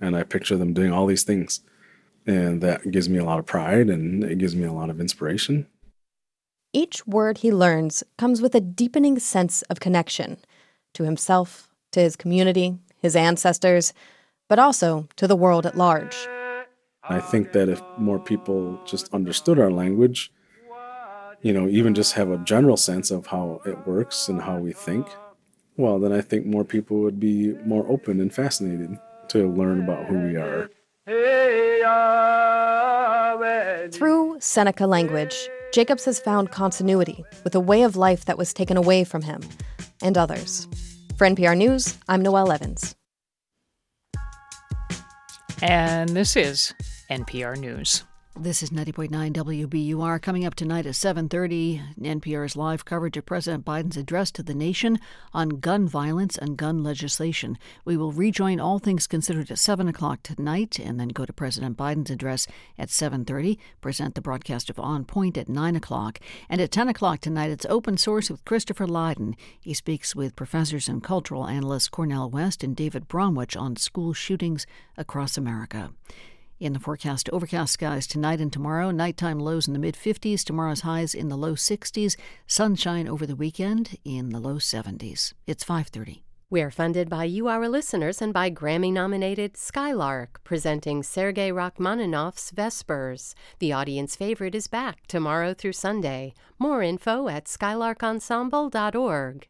[0.01, 1.61] and I picture them doing all these things.
[2.29, 5.01] And that gives me a lot of pride and it gives me a lot of
[5.01, 5.67] inspiration.
[6.75, 10.37] Each word he learns comes with a deepening sense of connection
[10.93, 13.95] to himself, to his community, his ancestors,
[14.47, 16.29] but also to the world at large.
[17.03, 20.31] I think that if more people just understood our language,
[21.41, 24.73] you know, even just have a general sense of how it works and how we
[24.73, 25.07] think,
[25.79, 28.99] well, then I think more people would be more open and fascinated
[29.29, 30.69] to learn about who we are.
[33.93, 38.77] Through Seneca language, Jacobs has found continuity with a way of life that was taken
[38.77, 39.41] away from him
[40.03, 40.69] and others.
[41.17, 42.95] For NPR News, I'm Noelle Evans.
[45.63, 46.75] And this is
[47.11, 48.05] NPR News.
[48.37, 50.23] This is 90.9 WBUR.
[50.23, 55.01] Coming up tonight at 7:30, NPR's live coverage of President Biden's address to the nation
[55.35, 57.59] on gun violence and gun legislation.
[57.85, 61.77] We will rejoin All Things Considered at 7 o'clock tonight, and then go to President
[61.77, 62.47] Biden's address
[62.79, 63.59] at 7:30.
[63.81, 67.67] Present the broadcast of On Point at 9 o'clock, and at 10 o'clock tonight, it's
[67.67, 69.35] Open Source with Christopher Lydon.
[69.59, 74.65] He speaks with professors and cultural analysts Cornel West and David Bromwich on school shootings
[74.97, 75.91] across America.
[76.61, 78.91] In the forecast, overcast skies tonight and tomorrow.
[78.91, 80.43] Nighttime lows in the mid 50s.
[80.43, 82.17] Tomorrow's highs in the low 60s.
[82.49, 85.35] Sunshine over the weekend in the low 70s.
[85.47, 86.25] It's 5:30.
[86.51, 93.37] We're funded by you, our listeners, and by Grammy nominated Skylark, presenting Sergei Rachmaninoff's Vespers.
[93.61, 96.35] The audience favorite is back tomorrow through Sunday.
[96.59, 99.47] More info at skylarkensemble.org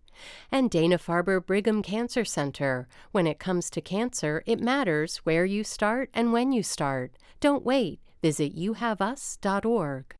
[0.50, 2.88] and Dana Farber Brigham Cancer Center.
[3.12, 7.12] When it comes to cancer, it matters where you start and when you start.
[7.40, 8.00] Don't wait.
[8.22, 10.14] Visit youhaveus.org.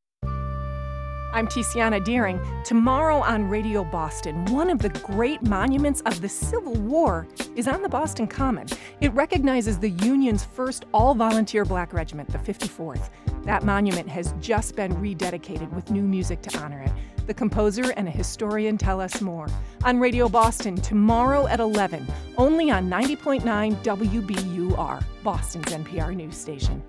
[1.31, 2.41] I'm Tiziana Dearing.
[2.65, 7.83] Tomorrow on Radio Boston, one of the great monuments of the Civil War is on
[7.83, 8.67] the Boston Common.
[9.03, 13.11] It recognizes the Union's first all volunteer black regiment, the 54th.
[13.45, 16.93] That monument has just been rededicated with new music to honor it.
[17.29, 19.49] The composer and a historian tell us more.
[19.85, 22.07] On Radio Boston tomorrow at 11,
[22.39, 23.43] only on 90.9
[23.85, 26.83] WBUR, Boston's NPR news station.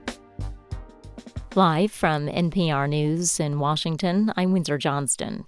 [1.55, 5.45] Live from NPR News in Washington, I'm Windsor Johnston.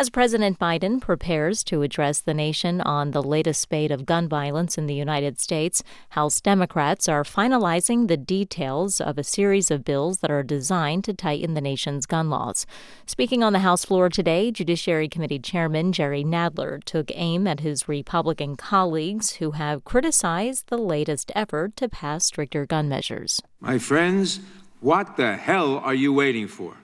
[0.00, 4.78] As President Biden prepares to address the nation on the latest spate of gun violence
[4.78, 10.20] in the United States, House Democrats are finalizing the details of a series of bills
[10.20, 12.64] that are designed to tighten the nation's gun laws.
[13.04, 17.86] Speaking on the House floor today, Judiciary Committee Chairman Jerry Nadler took aim at his
[17.86, 23.42] Republican colleagues who have criticized the latest effort to pass stricter gun measures.
[23.60, 24.40] My friends,
[24.80, 26.79] what the hell are you waiting for?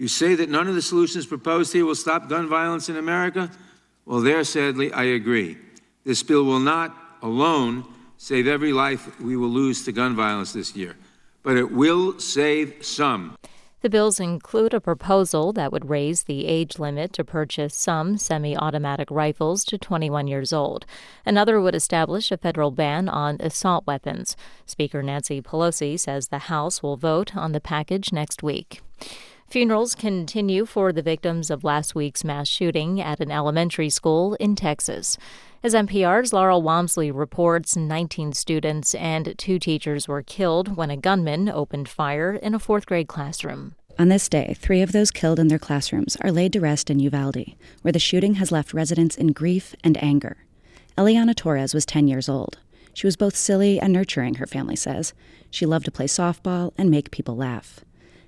[0.00, 3.50] You say that none of the solutions proposed here will stop gun violence in America?
[4.06, 5.58] Well, there, sadly, I agree.
[6.06, 7.84] This bill will not alone
[8.16, 10.96] save every life we will lose to gun violence this year,
[11.42, 13.36] but it will save some.
[13.82, 18.56] The bills include a proposal that would raise the age limit to purchase some semi
[18.56, 20.86] automatic rifles to 21 years old.
[21.26, 24.34] Another would establish a federal ban on assault weapons.
[24.64, 28.80] Speaker Nancy Pelosi says the House will vote on the package next week.
[29.50, 34.54] Funerals continue for the victims of last week's mass shooting at an elementary school in
[34.54, 35.18] Texas.
[35.64, 41.48] As NPR's Laurel Wamsley reports, 19 students and two teachers were killed when a gunman
[41.48, 43.74] opened fire in a fourth grade classroom.
[43.98, 47.00] On this day, three of those killed in their classrooms are laid to rest in
[47.00, 50.36] Uvalde, where the shooting has left residents in grief and anger.
[50.96, 52.60] Eliana Torres was 10 years old.
[52.94, 55.12] She was both silly and nurturing, her family says.
[55.50, 57.80] She loved to play softball and make people laugh.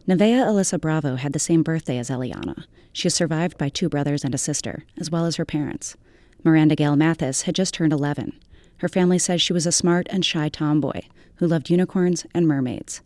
[0.08, 2.64] Nevaeh Alyssa Bravo had the same birthday as Eliana.
[2.92, 5.96] She is survived by two brothers and a sister, as well as her parents.
[6.42, 8.32] Miranda Gale Mathis had just turned 11.
[8.78, 11.02] Her family says she was a smart and shy tomboy
[11.36, 13.00] who loved unicorns and mermaids.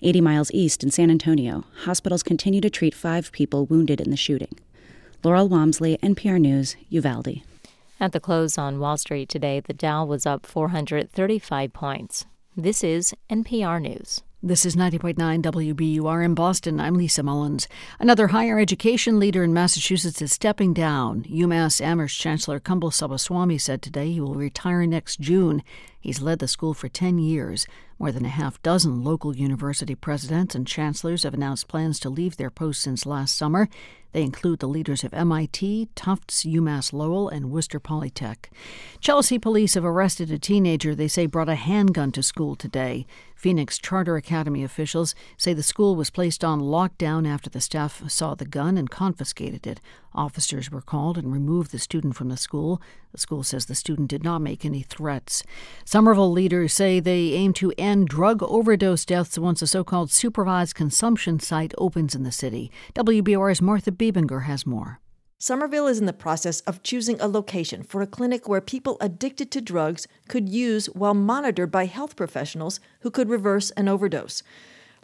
[0.00, 4.16] 80 miles east in San Antonio, hospitals continue to treat five people wounded in the
[4.16, 4.58] shooting.
[5.22, 7.42] Laurel Wamsley, NPR News, Uvalde.
[8.00, 12.24] At the close on Wall Street today, the Dow was up 435 points.
[12.56, 14.22] This is NPR News.
[14.40, 16.78] This is 90.9 WBUR in Boston.
[16.78, 17.66] I'm Lisa Mullins.
[17.98, 21.24] Another higher education leader in Massachusetts is stepping down.
[21.24, 25.64] UMass Amherst Chancellor Kumble Subbaswamy said today he will retire next June.
[26.08, 27.66] He's led the school for 10 years.
[27.98, 32.38] More than a half dozen local university presidents and chancellors have announced plans to leave
[32.38, 33.68] their posts since last summer.
[34.12, 38.46] They include the leaders of MIT, Tufts, UMass Lowell, and Worcester Polytech.
[39.00, 43.06] Chelsea police have arrested a teenager they say brought a handgun to school today.
[43.34, 48.34] Phoenix Charter Academy officials say the school was placed on lockdown after the staff saw
[48.34, 49.78] the gun and confiscated it.
[50.18, 52.82] Officers were called and removed the student from the school.
[53.12, 55.44] The school says the student did not make any threats.
[55.84, 60.74] Somerville leaders say they aim to end drug overdose deaths once a so called supervised
[60.74, 62.72] consumption site opens in the city.
[62.96, 64.98] WBUR's Martha Bebinger has more.
[65.38, 69.52] Somerville is in the process of choosing a location for a clinic where people addicted
[69.52, 74.42] to drugs could use while monitored by health professionals who could reverse an overdose.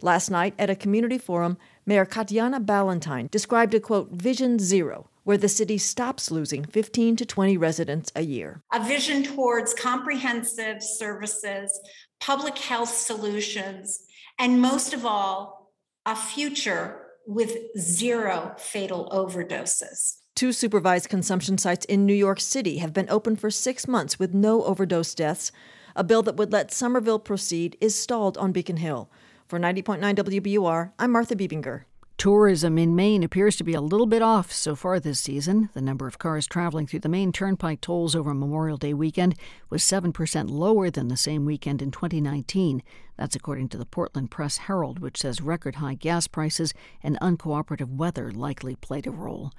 [0.01, 1.57] Last night at a community forum,
[1.87, 7.25] Mayor Katjana Ballantyne described a quote, Vision Zero, where the city stops losing 15 to
[7.27, 8.63] 20 residents a year.
[8.73, 11.79] A vision towards comprehensive services,
[12.19, 13.99] public health solutions,
[14.39, 15.73] and most of all,
[16.07, 20.17] a future with zero fatal overdoses.
[20.35, 24.33] Two supervised consumption sites in New York City have been open for six months with
[24.33, 25.51] no overdose deaths.
[25.95, 29.07] A bill that would let Somerville proceed is stalled on Beacon Hill.
[29.47, 31.83] For 90.9 WBUR, I'm Martha Bebinger.
[32.17, 35.69] Tourism in Maine appears to be a little bit off so far this season.
[35.75, 39.35] The number of cars traveling through the Maine Turnpike tolls over Memorial Day weekend
[39.69, 42.81] was 7% lower than the same weekend in 2019.
[43.17, 46.73] That's according to the Portland Press Herald, which says record high gas prices
[47.03, 49.51] and uncooperative weather likely played a role.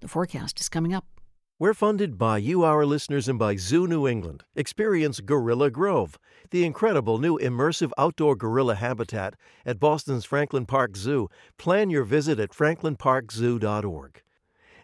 [0.00, 1.06] The forecast is coming up.
[1.60, 4.44] We're funded by you, our listeners, and by Zoo New England.
[4.56, 6.18] Experience Gorilla Grove,
[6.52, 9.34] the incredible new immersive outdoor gorilla habitat
[9.66, 11.28] at Boston's Franklin Park Zoo.
[11.58, 14.22] Plan your visit at franklinparkzoo.org.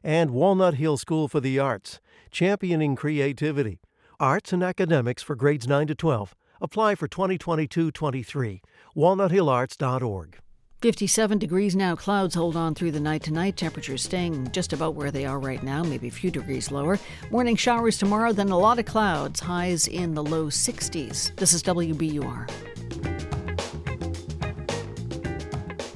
[0.05, 1.99] And Walnut Hill School for the Arts,
[2.31, 3.81] championing creativity,
[4.21, 6.35] arts and academics for grades 9 to 12.
[6.61, 8.61] Apply for 2022 23.
[8.95, 10.39] walnuthillarts.org.
[10.83, 11.97] 57 degrees now.
[11.97, 13.57] Clouds hold on through the night tonight.
[13.57, 16.99] Temperatures staying just about where they are right now, maybe a few degrees lower.
[17.31, 19.41] Morning showers tomorrow, then a lot of clouds.
[19.41, 21.35] Highs in the low 60s.
[21.37, 22.51] This is WBUR.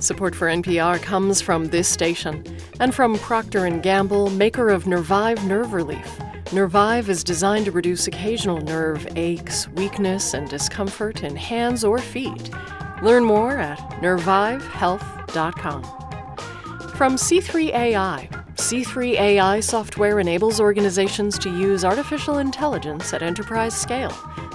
[0.02, 2.42] Support for NPR comes from this station
[2.80, 6.20] and from Procter & Gamble, maker of Nervive Nerve Relief.
[6.54, 12.50] Nervive is designed to reduce occasional nerve aches, weakness, and discomfort in hands or feet.
[13.02, 15.82] Learn more at nervivehealth.com.
[16.96, 24.12] From C3AI, C3AI software enables organizations to use artificial intelligence at enterprise scale,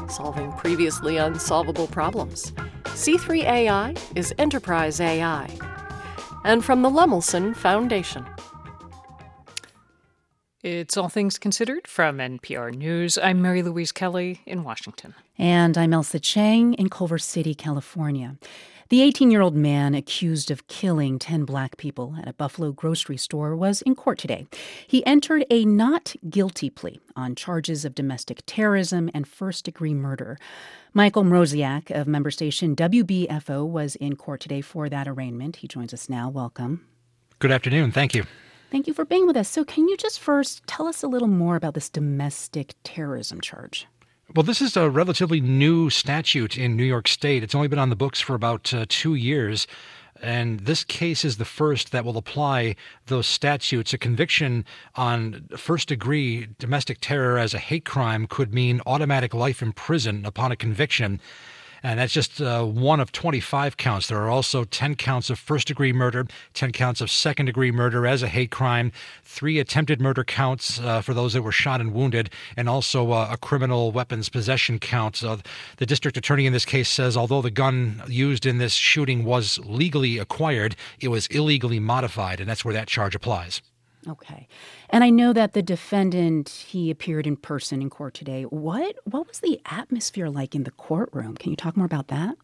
[0.08, 2.52] solving previously unsolvable problems.
[2.84, 5.50] C3AI is enterprise AI.
[6.44, 8.26] And from the Lemelson Foundation.
[10.66, 13.20] It's All Things Considered from NPR News.
[13.20, 15.14] I'm Mary Louise Kelly in Washington.
[15.38, 18.36] And I'm Ailsa Chang in Culver City, California.
[18.90, 23.16] The 18 year old man accused of killing 10 black people at a Buffalo grocery
[23.16, 24.48] store was in court today.
[24.88, 30.36] He entered a not guilty plea on charges of domestic terrorism and first degree murder.
[30.96, 35.58] Michael Mroziak of member station WBFO was in court today for that arraignment.
[35.58, 36.28] He joins us now.
[36.28, 36.88] Welcome.
[37.38, 37.92] Good afternoon.
[37.92, 38.24] Thank you.
[38.76, 39.48] Thank you for being with us.
[39.48, 43.88] So, can you just first tell us a little more about this domestic terrorism charge?
[44.36, 47.42] Well, this is a relatively new statute in New York State.
[47.42, 49.66] It's only been on the books for about uh, two years.
[50.22, 52.76] And this case is the first that will apply
[53.06, 53.94] those statutes.
[53.94, 54.66] A conviction
[54.96, 60.26] on first degree domestic terror as a hate crime could mean automatic life in prison
[60.26, 61.22] upon a conviction.
[61.86, 64.08] And that's just uh, one of 25 counts.
[64.08, 66.26] There are also 10 counts of first degree murder,
[66.56, 68.92] 10 counts of second degree murder as a hate crime,
[69.24, 73.28] three attempted murder counts uh, for those that were shot and wounded, and also uh,
[73.30, 75.22] a criminal weapons possession count.
[75.78, 79.60] the district attorney in this case says although the gun used in this shooting was
[79.60, 83.62] legally acquired, it was illegally modified, and that's where that charge applies.
[84.08, 84.48] Okay.
[84.90, 88.44] And I know that the defendant he appeared in person in court today.
[88.44, 91.36] What what was the atmosphere like in the courtroom?
[91.36, 92.36] Can you talk more about that?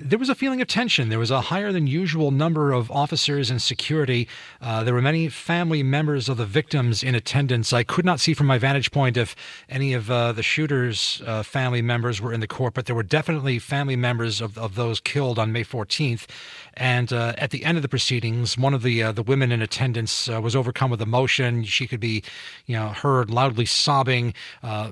[0.00, 1.10] there was a feeling of tension.
[1.10, 4.28] There was a higher than usual number of officers and security.
[4.60, 7.72] Uh, there were many family members of the victims in attendance.
[7.72, 9.36] I could not see from my vantage point if
[9.68, 13.02] any of uh, the shooters' uh, family members were in the court, but there were
[13.02, 16.26] definitely family members of, of those killed on May 14th.
[16.74, 19.62] And uh, at the end of the proceedings, one of the uh, the women in
[19.62, 21.64] attendance uh, was overcome with emotion.
[21.64, 22.22] She could be,
[22.66, 24.34] you know, heard loudly sobbing.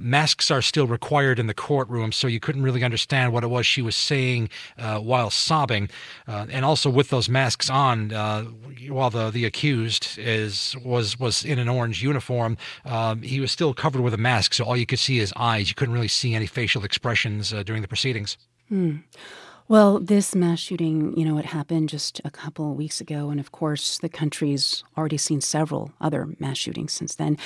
[0.00, 3.66] masks are still required in the courtroom, so you couldn't really understand what it was
[3.66, 4.48] she was saying
[4.78, 5.88] uh, while sobbing,
[6.26, 8.44] uh, and also with those masks on, uh,
[8.88, 13.74] while the the accused is was was in an orange uniform, um, he was still
[13.74, 15.68] covered with a mask, so all you could see is eyes.
[15.68, 18.36] You couldn't really see any facial expressions uh, during the proceedings.
[18.68, 18.96] Hmm.
[19.68, 23.38] Well, this mass shooting, you know, it happened just a couple of weeks ago, and
[23.38, 27.36] of course, the country's already seen several other mass shootings since then.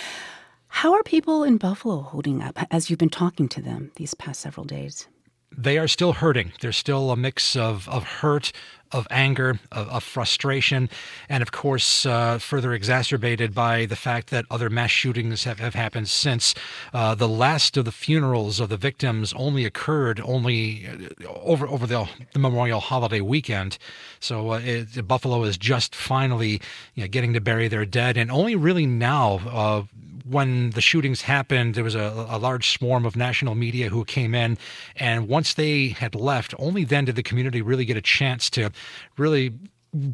[0.69, 4.40] How are people in Buffalo holding up as you've been talking to them these past
[4.40, 5.09] several days?
[5.57, 6.53] they are still hurting.
[6.61, 8.53] There's still a mix of, of hurt,
[8.93, 10.89] of anger, of, of frustration,
[11.28, 15.74] and of course, uh, further exacerbated by the fact that other mass shootings have, have
[15.74, 16.55] happened since.
[16.93, 21.86] Uh, the last of the funerals of the victims only occurred only uh, over over
[21.86, 23.78] the, the Memorial holiday weekend.
[24.20, 26.60] So uh, it, Buffalo is just finally
[26.94, 29.82] you know, getting to bury their dead, and only really now uh,
[30.24, 34.35] when the shootings happened, there was a, a, large swarm of national media who came
[34.35, 34.59] in.
[34.97, 38.70] And once they had left, only then did the community really get a chance to
[39.16, 39.53] really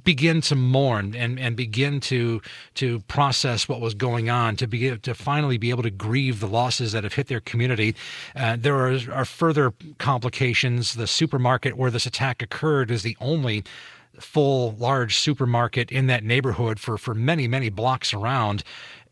[0.03, 2.43] begin to mourn and, and begin to
[2.75, 6.49] to process what was going on, to begin to finally be able to grieve the
[6.49, 7.95] losses that have hit their community.
[8.35, 10.95] Uh, there are, are further complications.
[10.95, 13.63] The supermarket where this attack occurred is the only
[14.21, 18.63] full large supermarket in that neighborhood for for many many blocks around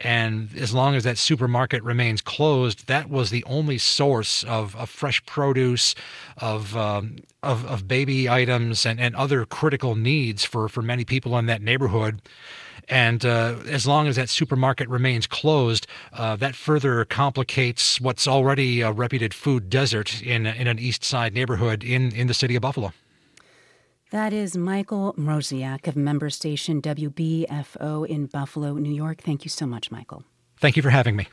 [0.00, 4.90] and as long as that supermarket remains closed, that was the only source of, of
[4.90, 5.94] fresh produce,
[6.36, 11.38] of, um, of, of baby items, and, and other critical needs for, for many people
[11.38, 12.20] in that neighborhood.
[12.88, 18.82] And uh, as long as that supermarket remains closed, uh, that further complicates what's already
[18.82, 22.62] a reputed food desert in, in an East Side neighborhood in, in the city of
[22.62, 22.92] Buffalo.
[24.12, 29.20] That is Michael Mroziak of member station WBFO in Buffalo, New York.
[29.20, 30.22] Thank you so much, Michael.
[30.60, 31.26] Thank you for having me.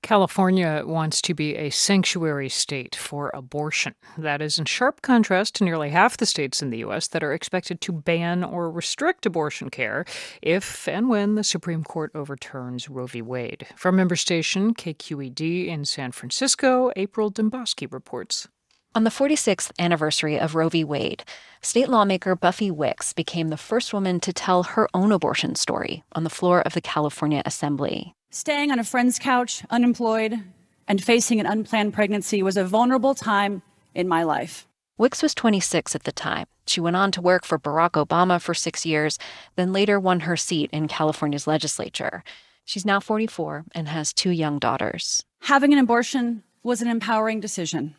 [0.00, 3.94] California wants to be a sanctuary state for abortion.
[4.16, 7.08] That is in sharp contrast to nearly half the states in the U.S.
[7.08, 10.06] that are expected to ban or restrict abortion care
[10.40, 13.20] if and when the Supreme Court overturns Roe v.
[13.20, 13.66] Wade.
[13.76, 18.48] From member station KQED in San Francisco, April Dembosky reports.
[18.96, 20.84] On the 46th anniversary of Roe v.
[20.84, 21.24] Wade,
[21.60, 26.22] state lawmaker Buffy Wicks became the first woman to tell her own abortion story on
[26.22, 28.14] the floor of the California Assembly.
[28.30, 30.38] Staying on a friend's couch, unemployed,
[30.86, 33.62] and facing an unplanned pregnancy was a vulnerable time
[33.96, 34.68] in my life.
[34.96, 36.46] Wicks was 26 at the time.
[36.68, 39.18] She went on to work for Barack Obama for six years,
[39.56, 42.22] then later won her seat in California's legislature.
[42.64, 45.24] She's now 44 and has two young daughters.
[45.40, 47.96] Having an abortion was an empowering decision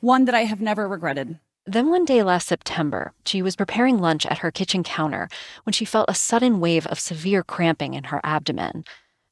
[0.00, 1.38] one that I have never regretted.
[1.66, 5.28] Then one day last September, she was preparing lunch at her kitchen counter
[5.64, 8.84] when she felt a sudden wave of severe cramping in her abdomen,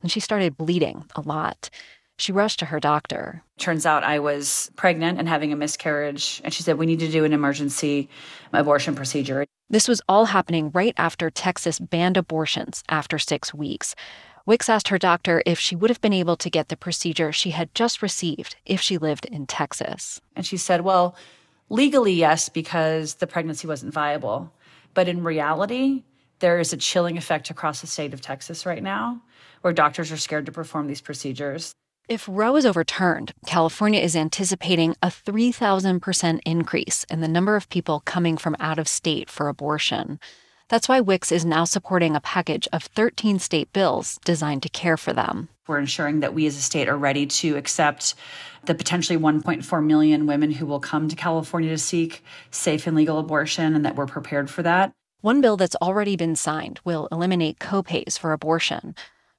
[0.03, 1.71] and she started bleeding a lot.
[2.19, 3.43] She rushed to her doctor.
[3.59, 7.11] Turns out I was pregnant and having a miscarriage, and she said, We need to
[7.11, 8.09] do an emergency
[8.53, 9.47] abortion procedure.
[9.71, 13.95] This was all happening right after Texas banned abortions after six weeks.
[14.47, 17.51] Wicks asked her doctor if she would have been able to get the procedure she
[17.51, 20.21] had just received if she lived in Texas.
[20.37, 21.17] And she said, Well,
[21.71, 24.53] legally, yes, because the pregnancy wasn't viable.
[24.93, 26.05] But in reality,
[26.41, 29.23] there is a chilling effect across the state of Texas right now
[29.63, 31.73] where doctors are scared to perform these procedures.
[32.07, 38.03] If Roe is overturned, California is anticipating a 3,000% increase in the number of people
[38.05, 40.21] coming from out of state for abortion.
[40.69, 44.97] That's why Wicks is now supporting a package of 13 state bills designed to care
[44.97, 45.49] for them.
[45.67, 48.15] We're ensuring that we as a state are ready to accept
[48.65, 53.19] the potentially 1.4 million women who will come to California to seek safe and legal
[53.19, 54.93] abortion and that we're prepared for that.
[55.21, 58.95] One bill that's already been signed will eliminate copays for abortion.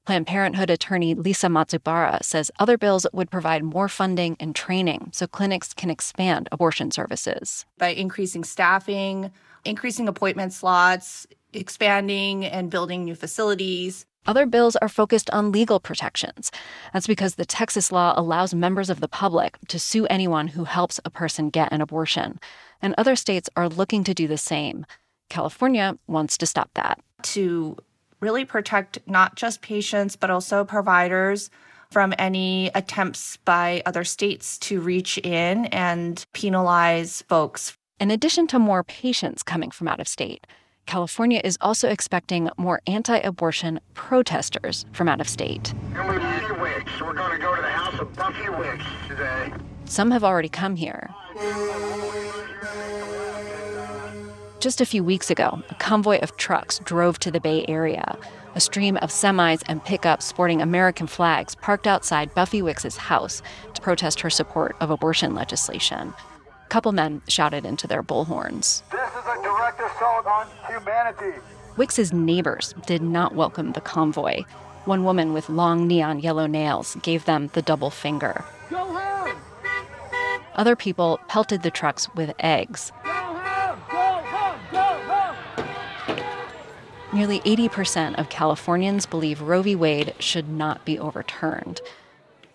[0.05, 5.25] Planned Parenthood attorney Lisa Matsubara says other bills would provide more funding and training so
[5.25, 7.65] clinics can expand abortion services.
[7.79, 9.31] By increasing staffing,
[9.65, 14.05] increasing appointment slots, expanding and building new facilities.
[14.27, 16.51] Other bills are focused on legal protections.
[16.93, 20.99] That's because the Texas law allows members of the public to sue anyone who helps
[21.05, 22.39] a person get an abortion.
[22.81, 24.85] And other states are looking to do the same.
[25.29, 26.99] California wants to stop that.
[27.23, 27.77] To
[28.19, 31.51] really protect not just patients, but also providers
[31.91, 38.59] from any attempts by other states to reach in and penalize folks in addition to
[38.59, 40.45] more patients coming from out of state,
[40.85, 45.73] California is also expecting more anti abortion protesters from out of state.
[45.93, 46.19] We're
[47.13, 49.53] going to go to the house of Buffy Wicks today.
[49.85, 51.09] Some have already come here.
[54.59, 58.17] Just a few weeks ago, a convoy of trucks drove to the Bay Area.
[58.55, 63.41] A stream of semis and pickups sporting American flags parked outside Buffy Wicks's house
[63.73, 66.13] to protest her support of abortion legislation
[66.69, 68.81] couple men shouted into their bullhorns.
[68.91, 71.39] This is a direct assault on humanity.
[71.77, 74.43] Wicks's neighbors did not welcome the convoy.
[74.85, 78.45] One woman with long neon yellow nails gave them the double finger.
[78.69, 79.37] Go home!
[80.55, 82.91] Other people pelted the trucks with eggs.
[83.03, 83.79] Go home!
[83.91, 84.59] Go home!
[84.71, 85.35] Go home!
[87.11, 89.75] Nearly 80% of Californians believe Roe v.
[89.75, 91.81] Wade should not be overturned.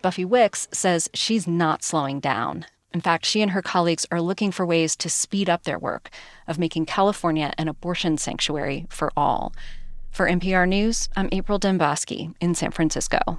[0.03, 2.65] Buffy Wicks says she's not slowing down.
[2.93, 6.11] In fact, she and her colleagues are looking for ways to speed up their work
[6.49, 9.53] of making California an abortion sanctuary for all.
[10.11, 13.39] For NPR News, I'm April Dembosky in San Francisco.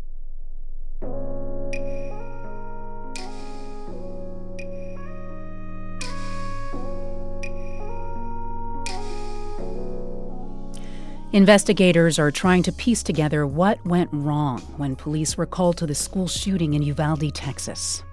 [11.34, 15.96] Investigators are trying to piece together what went wrong when police were called to the
[15.96, 18.04] school shooting in Uvalde, Texas.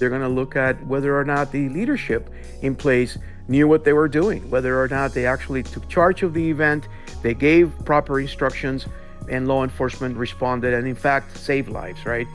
[0.00, 2.30] They're going to look at whether or not the leadership
[2.62, 3.18] in place
[3.48, 6.88] knew what they were doing, whether or not they actually took charge of the event,
[7.22, 8.86] they gave proper instructions,
[9.28, 12.26] and law enforcement responded and, in fact, saved lives, right?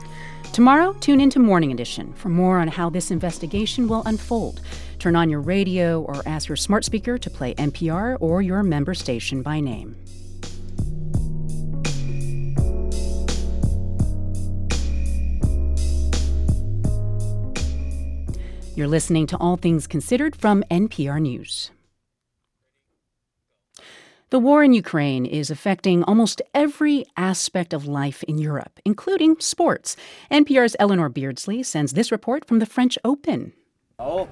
[0.52, 4.60] Tomorrow, tune into Morning Edition for more on how this investigation will unfold.
[4.98, 8.94] Turn on your radio or ask your smart speaker to play NPR or your member
[8.94, 9.96] station by name.
[18.76, 21.70] You're listening to All Things Considered from NPR News.
[24.28, 29.96] The war in Ukraine is affecting almost every aspect of life in Europe, including sports.
[30.30, 33.54] NPR's Eleanor Beardsley sends this report from the French Open.
[33.98, 34.28] Oh.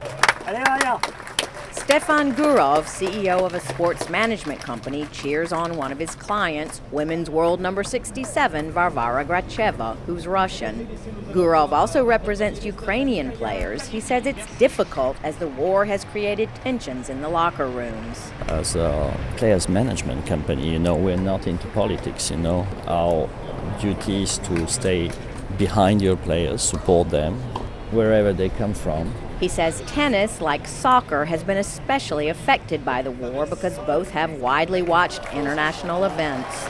[1.76, 7.28] Stefan Gurov, CEO of a sports management company, cheers on one of his clients, women's
[7.28, 10.86] world number 67, Varvara Gracheva, who's Russian.
[11.32, 13.88] Gurov also represents Ukrainian players.
[13.88, 18.30] He says it's difficult as the war has created tensions in the locker rooms.
[18.46, 22.68] As a players management company, you know, we're not into politics, you know.
[22.86, 23.28] Our
[23.80, 25.10] duty is to stay
[25.58, 27.34] behind your players, support them
[27.90, 33.10] wherever they come from he says tennis, like soccer, has been especially affected by the
[33.10, 36.66] war because both have widely watched international events.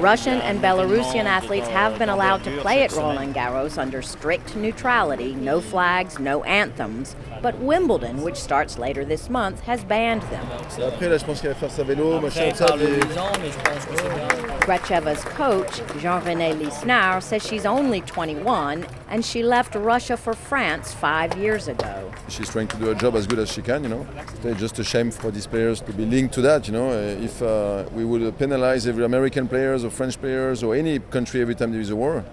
[0.00, 5.34] Russian and Belarusian athletes have been allowed to play at Roland Garros under strict neutrality,
[5.34, 7.16] no flags, no anthems.
[7.40, 10.46] But Wimbledon, which starts later this month, has banned them.
[14.60, 21.36] Gracheva's coach, Jean-René Lisnard, says she's only 21 and she left Russia for France five
[21.36, 22.10] years ago.
[22.28, 24.06] She's trying to do her job as good as she can, you know.
[24.42, 26.90] It's just a shame for these players to be linked to that, you know.
[26.92, 31.54] If uh, we would penalize every American players or French players or any country every
[31.54, 32.24] time there is a war,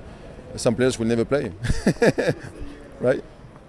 [0.56, 1.52] some players will never play,
[3.02, 3.22] right?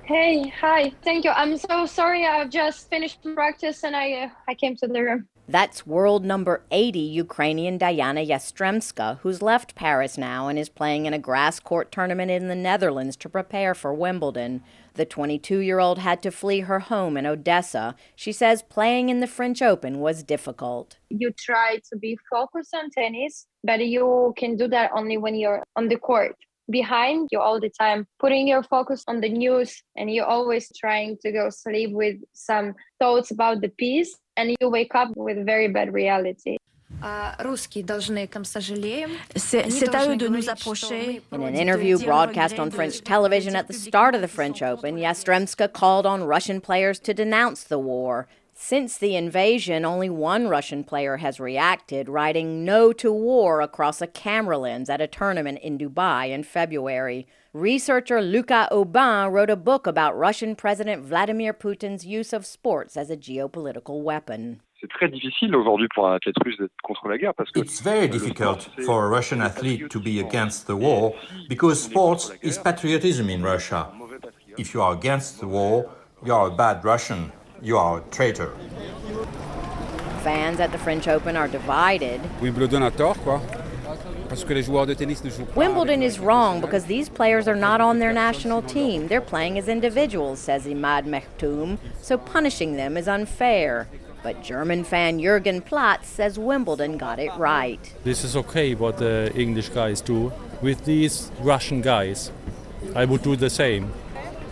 [0.04, 0.92] Hey, hi.
[1.02, 1.32] Thank you.
[1.32, 2.26] I'm so sorry.
[2.26, 5.28] I've just finished practice and I uh, I came to the room.
[5.50, 11.12] That's world number 80 Ukrainian Diana Yastremska, who's left Paris now and is playing in
[11.12, 14.62] a grass court tournament in the Netherlands to prepare for Wimbledon.
[14.94, 17.96] The 22 year old had to flee her home in Odessa.
[18.14, 20.98] She says playing in the French Open was difficult.
[21.08, 25.64] You try to be focused on tennis, but you can do that only when you're
[25.74, 26.36] on the court
[26.70, 31.18] behind you all the time, putting your focus on the news, and you're always trying
[31.22, 35.68] to go sleep with some thoughts about the peace, and you wake up with very
[35.68, 36.56] bad reality.
[39.36, 41.22] C'est à eux de nous approcher.
[41.32, 45.72] In an interview broadcast on French television at the start of the French Open, Yastremska
[45.72, 48.26] called on Russian players to denounce the war.
[48.62, 54.06] Since the invasion, only one Russian player has reacted, writing no to war across a
[54.06, 57.26] camera lens at a tournament in Dubai in February.
[57.54, 63.08] Researcher Luca Aubin wrote a book about Russian President Vladimir Putin's use of sports as
[63.08, 64.60] a geopolitical weapon.
[67.62, 71.16] It's very difficult for a Russian athlete to be against the war
[71.48, 73.90] because sports is patriotism in Russia.
[74.58, 75.90] If you are against the war,
[76.24, 77.32] you are a bad Russian
[77.62, 78.52] you are a traitor.
[80.22, 82.20] Fans at the French Open are divided.
[82.40, 83.40] Wimbledon a tort, quoi.
[85.56, 89.08] Wimbledon is wrong because these players are not on their national team.
[89.08, 93.88] They're playing as individuals, says Imad Mechtoum, so punishing them is unfair.
[94.22, 97.80] But German fan Jurgen Platz says Wimbledon got it right.
[98.04, 100.32] This is okay what the English guys do.
[100.62, 102.30] With these Russian guys,
[102.94, 103.92] I would do the same,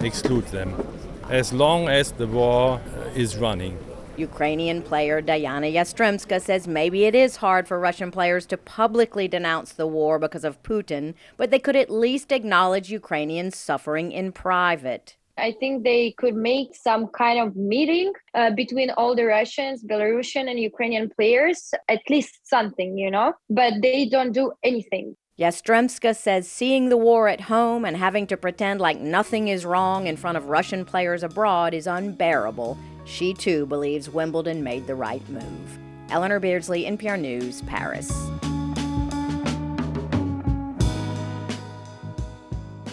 [0.00, 0.97] exclude them
[1.30, 2.80] as long as the war
[3.14, 3.78] is running.
[4.16, 9.72] Ukrainian player Diana Yastremska says maybe it is hard for Russian players to publicly denounce
[9.72, 15.16] the war because of Putin, but they could at least acknowledge Ukrainians suffering in private.
[15.36, 20.50] I think they could make some kind of meeting uh, between all the Russians, Belarusian,
[20.50, 25.16] and Ukrainian players, at least something, you know, but they don't do anything.
[25.38, 30.08] Yastremska says seeing the war at home and having to pretend like nothing is wrong
[30.08, 32.76] in front of Russian players abroad is unbearable.
[33.04, 35.78] She too believes Wimbledon made the right move.
[36.10, 38.10] Eleanor Beardsley, NPR News, Paris.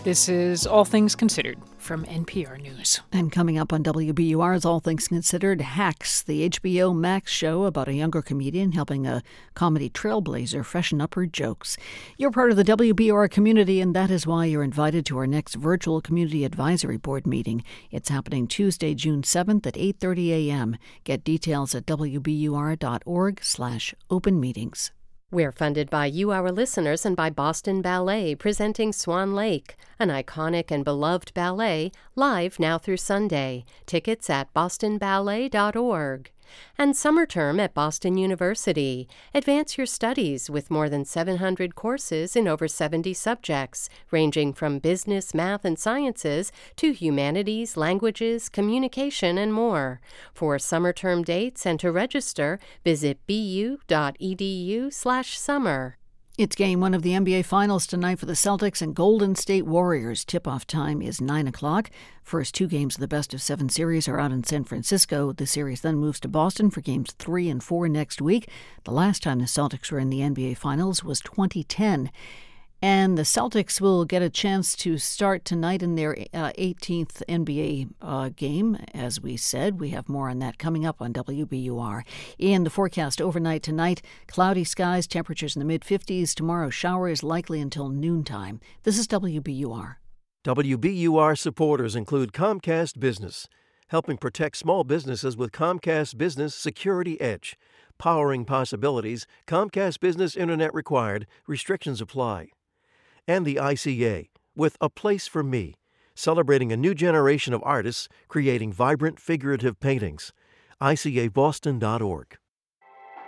[0.05, 3.01] This is All Things Considered from NPR News.
[3.11, 7.95] And coming up on WBUR's All Things Considered, Hacks, the HBO Max show about a
[7.95, 9.23] younger comedian helping a
[9.55, 11.75] comedy trailblazer freshen up her jokes.
[12.19, 15.55] You're part of the WBUR community, and that is why you're invited to our next
[15.55, 17.63] virtual community advisory board meeting.
[17.89, 20.77] It's happening Tuesday, June 7th at 8:30 a.m.
[21.03, 24.91] Get details at wbur.org/open meetings.
[25.31, 30.69] We're funded by you, our listeners, and by Boston Ballet, presenting Swan Lake, an iconic
[30.69, 33.65] and beloved ballet, live now through Sunday.
[33.87, 36.31] Tickets at bostonballet.org.
[36.77, 39.07] And summer term at Boston University.
[39.33, 45.33] Advance your studies with more than 700 courses in over 70 subjects, ranging from business,
[45.33, 50.01] math, and sciences to humanities, languages, communication, and more.
[50.33, 55.97] For summer term dates and to register, visit bu.edu/summer.
[56.37, 60.25] It's game one of the NBA Finals tonight for the Celtics and Golden State Warriors.
[60.25, 61.89] Tip off time is 9 o'clock.
[62.23, 65.31] First two games of the best of seven series are out in San Francisco.
[65.31, 68.49] The series then moves to Boston for games three and four next week.
[68.83, 72.11] The last time the Celtics were in the NBA Finals was 2010.
[72.87, 77.89] And the Celtics will get a chance to start tonight in their uh, 18th NBA
[77.99, 78.77] uh, game.
[78.93, 82.03] As we said, we have more on that coming up on WBUR.
[82.37, 86.35] In the forecast overnight tonight, cloudy skies, temperatures in the mid 50s.
[86.35, 88.59] Tomorrow, showers likely until noontime.
[88.83, 89.95] This is WBUR.
[90.45, 93.47] WBUR supporters include Comcast Business,
[93.87, 97.57] helping protect small businesses with Comcast Business Security Edge.
[97.97, 102.49] Powering possibilities, Comcast Business Internet required, restrictions apply
[103.27, 105.75] and the ICA with A Place for Me,
[106.15, 110.31] celebrating a new generation of artists creating vibrant figurative paintings.
[110.81, 112.37] ICABoston.org.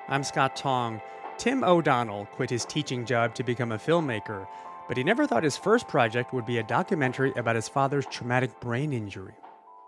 [0.07, 1.01] I'm Scott Tong.
[1.37, 4.47] Tim O'Donnell quit his teaching job to become a filmmaker,
[4.87, 8.59] but he never thought his first project would be a documentary about his father's traumatic
[8.59, 9.33] brain injury.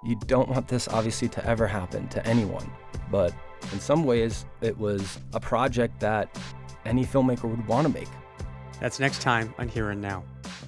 [0.04, 2.70] You don't want this obviously to ever happen to anyone,
[3.12, 3.34] but
[3.74, 6.38] in some ways, it was a project that
[6.86, 8.08] any filmmaker would want to make.
[8.80, 10.24] That's next time on Here and Now.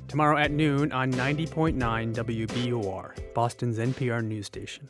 [0.07, 1.77] Tomorrow at noon on 90.9
[2.13, 4.89] WBUR, Boston's NPR news station.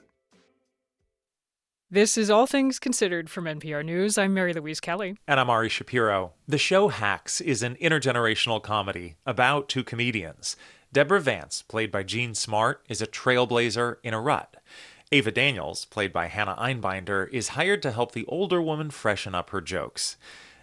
[1.92, 4.18] This is All Things Considered from NPR News.
[4.18, 5.18] I'm Mary Louise Kelly.
[5.28, 6.32] And I'm Ari Shapiro.
[6.48, 10.56] The show Hacks is an intergenerational comedy about two comedians.
[10.94, 14.56] Deborah Vance, played by Jean Smart, is a trailblazer in a rut.
[15.12, 19.50] Ava Daniels, played by Hannah Einbinder, is hired to help the older woman freshen up
[19.50, 20.16] her jokes.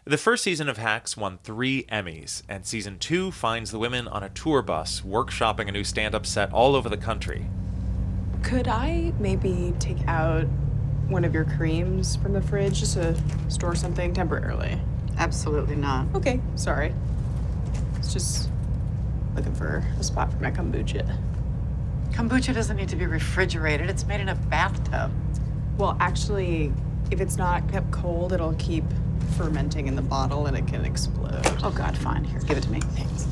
[0.09, 4.23] The first season of Hacks won three Emmys, and season two finds the women on
[4.23, 7.47] a tour bus workshopping a new stand up set all over the country.
[8.43, 10.45] Could I maybe take out
[11.09, 13.15] one of your creams from the fridge just to
[13.49, 14.81] store something temporarily?
[15.19, 16.07] Absolutely not.
[16.15, 16.95] Okay, sorry.
[17.97, 18.49] It's just
[19.37, 21.19] looking for a spot for my kombucha.
[22.13, 25.13] Kombucha doesn't need to be refrigerated, it's made in a bathtub.
[25.77, 26.73] Well, actually,
[27.11, 28.85] if it's not kept cold, it'll keep
[29.37, 31.47] fermenting in the bottle and it can explode.
[31.63, 32.25] Oh, God, fine.
[32.25, 32.81] Here, give it to me.
[32.81, 33.27] Thanks.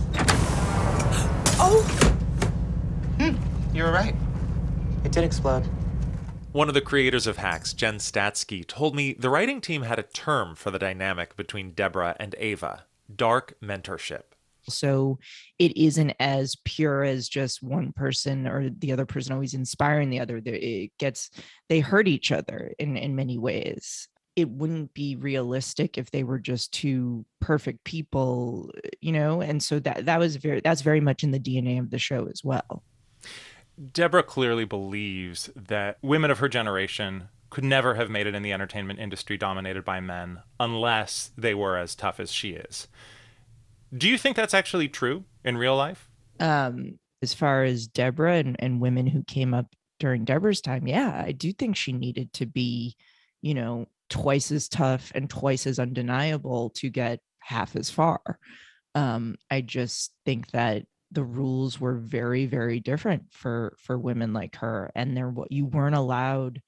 [1.58, 1.82] Oh!
[3.18, 3.36] Hmm,
[3.74, 4.14] you were right.
[5.04, 5.68] It did explode.
[6.52, 10.02] One of the creators of Hacks, Jen Statsky, told me the writing team had a
[10.02, 12.84] term for the dynamic between Deborah and Ava
[13.14, 14.22] dark mentorship.
[14.68, 15.18] So
[15.58, 20.18] it isn't as pure as just one person or the other person always inspiring the
[20.18, 20.40] other.
[20.44, 21.30] It gets,
[21.68, 26.38] they hurt each other in, in many ways it wouldn't be realistic if they were
[26.38, 31.24] just two perfect people you know and so that that was very that's very much
[31.24, 32.82] in the dna of the show as well.
[33.92, 38.52] Deborah clearly believes that women of her generation could never have made it in the
[38.52, 42.88] entertainment industry dominated by men unless they were as tough as she is.
[43.96, 46.08] Do you think that's actually true in real life?
[46.40, 51.22] Um as far as deborah and, and women who came up during deborah's time yeah
[51.24, 52.94] i do think she needed to be
[53.40, 58.20] you know twice as tough and twice as undeniable to get half as far.
[58.94, 64.56] Um, I just think that the rules were very, very different for for women like
[64.56, 66.60] her, and there what you weren't allowed,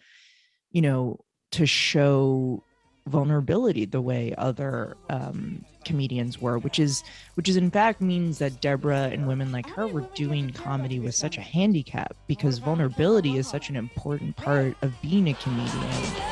[0.70, 1.20] you know,
[1.52, 2.62] to show
[3.08, 7.02] vulnerability the way other um, comedians were, which is
[7.34, 11.14] which is in fact means that Deborah and women like her were doing comedy with
[11.14, 16.27] such a handicap because vulnerability is such an important part of being a comedian.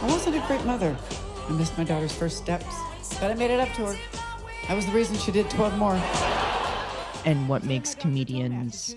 [0.00, 0.96] I wasn't a great mother.
[1.48, 2.74] I missed my daughter's first steps,
[3.20, 3.96] but I made it up to her.
[4.68, 6.00] That was the reason she did 12 more.
[7.24, 8.96] And what makes comedians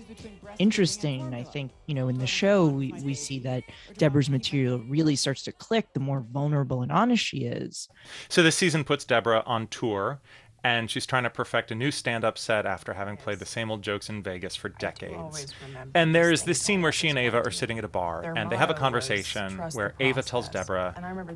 [0.58, 3.62] interesting, I think, you know, in the show, we, we see that
[3.98, 7.88] Deborah's material really starts to click the more vulnerable and honest she is.
[8.28, 10.20] So this season puts Deborah on tour
[10.66, 13.82] and she's trying to perfect a new stand-up set after having played the same old
[13.82, 15.54] jokes in Vegas for decades.
[15.94, 18.56] And there's this scene where she and Ava are sitting at a bar and they
[18.56, 20.92] have a conversation where Ava tells Deborah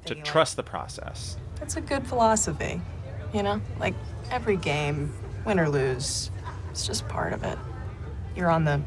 [0.07, 1.37] to trust the process.
[1.61, 2.81] That's a good philosophy.
[3.33, 3.95] You know, like
[4.33, 5.15] every game,
[5.47, 6.33] win or lose,
[6.73, 7.57] it's just part of it.
[8.35, 8.81] You're on the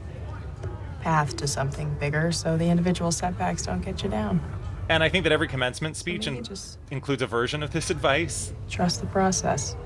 [1.00, 4.42] path to something bigger, so the individual setbacks don't get you down.
[4.90, 6.46] And I think that every commencement speech in-
[6.92, 8.52] includes a version of this advice.
[8.70, 9.78] trust the process.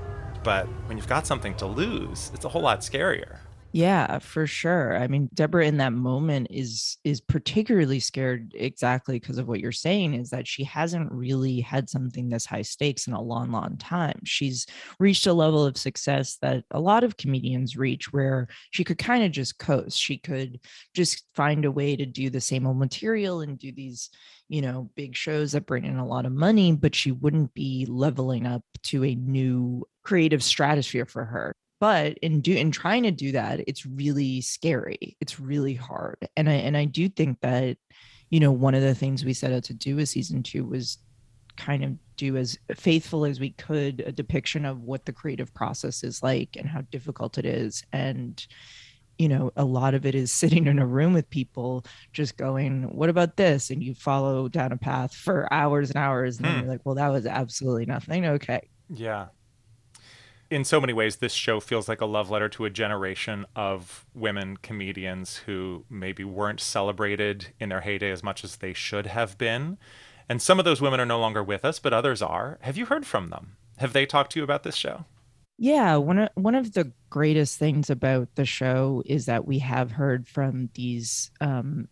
[0.48, 3.36] But when you've got something to lose, it's a whole lot scarier.
[3.72, 4.96] Yeah, for sure.
[4.96, 9.72] I mean, Deborah in that moment is is particularly scared exactly because of what you're
[9.72, 13.76] saying is that she hasn't really had something this high stakes in a long long
[13.76, 14.20] time.
[14.24, 14.66] She's
[14.98, 19.22] reached a level of success that a lot of comedians reach where she could kind
[19.22, 19.98] of just coast.
[19.98, 20.60] She could
[20.94, 24.08] just find a way to do the same old material and do these,
[24.48, 27.84] you know, big shows that bring in a lot of money, but she wouldn't be
[27.86, 33.10] leveling up to a new creative stratosphere for her but in do in trying to
[33.10, 35.16] do that it's really scary.
[35.20, 36.28] It's really hard.
[36.36, 37.76] And i and i do think that
[38.30, 40.98] you know one of the things we set out to do with season two was
[41.56, 46.04] kind of do as faithful as we could a depiction of what the creative process
[46.04, 47.82] is like and how difficult it is.
[47.92, 48.44] And
[49.18, 52.84] you know a lot of it is sitting in a room with people just going
[52.94, 53.70] what about this?
[53.70, 56.60] And you follow down a path for hours and hours and then Hmm.
[56.60, 58.24] you're like well that was absolutely nothing.
[58.26, 58.68] Okay.
[58.90, 59.28] Yeah.
[60.50, 64.06] In so many ways, this show feels like a love letter to a generation of
[64.14, 69.36] women comedians who maybe weren't celebrated in their heyday as much as they should have
[69.36, 69.76] been.
[70.28, 72.58] And some of those women are no longer with us, but others are.
[72.62, 73.56] Have you heard from them?
[73.78, 75.04] Have they talked to you about this show?
[75.58, 79.90] Yeah, one of one of the greatest things about the show is that we have
[79.90, 81.88] heard from these um,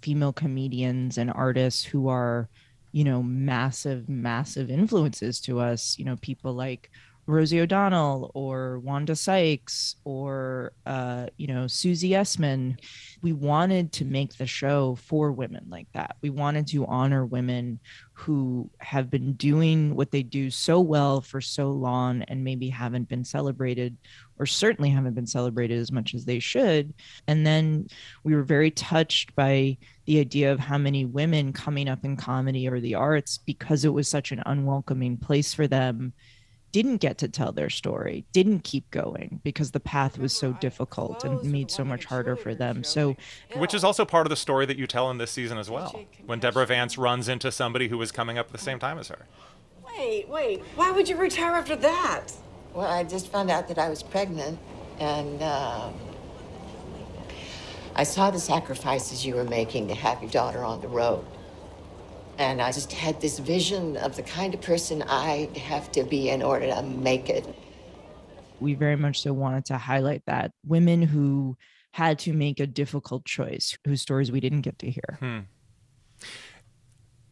[0.00, 2.48] female comedians and artists who are,
[2.92, 5.98] you know, massive, massive influences to us.
[5.98, 6.90] You know, people like
[7.30, 12.78] Rosie O'Donnell or Wanda Sykes or uh, you know Susie Essman.
[13.22, 16.16] We wanted to make the show for women like that.
[16.20, 17.78] We wanted to honor women
[18.12, 23.08] who have been doing what they do so well for so long and maybe haven't
[23.08, 23.96] been celebrated
[24.38, 26.92] or certainly haven't been celebrated as much as they should.
[27.28, 27.86] And then
[28.24, 32.68] we were very touched by the idea of how many women coming up in comedy
[32.68, 36.12] or the arts because it was such an unwelcoming place for them
[36.72, 41.24] didn't get to tell their story, didn't keep going because the path was so difficult
[41.24, 42.84] and made so much harder for them.
[42.84, 43.16] So,
[43.56, 46.04] Which is also part of the story that you tell in this season as well.
[46.26, 49.08] When Deborah Vance runs into somebody who was coming up at the same time as
[49.08, 49.26] her.
[49.98, 50.62] Wait, wait.
[50.76, 52.28] Why would you retire after that?
[52.72, 54.58] Well, I just found out that I was pregnant,
[55.00, 55.90] and uh,
[57.96, 61.24] I saw the sacrifices you were making to have your daughter on the road.
[62.40, 66.30] And I just had this vision of the kind of person I have to be
[66.30, 67.46] in order to make it.
[68.60, 71.58] we very much so wanted to highlight that women who
[71.92, 75.18] had to make a difficult choice, whose stories we didn't get to hear.
[75.18, 75.38] Hmm.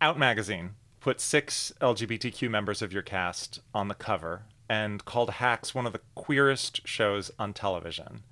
[0.03, 5.75] Out magazine put six LGBTQ members of your cast on the cover and called Hacks
[5.75, 8.25] one of the queerest shows on television.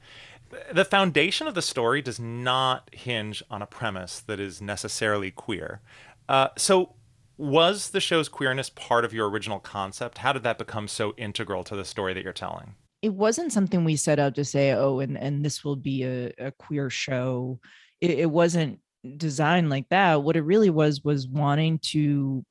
[0.73, 5.81] The foundation of the story does not hinge on a premise that is necessarily queer.
[6.29, 6.95] Uh, so,
[7.39, 10.19] was the show's queerness part of your original concept?
[10.19, 12.75] How did that become so integral to the story that you're telling?
[13.03, 16.33] It wasn't something we set out to say, oh, and, and this will be a,
[16.39, 17.61] a queer show.
[18.01, 18.81] It, it wasn't
[19.17, 20.23] designed like that.
[20.23, 22.45] What it really was was wanting to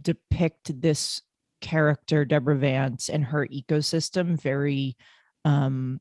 [0.00, 1.22] depict this
[1.60, 4.96] character, Deborah Vance, and her ecosystem very
[5.44, 6.00] um,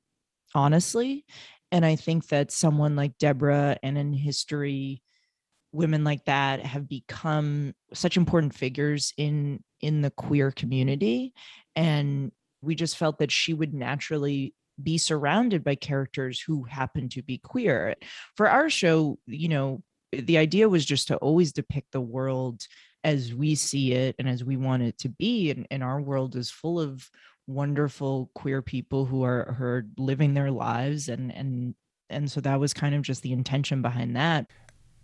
[0.54, 1.26] honestly.
[1.72, 5.02] And I think that someone like Deborah and in history,
[5.72, 11.34] women like that have become such important figures in in the queer community.
[11.76, 12.32] And
[12.62, 17.38] we just felt that she would naturally be surrounded by characters who happen to be
[17.38, 17.96] queer.
[18.36, 22.62] For our show, you know, the idea was just to always depict the world
[23.04, 25.50] as we see it and as we want it to be.
[25.52, 27.10] And, and our world is full of
[27.48, 31.76] wonderful queer people who are, who are living their lives and and
[32.12, 34.48] and so that was kind of just the intention behind that.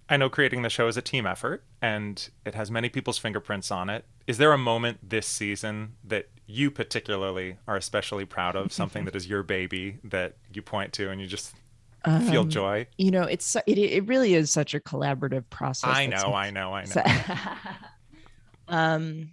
[0.09, 3.71] I know creating the show is a team effort and it has many people's fingerprints
[3.71, 4.05] on it.
[4.25, 9.15] Is there a moment this season that you particularly are especially proud of, something that
[9.15, 11.53] is your baby that you point to and you just
[12.29, 12.87] feel Um, joy?
[12.97, 15.89] You know, it's it it really is such a collaborative process.
[15.93, 17.03] I know, I know, I know.
[18.69, 19.31] um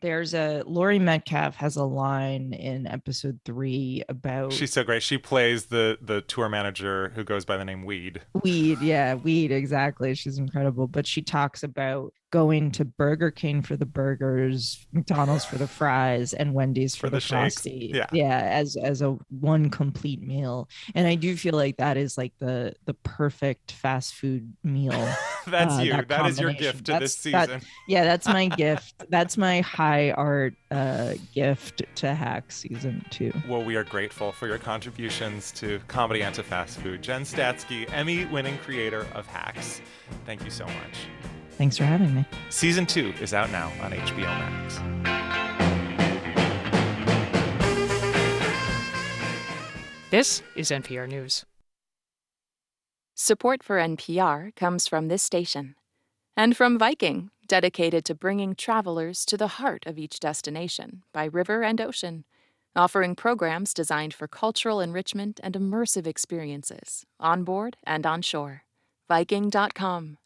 [0.00, 5.02] there's a Laurie Metcalf has a line in episode three about She's so great.
[5.02, 8.22] She plays the the tour manager who goes by the name Weed.
[8.42, 8.80] weed.
[8.80, 10.14] Yeah, weed, exactly.
[10.14, 10.86] She's incredible.
[10.86, 16.34] But she talks about going to Burger King for the burgers, McDonald's for the fries,
[16.34, 17.90] and Wendy's for, For the, the frosty.
[17.94, 18.06] Yeah.
[18.12, 20.68] Yeah, as as a one complete meal.
[20.94, 24.92] And I do feel like that is like the the perfect fast food meal.
[25.46, 25.92] That's uh, you.
[25.92, 27.70] that That is your gift to this That's- that- season.
[27.88, 29.04] yeah, that's my gift.
[29.08, 33.32] That's my high art uh, gift to Hack season two.
[33.48, 37.00] Well, we are grateful for your contributions to comedy and to fast food.
[37.00, 39.80] Jen Statsky, Emmy winning creator of Hacks.
[40.26, 41.37] Thank you so much.
[41.58, 42.24] Thanks for having me.
[42.50, 44.78] Season 2 is out now on HBO Max.
[50.10, 51.44] This is NPR News.
[53.16, 55.74] Support for NPR comes from this station
[56.36, 61.64] and from Viking, dedicated to bringing travelers to the heart of each destination by river
[61.64, 62.24] and ocean,
[62.76, 68.62] offering programs designed for cultural enrichment and immersive experiences on board and on shore.
[69.08, 70.18] Viking.com.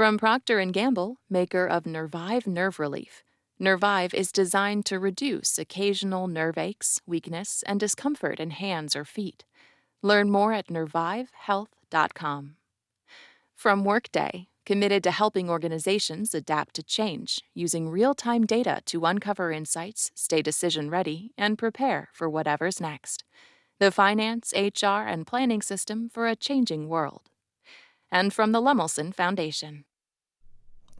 [0.00, 3.22] From Procter & Gamble, maker of Nervive Nerve Relief,
[3.58, 9.44] Nervive is designed to reduce occasional nerve aches, weakness, and discomfort in hands or feet.
[10.00, 12.56] Learn more at nervivehealth.com.
[13.54, 19.52] From Workday, committed to helping organizations adapt to change using real time data to uncover
[19.52, 23.22] insights, stay decision ready, and prepare for whatever's next.
[23.78, 27.28] The finance, HR, and planning system for a changing world.
[28.10, 29.84] And from the Lemelson Foundation.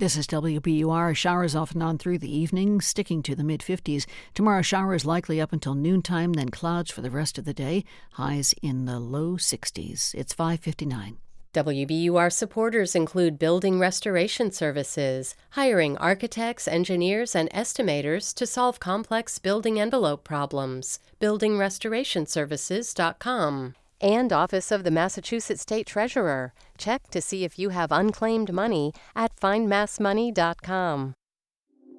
[0.00, 1.14] This is WBUR.
[1.14, 4.06] Showers off and on through the evening, sticking to the mid 50s.
[4.32, 7.84] Tomorrow, showers likely up until noontime, then clouds for the rest of the day.
[8.12, 10.14] Highs in the low 60s.
[10.14, 11.18] It's 559.
[11.52, 19.78] WBUR supporters include building restoration services, hiring architects, engineers, and estimators to solve complex building
[19.78, 20.98] envelope problems.
[21.20, 26.52] BuildingRestorationServices.com and Office of the Massachusetts State Treasurer.
[26.78, 31.14] Check to see if you have unclaimed money at findmassmoney.com.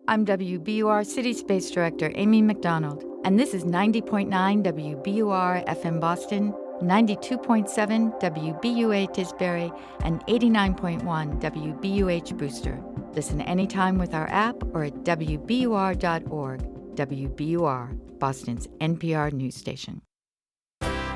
[0.08, 6.52] I'm WBUR City Space Director Amy McDonald, and this is 90.9 WBUR FM Boston,
[6.82, 9.72] 92.7 WBUA Tisbury,
[10.04, 12.84] and 89.1 WBUH Brewster.
[13.14, 16.62] Listen anytime with our app or at WBUR.org.
[16.96, 20.02] WBUR, Boston's NPR news station.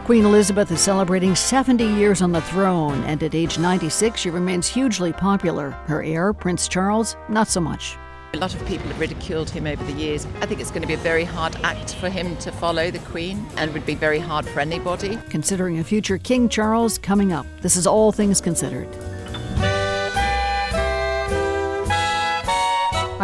[0.05, 4.67] Queen Elizabeth is celebrating 70 years on the throne, and at age 96, she remains
[4.67, 5.71] hugely popular.
[5.87, 7.97] Her heir, Prince Charles, not so much.
[8.35, 10.27] A lot of people have ridiculed him over the years.
[10.41, 12.99] I think it's going to be a very hard act for him to follow the
[12.99, 15.17] Queen and would be very hard for anybody.
[15.29, 17.47] Considering a future King Charles coming up.
[17.61, 18.87] This is All Things Considered.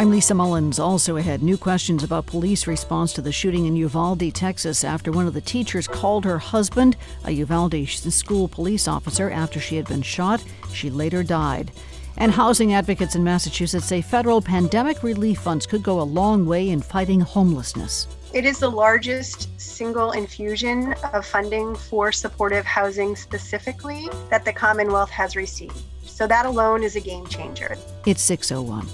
[0.01, 0.79] I'm Lisa Mullins.
[0.79, 5.27] Also ahead, new questions about police response to the shooting in Uvalde, Texas, after one
[5.27, 10.01] of the teachers called her husband, a Uvalde school police officer, after she had been
[10.01, 10.43] shot.
[10.73, 11.69] She later died.
[12.17, 16.71] And housing advocates in Massachusetts say federal pandemic relief funds could go a long way
[16.71, 18.07] in fighting homelessness.
[18.33, 25.11] It is the largest single infusion of funding for supportive housing specifically that the Commonwealth
[25.11, 25.79] has received.
[26.07, 27.77] So that alone is a game changer.
[28.07, 28.87] It's 601.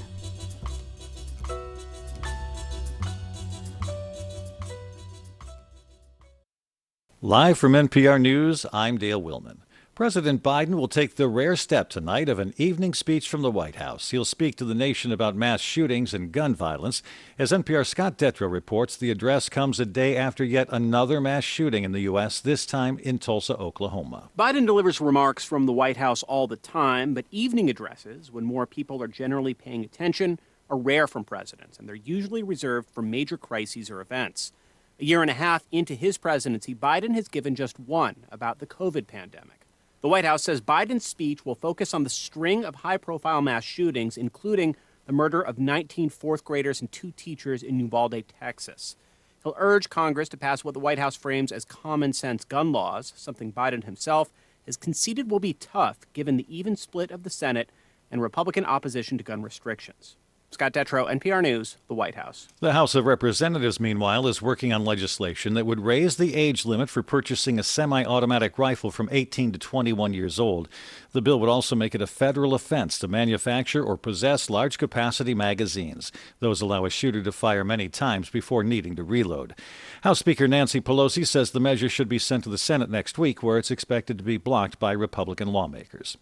[7.24, 9.62] Live from NPR News, I'm Dale Willman.
[9.96, 13.78] President Biden will take the rare step tonight of an evening speech from the White
[13.78, 14.12] House.
[14.12, 17.02] He'll speak to the nation about mass shootings and gun violence.
[17.40, 21.84] As NPR's Scott Detrow reports, the address comes a day after yet another mass shooting
[21.84, 24.30] in the U.S., this time in Tulsa, Oklahoma.
[24.38, 28.68] Biden delivers remarks from the White House all the time, but evening addresses, when more
[28.68, 30.38] people are generally paying attention,
[30.70, 34.52] are rare from presidents, and they're usually reserved for major crises or events.
[35.00, 38.66] A year and a half into his presidency, Biden has given just one about the
[38.66, 39.68] COVID pandemic.
[40.02, 43.64] The White House says Biden's speech will focus on the string of high profile mass
[43.64, 44.76] shootings, including
[45.06, 48.96] the murder of 19 fourth graders and two teachers in Uvalde, Texas.
[49.44, 53.14] He'll urge Congress to pass what the White House frames as common sense gun laws,
[53.16, 54.32] something Biden himself
[54.66, 57.70] has conceded will be tough given the even split of the Senate
[58.10, 60.16] and Republican opposition to gun restrictions.
[60.50, 62.48] Scott Detrow, NPR News, the White House.
[62.62, 66.90] The House of Representatives, meanwhile, is working on legislation that would raise the age limit
[66.90, 70.70] for purchasing a semi automatic rifle from 18 to 21 years old.
[71.12, 75.34] The bill would also make it a federal offense to manufacture or possess large capacity
[75.34, 76.12] magazines.
[76.40, 79.56] Those allow a shooter to fire many times before needing to reload.
[80.02, 83.42] House Speaker Nancy Pelosi says the measure should be sent to the Senate next week,
[83.42, 86.18] where it's expected to be blocked by Republican lawmakers.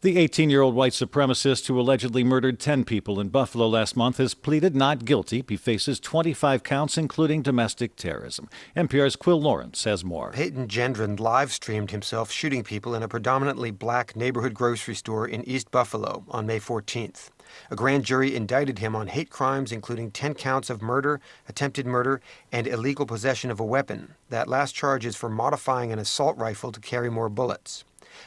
[0.00, 4.16] The 18 year old white supremacist who allegedly murdered 10 people in Buffalo last month
[4.16, 5.44] has pleaded not guilty.
[5.48, 8.48] He faces 25 counts, including domestic terrorism.
[8.76, 10.32] NPR's Quil Lawrence has more.
[10.32, 15.42] Peyton Gendron live streamed himself shooting people in a predominantly black neighborhood grocery store in
[15.48, 17.30] East Buffalo on May 14th.
[17.72, 22.20] A grand jury indicted him on hate crimes, including 10 counts of murder, attempted murder,
[22.52, 24.14] and illegal possession of a weapon.
[24.30, 27.82] That last charge is for modifying an assault rifle to carry more bullets.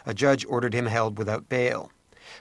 [0.05, 1.89] A judge ordered him held without bail.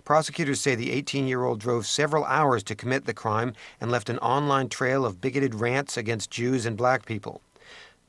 [0.05, 4.11] Prosecutors say the 18 year old drove several hours to commit the crime and left
[4.11, 7.41] an online trail of bigoted rants against Jews and black people.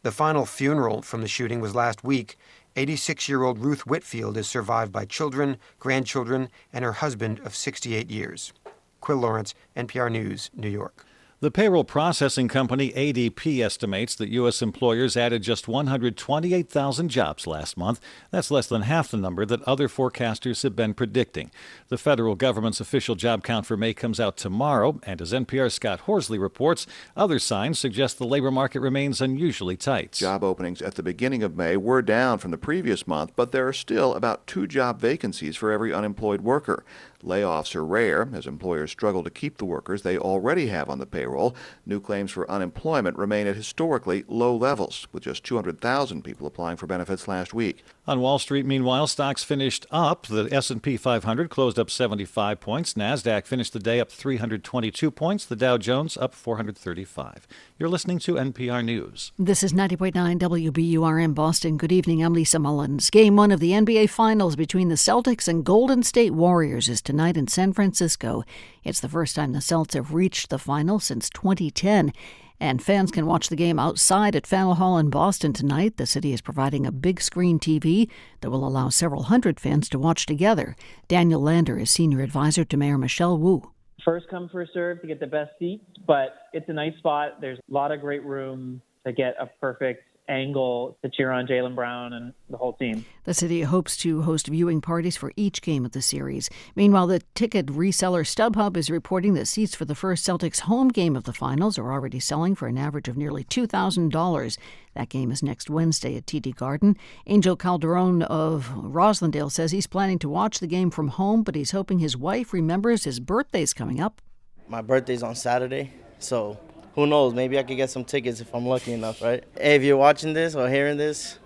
[0.02, 2.38] The final funeral from the shooting was last week,
[2.78, 8.12] 86 year old Ruth Whitfield is survived by children, grandchildren, and her husband of 68
[8.12, 8.52] years.
[9.00, 11.05] Quil Lawrence, NPR News, New York.
[11.42, 14.62] The payroll processing company ADP estimates that U.S.
[14.62, 18.00] employers added just 128,000 jobs last month.
[18.32, 21.52] That's less than half the number that other forecasters have been predicting.
[21.90, 26.02] The federal government's official job count for May comes out tomorrow, and as NPR's Scott
[26.02, 26.88] Horsley reports,
[27.18, 30.14] other signs suggest the labor market remains unusually tight.
[30.14, 33.68] Job openings at the beginning of May were down from the previous month, but there
[33.68, 36.86] are still about two job vacancies for every unemployed worker.
[37.26, 41.08] Layoffs are rare as employers struggle to keep the workers they already have on the
[41.08, 41.56] payroll.
[41.86, 46.86] New claims for unemployment remain at historically low levels, with just 200,000 people applying for
[46.86, 47.84] benefits last week.
[48.08, 50.28] On Wall Street, meanwhile, stocks finished up.
[50.28, 52.94] The S&P 500 closed up 75 points.
[52.94, 55.44] Nasdaq finished the day up 322 points.
[55.44, 57.48] The Dow Jones up 435.
[57.80, 59.32] You're listening to NPR News.
[59.40, 61.78] This is 90.9 WBUR in Boston.
[61.78, 62.24] Good evening.
[62.24, 63.10] I'm Lisa Mullins.
[63.10, 67.36] Game 1 of the NBA Finals between the Celtics and Golden State Warriors is tonight
[67.36, 68.44] in San Francisco.
[68.84, 72.14] It's the first time the Celtics have reached the final since 2010.
[72.60, 75.98] And fans can watch the game outside at Faneuil Hall in Boston tonight.
[75.98, 78.10] The city is providing a big screen TV
[78.42, 80.76] that will allow several hundred fans to watch together.
[81.08, 83.72] Daniel Lander is senior advisor to Mayor Michelle Wu.
[84.04, 87.42] First come, first serve to get the best seats, but it's a nice spot.
[87.42, 91.76] There's a lot of great room to get a perfect angle to cheer on Jaylen
[91.76, 93.06] Brown and the whole team.
[93.26, 96.50] The city hopes to host viewing parties for each game of the series.
[96.76, 101.16] Meanwhile, the ticket reseller StubHub is reporting that seats for the first Celtics home game
[101.16, 104.58] of the finals are already selling for an average of nearly $2,000.
[104.96, 106.98] That game is next Wednesday at TD Garden.
[107.28, 111.72] Angel Calderon of Roslindale says he's planning to watch the game from home, but he's
[111.72, 114.22] hoping his wife remembers his birthday's coming up.
[114.68, 116.58] My birthday's on Saturday, so
[116.96, 117.34] who knows?
[117.34, 119.44] Maybe I could get some tickets if I'm lucky enough, right?
[119.58, 121.38] Hey, if you're watching this or hearing this,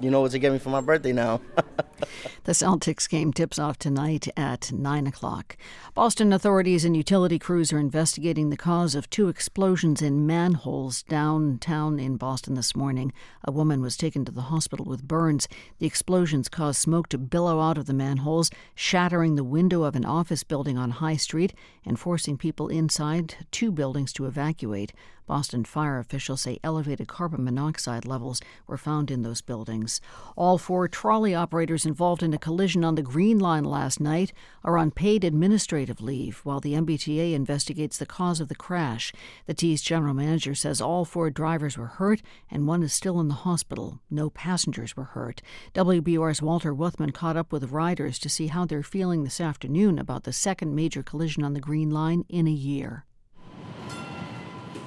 [0.00, 1.40] you know what to get me for my birthday now.
[2.44, 5.56] the Celtics game tips off tonight at 9 o'clock.
[5.94, 11.98] Boston authorities and utility crews are investigating the cause of two explosions in manholes downtown
[11.98, 13.12] in Boston this morning.
[13.44, 15.48] A woman was taken to the hospital with burns.
[15.78, 20.04] The explosions caused smoke to billow out of the manholes, shattering the window of an
[20.04, 21.54] office building on High Street
[21.84, 24.92] and forcing people inside two buildings to evacuate.
[25.26, 30.00] Boston fire officials say elevated carbon monoxide levels were found in those buildings.
[30.36, 34.32] All four trolley operators involved in a collision on the Green Line last night
[34.62, 39.12] are on paid administrative leave while the MBTA investigates the cause of the crash.
[39.46, 42.20] The T's general manager says all four drivers were hurt
[42.50, 44.00] and one is still in the hospital.
[44.10, 45.40] No passengers were hurt.
[45.74, 50.24] WBUR's Walter Wuthmann caught up with riders to see how they're feeling this afternoon about
[50.24, 53.06] the second major collision on the Green Line in a year.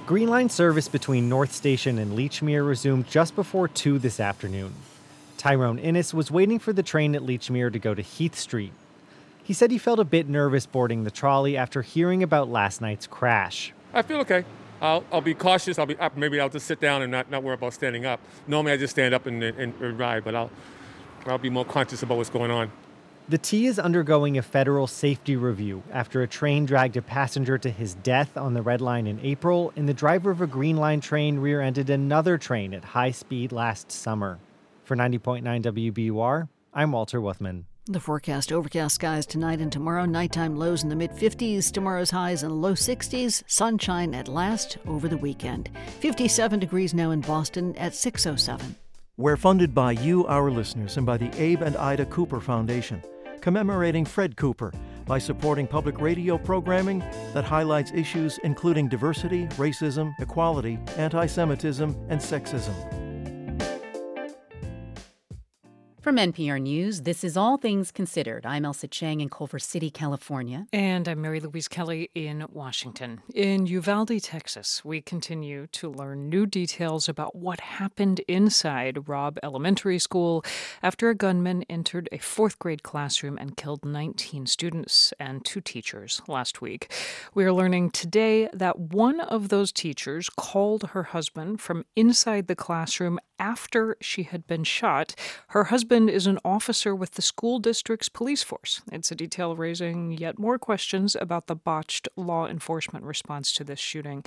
[0.07, 4.73] Green Line service between North Station and Lechmere resumed just before 2 this afternoon.
[5.37, 8.71] Tyrone Innes was waiting for the train at Lechmere to go to Heath Street.
[9.43, 13.05] He said he felt a bit nervous boarding the trolley after hearing about last night's
[13.05, 13.73] crash.
[13.93, 14.45] I feel okay.
[14.81, 15.77] I'll, I'll be cautious.
[15.77, 16.15] I'll be up.
[16.15, 18.21] Maybe I'll just sit down and not, not worry about standing up.
[18.47, 20.49] Normally I just stand up and, and, and ride, but I'll,
[21.25, 22.71] I'll be more conscious about what's going on.
[23.29, 27.69] The T is undergoing a federal safety review after a train dragged a passenger to
[27.69, 31.01] his death on the Red Line in April, and the driver of a Green Line
[31.01, 34.39] train rear ended another train at high speed last summer.
[34.85, 37.65] For 90.9 WBUR, I'm Walter Wuthmann.
[37.87, 40.05] The forecast overcast skies tonight and tomorrow.
[40.05, 43.43] Nighttime lows in the mid 50s, tomorrow's highs in the low 60s.
[43.45, 45.69] Sunshine at last over the weekend.
[45.99, 48.77] 57 degrees now in Boston at 607.
[49.17, 53.03] We're funded by you, our listeners, and by the Abe and Ida Cooper Foundation
[53.41, 54.73] commemorating Fred Cooper
[55.05, 56.99] by supporting public radio programming
[57.33, 63.06] that highlights issues including diversity, racism, equality, anti Semitism, and sexism.
[66.07, 68.45] From NPR News, this is All Things Considered.
[68.45, 70.65] I'm Ailsa Chang in Culver City, California.
[70.71, 73.19] And I'm Mary Louise Kelly in Washington.
[73.35, 79.99] In Uvalde, Texas, we continue to learn new details about what happened inside Robb Elementary
[79.99, 80.45] School
[80.81, 86.21] after a gunman entered a fourth grade classroom and killed 19 students and two teachers
[86.25, 86.89] last week.
[87.33, 92.55] We are learning today that one of those teachers called her husband from inside the
[92.55, 95.15] classroom after she had been shot.
[95.49, 98.81] Her husband is an officer with the school district's police force.
[98.91, 103.79] It's a detail raising yet more questions about the botched law enforcement response to this
[103.79, 104.23] shooting.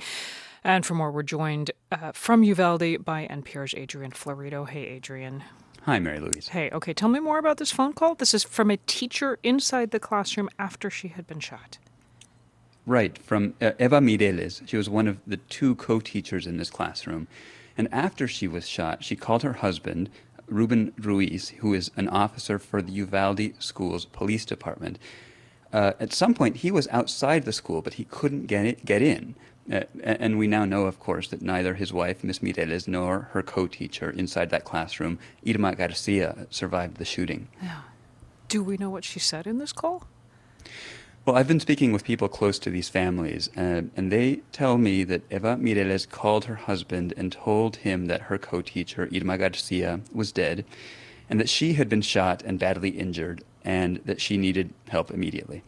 [0.63, 4.67] And for more, we're joined uh, from Uvalde by NPR's Adrian Florido.
[4.67, 5.43] Hey, Adrian.
[5.85, 6.49] Hi, Mary Louise.
[6.49, 8.13] Hey, okay, tell me more about this phone call.
[8.13, 11.79] This is from a teacher inside the classroom after she had been shot.
[12.85, 14.67] Right, from uh, Eva Mireles.
[14.67, 17.27] She was one of the two co teachers in this classroom.
[17.81, 20.11] And after she was shot, she called her husband,
[20.45, 24.99] Ruben Ruiz, who is an officer for the Uvalde Schools Police Department.
[25.73, 29.01] Uh, at some point, he was outside the school, but he couldn't get, it, get
[29.01, 29.33] in.
[29.73, 33.41] Uh, and we now know, of course, that neither his wife, Miss Mireles, nor her
[33.41, 37.47] co teacher inside that classroom, Irma Garcia, survived the shooting.
[37.63, 37.81] Yeah.
[38.47, 40.05] Do we know what she said in this call?
[41.23, 45.03] Well, I've been speaking with people close to these families, uh, and they tell me
[45.03, 50.01] that Eva Mireles called her husband and told him that her co teacher, Irma Garcia,
[50.11, 50.65] was dead,
[51.29, 55.61] and that she had been shot and badly injured, and that she needed help immediately.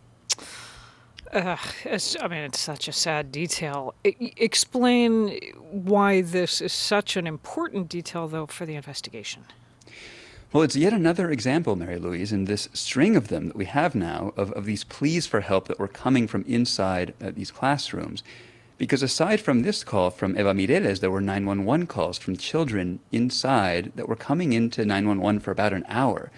[1.31, 3.93] Uh, I mean, it's such a sad detail.
[4.03, 5.39] I, explain
[5.69, 9.43] why this is such an important detail, though, for the investigation.
[10.53, 13.95] Well, it's yet another example, Mary Louise, in this string of them that we have
[13.95, 18.21] now of, of these pleas for help that were coming from inside uh, these classrooms.
[18.77, 23.93] Because aside from this call from Eva Mireles, there were 911 calls from children inside
[23.95, 26.31] that were coming into 911 for about an hour.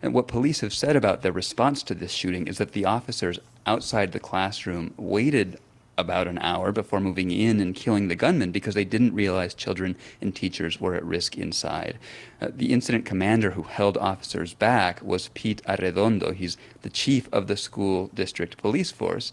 [0.00, 3.40] And what police have said about their response to this shooting is that the officers
[3.66, 5.58] outside the classroom waited
[5.98, 9.96] about an hour before moving in and killing the gunman because they didn't realize children
[10.20, 11.98] and teachers were at risk inside.
[12.40, 16.34] Uh, the incident commander who held officers back was Pete Arredondo.
[16.34, 19.32] He's the chief of the school district police force.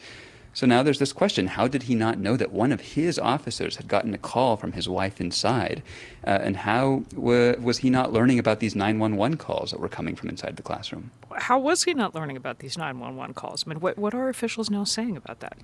[0.55, 3.77] So now there's this question how did he not know that one of his officers
[3.77, 5.81] had gotten a call from his wife inside?
[6.25, 10.15] Uh, and how w- was he not learning about these 911 calls that were coming
[10.15, 11.09] from inside the classroom?
[11.35, 13.63] How was he not learning about these 911 calls?
[13.65, 15.57] I mean, what, what are officials now saying about that?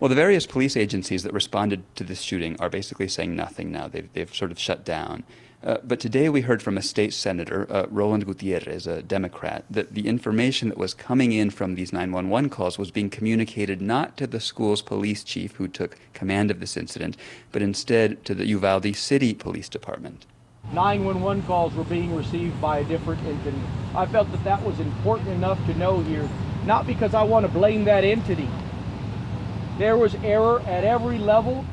[0.00, 3.88] Well, the various police agencies that responded to this shooting are basically saying nothing now.
[3.88, 5.24] They've, they've sort of shut down.
[5.60, 9.94] Uh, but today we heard from a state senator, uh, Roland Gutierrez, a Democrat, that
[9.94, 14.28] the information that was coming in from these 911 calls was being communicated not to
[14.28, 17.16] the school's police chief who took command of this incident,
[17.50, 20.26] but instead to the Uvalde City Police Department.
[20.72, 23.60] 911 calls were being received by a different entity.
[23.96, 26.28] I felt that that was important enough to know here,
[26.66, 28.48] not because I want to blame that entity,
[29.78, 31.64] there was error at every level.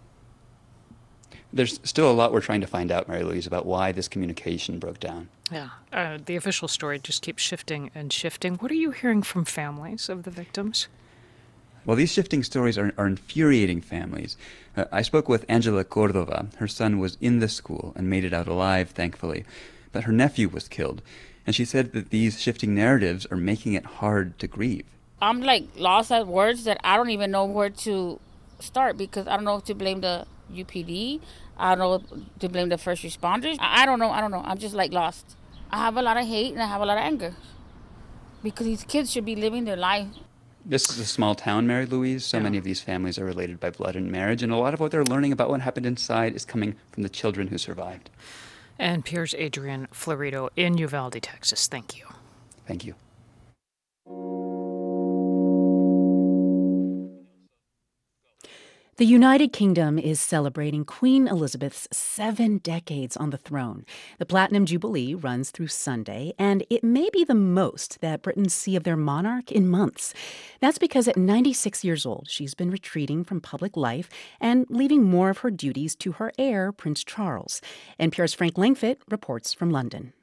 [1.52, 4.77] There's still a lot we're trying to find out, Mary Louise, about why this communication
[4.77, 5.30] broke down.
[5.52, 8.56] Yeah, uh, the official story just keeps shifting and shifting.
[8.56, 10.88] What are you hearing from families of the victims?
[11.86, 14.38] Well, these shifting stories are, are infuriating families.
[14.76, 16.48] Uh, I spoke with Angela Cordova.
[16.57, 19.45] Her son was in the school and made it out alive, thankfully.
[19.91, 21.02] But her nephew was killed.
[21.48, 24.86] And she said that these shifting narratives are making it hard to grieve.
[25.22, 28.20] I'm like lost at words that I don't even know where to
[28.60, 31.22] start because I don't know if to blame the UPD.
[31.58, 33.58] I don't know to blame the first responders.
[33.60, 34.12] I don't know.
[34.12, 34.44] I don't know.
[34.44, 35.36] I'm just like lost.
[35.72, 37.34] I have a lot of hate and I have a lot of anger
[38.44, 40.08] because these kids should be living their life.
[40.68, 42.26] This is a small town, Mary Louise.
[42.26, 42.44] So yeah.
[42.44, 44.92] many of these families are related by blood and marriage, and a lot of what
[44.92, 48.10] they're learning about what happened inside is coming from the children who survived.
[48.80, 51.68] NPR's Adrian Florido in Uvalde, Texas.
[51.68, 52.06] Thank you.
[52.68, 52.96] Thank you.
[58.97, 63.84] The United Kingdom is celebrating Queen Elizabeth's seven decades on the throne.
[64.19, 68.73] The Platinum Jubilee runs through Sunday, and it may be the most that Britons see
[68.77, 70.13] of their monarch in months.
[70.61, 74.09] That's because at 96 years old, she's been retreating from public life
[74.39, 77.59] and leaving more of her duties to her heir, Prince Charles.
[77.99, 80.13] NPR's Frank Langfitt reports from London.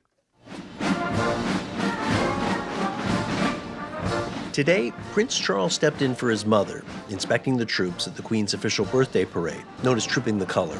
[4.53, 8.85] Today, Prince Charles stepped in for his mother, inspecting the troops at the Queen's official
[8.85, 10.79] birthday parade, known as Trooping the Color.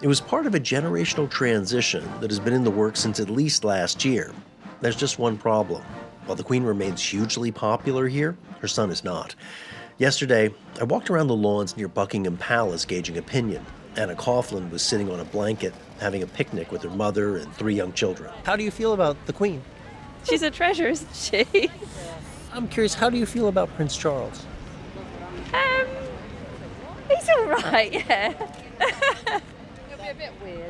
[0.00, 3.28] It was part of a generational transition that has been in the works since at
[3.28, 4.32] least last year.
[4.80, 5.82] There's just one problem.
[6.26, 9.34] While the Queen remains hugely popular here, her son is not.
[9.98, 13.66] Yesterday, I walked around the lawns near Buckingham Palace gauging opinion.
[13.96, 17.74] Anna Coughlin was sitting on a blanket having a picnic with her mother and three
[17.74, 18.32] young children.
[18.44, 19.64] How do you feel about the Queen?
[20.28, 21.70] She's a treasure, isn't she?
[22.54, 24.46] I'm curious, how do you feel about Prince Charles?
[25.52, 25.86] Um,
[27.10, 28.32] he's all right, yeah.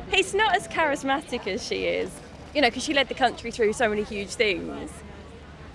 [0.09, 2.09] He's not as charismatic as she is,
[2.55, 4.91] you know, because she led the country through so many huge things.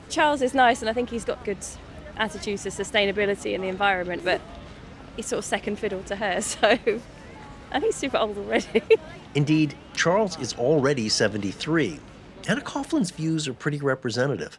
[0.09, 1.59] Charles is nice, and I think he's got good
[2.17, 4.41] attitudes to sustainability and the environment, but
[5.15, 8.83] he's sort of second fiddle to her, so I think he's super old already.
[9.37, 12.01] Indeed, Charles is already 73.
[12.49, 14.59] Anna Coughlin's views are pretty representative.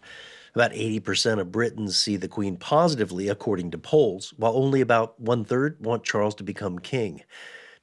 [0.53, 5.45] About 80% of Britons see the Queen positively, according to polls, while only about one
[5.45, 7.23] third want Charles to become king.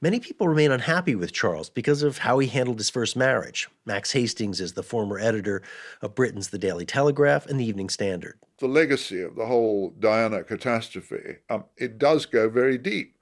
[0.01, 3.67] Many people remain unhappy with Charles because of how he handled his first marriage.
[3.85, 5.61] Max Hastings is the former editor
[6.01, 8.39] of Britain's The Daily Telegraph and the Evening Standard.
[8.59, 13.17] The legacy of the whole Diana catastrophe, um, it does go very deep.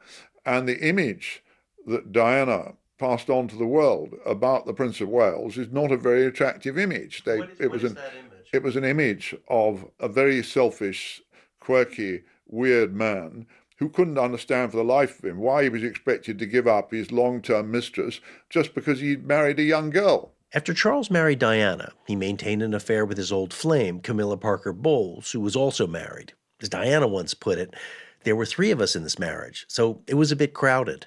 [0.45, 1.41] And the image
[1.87, 5.97] that Diana passed on to the world about the Prince of Wales is not a
[5.97, 7.23] very attractive image.
[7.23, 8.11] They, What is- it what was is an that
[8.53, 11.21] it was an image of a very selfish,
[11.59, 13.45] quirky, weird man
[13.77, 16.91] who couldn't understand for the life of him why he was expected to give up
[16.91, 18.19] his long-term mistress
[18.49, 20.31] just because he'd married a young girl.
[20.53, 25.31] After Charles married Diana, he maintained an affair with his old flame, Camilla Parker Bowles,
[25.31, 26.33] who was also married.
[26.61, 27.75] As Diana once put it,
[28.23, 31.05] there were three of us in this marriage, so it was a bit crowded.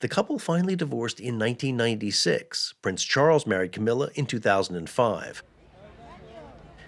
[0.00, 2.74] The couple finally divorced in 1996.
[2.82, 5.42] Prince Charles married Camilla in 2005.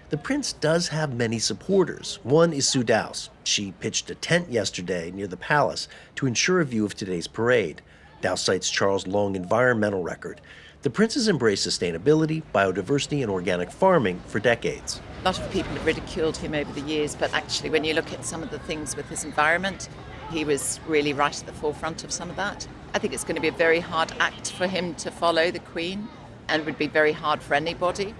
[0.09, 2.19] The prince does have many supporters.
[2.21, 3.31] One is Sue Dowse.
[3.43, 7.81] She pitched a tent yesterday near the palace to ensure a view of today's parade.
[8.21, 10.41] Dowse cites Charles' long environmental record.
[10.83, 15.01] The prince has embraced sustainability, biodiversity, and organic farming for decades.
[15.21, 18.13] A lot of people have ridiculed him over the years, but actually, when you look
[18.13, 19.89] at some of the things with his environment,
[20.29, 22.67] he was really right at the forefront of some of that.
[22.93, 25.59] I think it's going to be a very hard act for him to follow the
[25.59, 26.07] Queen
[26.47, 28.13] and would be very hard for anybody.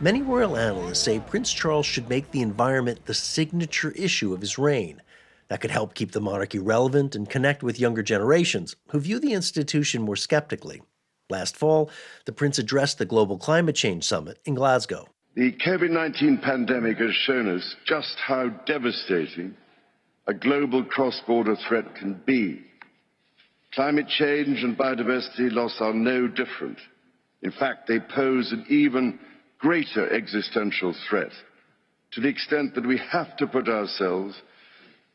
[0.00, 4.58] Many royal analysts say Prince Charles should make the environment the signature issue of his
[4.58, 5.00] reign.
[5.48, 9.32] That could help keep the monarchy relevant and connect with younger generations who view the
[9.32, 10.82] institution more skeptically.
[11.30, 11.90] Last fall,
[12.24, 15.08] the prince addressed the Global Climate Change Summit in Glasgow.
[15.36, 19.56] The COVID 19 pandemic has shown us just how devastating
[20.26, 22.60] a global cross border threat can be.
[23.74, 26.78] Climate change and biodiversity loss are no different.
[27.42, 29.18] In fact, they pose an even
[29.58, 31.32] greater existential threat
[32.12, 34.34] to the extent that we have to put ourselves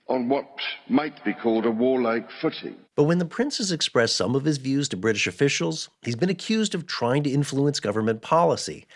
[0.08, 0.48] on what
[0.90, 2.76] might be called a warlike footing.
[2.96, 6.32] But when the prince has expressed some of his views to British officials, he's been
[6.32, 8.88] accused of trying to influence government policy.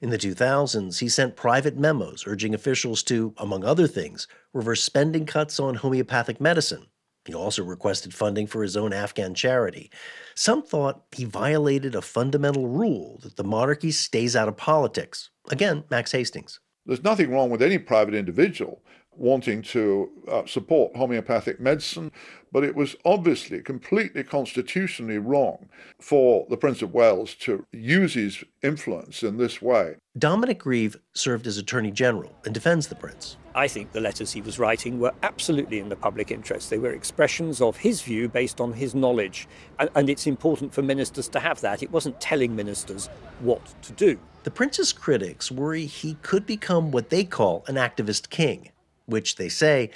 [0.00, 5.26] In the 2000s, he sent private memos urging officials to, among other things, reverse spending
[5.26, 6.86] cuts on homeopathic medicine.
[7.24, 9.90] He also requested funding for his own Afghan charity.
[10.34, 15.30] Some thought he violated a fundamental rule that the monarchy stays out of politics.
[15.50, 16.58] Again, Max Hastings.
[16.84, 18.82] There's nothing wrong with any private individual
[19.16, 22.10] wanting to uh, support homeopathic medicine,
[22.50, 25.68] but it was obviously completely constitutionally wrong
[26.00, 29.96] for the Prince of Wales to use his influence in this way.
[30.18, 33.38] Dominic Grieve served as Attorney General and defends the prince.
[33.54, 36.70] I think the letters he was writing were absolutely in the public interest.
[36.70, 39.48] They were expressions of his view based on his knowledge.
[39.78, 41.82] And, and, it's important for ministers to have that.
[41.82, 43.08] It wasn't telling ministers
[43.40, 44.18] what to do.
[44.44, 48.70] The prince's critics worry he could become what they call an activist king,
[49.06, 49.90] which they say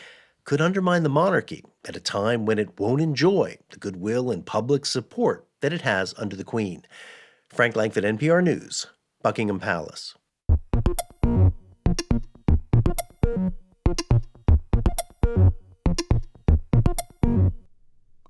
[0.44, 4.86] could undermine the monarchy at a time when it won't enjoy the goodwill and public
[4.86, 6.82] support that it has under the Queen.
[7.48, 8.86] Frank Langfitt, NPR News,
[9.22, 10.14] Buckingham Palace.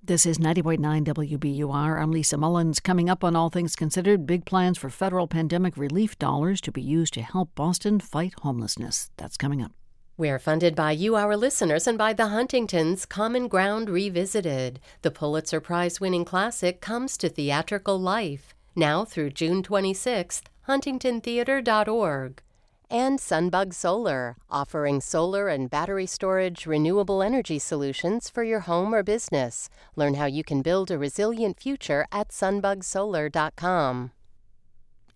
[0.07, 2.01] This is 90.9 WBUR.
[2.01, 2.78] I'm Lisa Mullins.
[2.78, 6.81] Coming up on All Things Considered, big plans for federal pandemic relief dollars to be
[6.81, 9.11] used to help Boston fight homelessness.
[9.16, 9.73] That's coming up.
[10.19, 14.81] We're funded by you, our listeners, and by the Huntingtons Common Ground Revisited.
[15.03, 18.55] The Pulitzer Prize winning classic comes to theatrical life.
[18.75, 22.43] Now through June 26th, huntingtontheater.org.
[22.89, 29.03] And Sunbug Solar, offering solar and battery storage renewable energy solutions for your home or
[29.03, 29.69] business.
[29.97, 34.12] Learn how you can build a resilient future at sunbugsolar.com.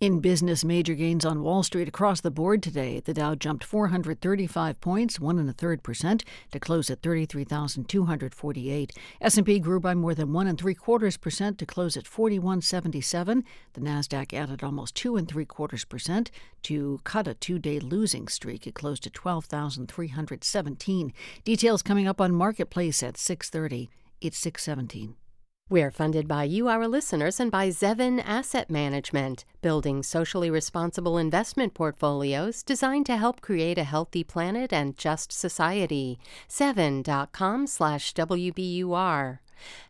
[0.01, 3.01] In business, major gains on Wall Street across the board today.
[3.01, 8.93] The Dow jumped 435 points, one and a third percent, to close at 33,248.
[9.20, 13.45] S&P grew by more than one and three quarters percent to close at 4177.
[13.75, 16.31] The Nasdaq added almost two and three quarters percent
[16.62, 18.67] to cut a two-day losing streak.
[18.67, 21.12] It closed at 12,317.
[21.45, 23.91] Details coming up on Marketplace at 6:30.
[24.23, 25.17] It's 617.
[25.70, 31.74] We're funded by you, our listeners, and by Zevin Asset Management, building socially responsible investment
[31.74, 36.18] portfolios designed to help create a healthy planet and just society.
[36.49, 39.39] Zevin.com slash WBUR.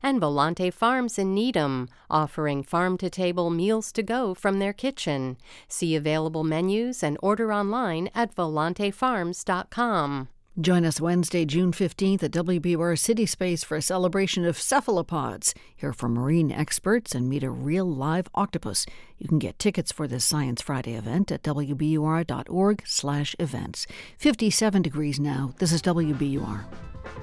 [0.03, 5.39] And Volante Farms in Needham, offering farm-to-table meals to go from their kitchen.
[5.67, 10.29] See available menus and order online at volantefarms.com.
[10.59, 15.55] Join us Wednesday, June 15th at WBUR City Space for a celebration of cephalopods.
[15.77, 18.85] Hear from marine experts and meet a real live octopus.
[19.17, 23.87] You can get tickets for this Science Friday event at wbur.org/events.
[24.19, 25.55] 57 degrees now.
[25.59, 26.65] This is WBUR.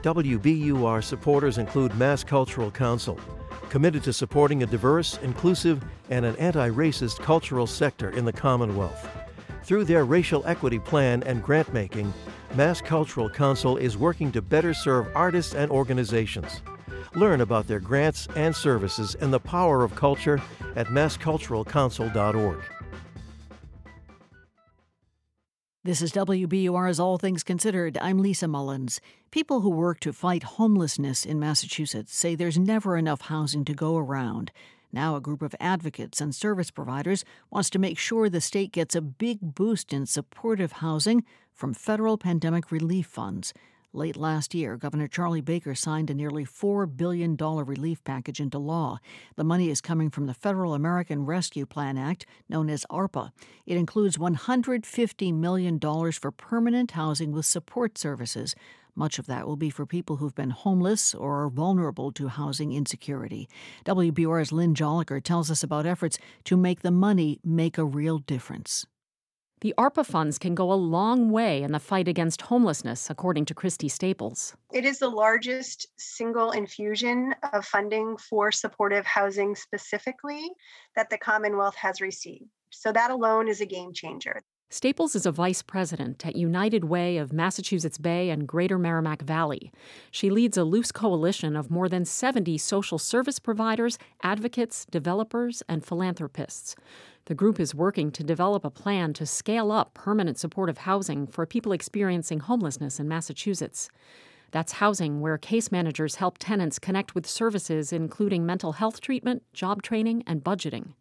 [0.03, 3.19] WBUR supporters include Mass Cultural Council,
[3.69, 9.05] committed to supporting a diverse, inclusive, and an anti-racist cultural sector in the Commonwealth.
[9.63, 12.13] Through their racial equity plan and grant making,
[12.55, 16.61] Mass Cultural Council is working to better serve artists and organizations.
[17.13, 20.41] Learn about their grants and services and the power of culture
[20.75, 22.59] at massculturalcouncil.org.
[25.83, 27.97] This is WBUR's All Things Considered.
[28.01, 28.99] I'm Lisa Mullins.
[29.31, 33.97] People who work to fight homelessness in Massachusetts say there's never enough housing to go
[33.97, 34.51] around.
[34.91, 38.95] Now, a group of advocates and service providers wants to make sure the state gets
[38.95, 41.23] a big boost in supportive housing
[41.57, 43.51] from federal pandemic relief funds.
[43.91, 48.99] Late last year, Governor Charlie Baker signed a nearly $4 billion relief package into law.
[49.37, 53.31] The money is coming from the Federal American Rescue Plan Act, known as ARPA.
[53.65, 58.53] It includes $150 million for permanent housing with support services.
[58.93, 62.73] Much of that will be for people who've been homeless or are vulnerable to housing
[62.73, 63.49] insecurity.
[63.85, 68.85] WBUR's Lynn Jolicoeur tells us about efforts to make the money make a real difference.
[69.61, 73.55] The ARPA funds can go a long way in the fight against homelessness, according to
[73.55, 74.55] Christy Staples.
[74.71, 80.47] It is the largest single infusion of funding for supportive housing specifically
[80.95, 82.45] that the Commonwealth has received.
[82.69, 84.43] So that alone is a game changer.
[84.69, 89.71] Staples is a vice president at United Way of Massachusetts Bay and Greater Merrimack Valley.
[90.11, 95.85] She leads a loose coalition of more than 70 social service providers, advocates, developers, and
[95.85, 96.75] philanthropists.
[97.25, 101.45] The group is working to develop a plan to scale up permanent supportive housing for
[101.45, 103.89] people experiencing homelessness in Massachusetts.
[104.51, 109.81] That's housing where case managers help tenants connect with services including mental health treatment, job
[109.81, 110.93] training, and budgeting.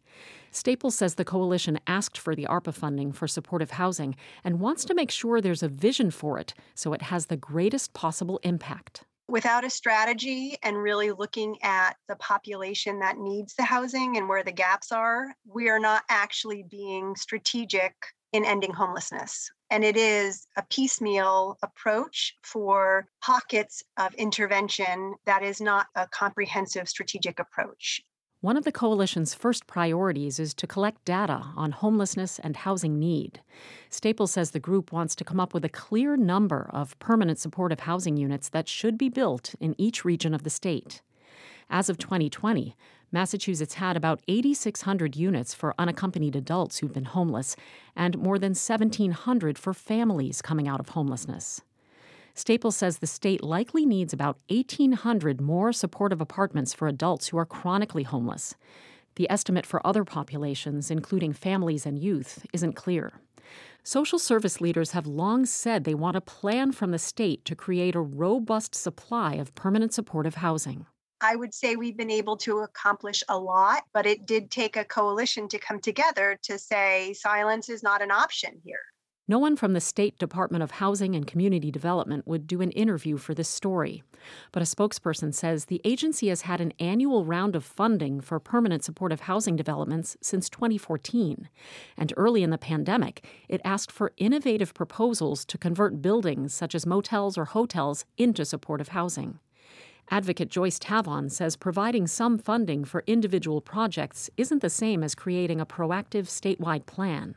[0.51, 4.93] Staples says the coalition asked for the ARPA funding for supportive housing and wants to
[4.93, 9.65] make sure there's a vision for it so it has the greatest possible impact without
[9.65, 14.51] a strategy and really looking at the population that needs the housing and where the
[14.51, 17.93] gaps are, we are not actually being strategic
[18.33, 19.49] in ending homelessness.
[19.69, 26.87] And it is a piecemeal approach for pockets of intervention that is not a comprehensive
[26.87, 28.01] strategic approach.
[28.41, 33.41] One of the coalition's first priorities is to collect data on homelessness and housing need.
[33.89, 37.79] Staples says the group wants to come up with a clear number of permanent supportive
[37.81, 41.01] housing units that should be built in each region of the state.
[41.67, 42.75] As of 2020,
[43.11, 47.55] Massachusetts had about 8,600 units for unaccompanied adults who've been homeless
[47.95, 51.61] and more than 1,700 for families coming out of homelessness.
[52.37, 57.47] Staples says the state likely needs about 1,800 more supportive apartments for adults who are
[57.47, 58.53] chronically homeless.
[59.15, 63.13] The estimate for other populations, including families and youth, isn't clear.
[63.83, 67.95] Social service leaders have long said they want a plan from the state to create
[67.95, 70.85] a robust supply of permanent supportive housing.
[71.19, 74.85] I would say we've been able to accomplish a lot, but it did take a
[74.85, 78.81] coalition to come together to say silence is not an option here.
[79.29, 83.17] No one from the State Department of Housing and Community Development would do an interview
[83.17, 84.01] for this story.
[84.53, 88.85] But a spokesperson says the agency has had an annual round of funding for permanent
[88.85, 91.49] supportive housing developments since 2014.
[91.97, 96.85] And early in the pandemic, it asked for innovative proposals to convert buildings such as
[96.85, 99.39] motels or hotels into supportive housing.
[100.09, 105.59] Advocate Joyce Tavon says providing some funding for individual projects isn't the same as creating
[105.59, 107.35] a proactive statewide plan.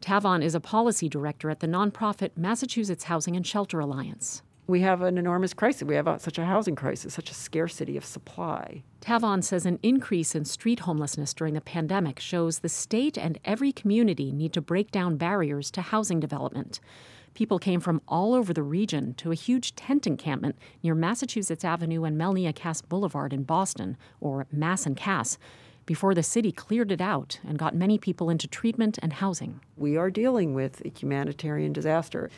[0.00, 4.42] Tavon is a policy director at the nonprofit Massachusetts Housing and Shelter Alliance.
[4.68, 5.84] We have an enormous crisis.
[5.84, 8.82] We have a, such a housing crisis, such a scarcity of supply.
[9.00, 13.72] Tavon says an increase in street homelessness during the pandemic shows the state and every
[13.72, 16.80] community need to break down barriers to housing development.
[17.32, 22.04] People came from all over the region to a huge tent encampment near Massachusetts Avenue
[22.04, 25.38] and Melnia Cass Boulevard in Boston, or Mass and Cass,
[25.88, 29.58] before the city cleared it out and got many people into treatment and housing.
[29.78, 32.28] We are dealing with a humanitarian disaster.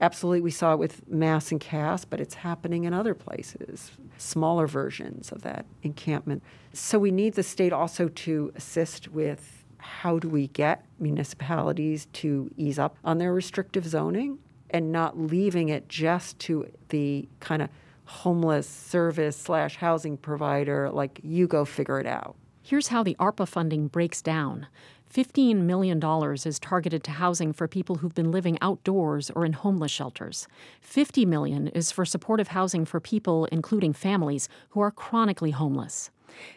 [0.00, 4.66] Absolutely, we saw it with Mass and Cass, but it's happening in other places, smaller
[4.66, 6.42] versions of that encampment.
[6.72, 12.50] So we need the state also to assist with how do we get municipalities to
[12.56, 14.38] ease up on their restrictive zoning
[14.70, 17.68] and not leaving it just to the kind of
[18.06, 22.36] homeless service slash housing provider, like you go figure it out.
[22.68, 24.66] Here's how the ARPA funding breaks down.
[25.14, 26.02] $15 million
[26.44, 30.48] is targeted to housing for people who've been living outdoors or in homeless shelters.
[30.80, 36.10] 50 million is for supportive housing for people, including families, who are chronically homeless.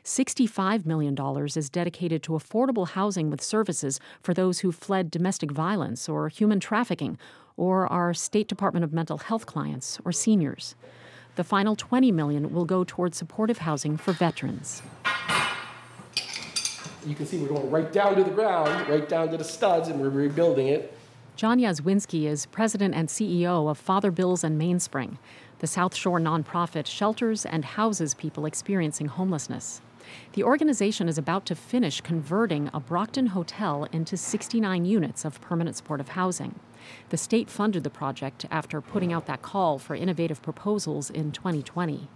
[0.03, 1.15] $65 million
[1.55, 6.59] is dedicated to affordable housing with services for those who fled domestic violence or human
[6.59, 7.19] trafficking
[7.55, 10.73] or are State Department of Mental Health clients or seniors.
[11.35, 14.81] The final 20 million will go towards supportive housing for veterans
[17.06, 19.88] you can see we're going right down to the ground, right down to the studs,
[19.88, 20.94] and we're rebuilding it.
[21.36, 25.18] John Yazwinski is president and CEO of Father Bill's and Mainspring.
[25.60, 29.82] The South Shore nonprofit shelters and houses people experiencing homelessness.
[30.34, 35.78] The organization is about to finish converting a Brockton hotel into 69 units of permanent
[35.78, 36.60] supportive housing.
[37.10, 42.10] The state funded the project after putting out that call for innovative proposals in 2020.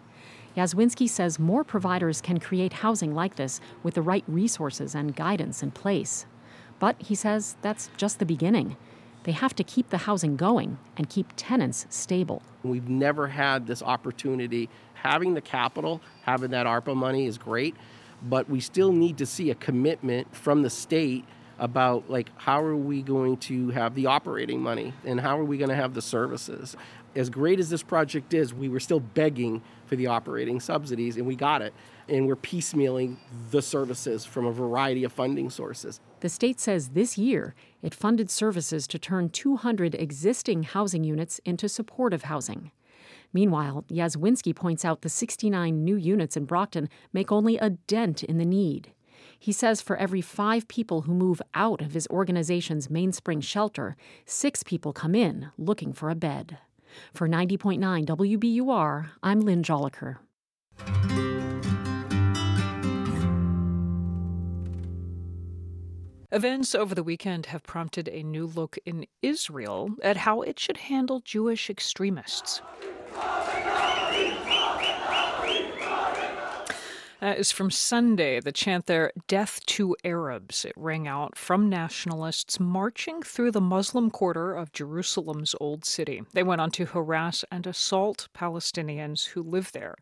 [0.56, 5.64] Yazwinski says more providers can create housing like this with the right resources and guidance
[5.64, 6.26] in place.
[6.80, 8.78] But he says that's just the beginning.
[9.24, 12.44] They have to keep the housing going and keep tenants stable.
[12.62, 14.70] We've never had this opportunity.
[14.96, 17.76] Having the capital, having that ARPA money is great,
[18.22, 21.26] but we still need to see a commitment from the state
[21.60, 25.58] about like how are we going to have the operating money and how are we
[25.58, 26.76] going to have the services
[27.16, 29.62] as great as this project is we were still begging
[29.94, 31.72] for the operating subsidies and we got it
[32.10, 33.16] and we're piecemealing
[33.52, 38.28] the services from a variety of funding sources the state says this year it funded
[38.28, 42.72] services to turn 200 existing housing units into supportive housing
[43.36, 48.38] Meanwhile, Yazwinski points out the 69 new units in Brockton make only a dent in
[48.38, 48.92] the need.
[49.40, 53.96] He says for every five people who move out of his organization's mainspring shelter,
[54.28, 56.60] six people come in looking for a bed.
[57.14, 60.18] For 90.9 WBUR, I'm Lynn Jolicoeur.
[66.32, 70.78] Events over the weekend have prompted a new look in Israel at how it should
[70.78, 72.60] handle Jewish extremists.
[77.24, 80.66] That is from Sunday, the chant there, Death to Arabs.
[80.66, 86.24] It rang out from nationalists marching through the Muslim quarter of Jerusalem's Old City.
[86.34, 89.96] They went on to harass and assault Palestinians who live there.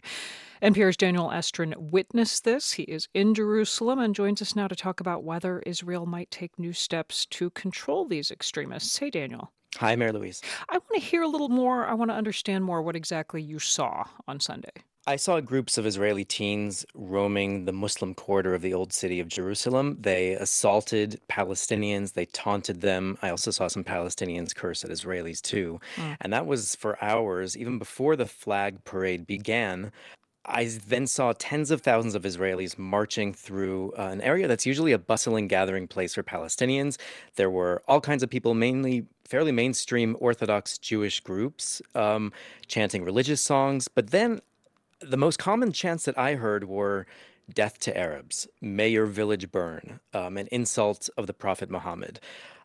[0.64, 2.72] NPR's Daniel Estrin witnessed this.
[2.72, 6.58] He is in Jerusalem and joins us now to talk about whether Israel might take
[6.58, 8.98] new steps to control these extremists.
[8.98, 9.51] Hey, Daniel.
[9.77, 10.41] Hi, Mary Louise.
[10.69, 11.85] I want to hear a little more.
[11.85, 14.72] I want to understand more what exactly you saw on Sunday.
[15.07, 19.27] I saw groups of Israeli teens roaming the Muslim quarter of the old city of
[19.27, 19.97] Jerusalem.
[19.99, 23.17] They assaulted Palestinians, they taunted them.
[23.23, 25.80] I also saw some Palestinians curse at Israelis too.
[25.95, 26.17] Mm.
[26.21, 29.91] And that was for hours, even before the flag parade began.
[30.45, 34.91] I then saw tens of thousands of Israelis marching through uh, an area that's usually
[34.91, 36.99] a bustling gathering place for Palestinians.
[37.35, 42.33] There were all kinds of people, mainly fairly mainstream Orthodox Jewish groups, um,
[42.67, 43.88] chanting religious songs.
[43.88, 44.41] But then
[45.01, 47.05] the most common chants that I heard were
[47.53, 52.19] death to Arabs, may your village burn, um, an insult of the Prophet Muhammad.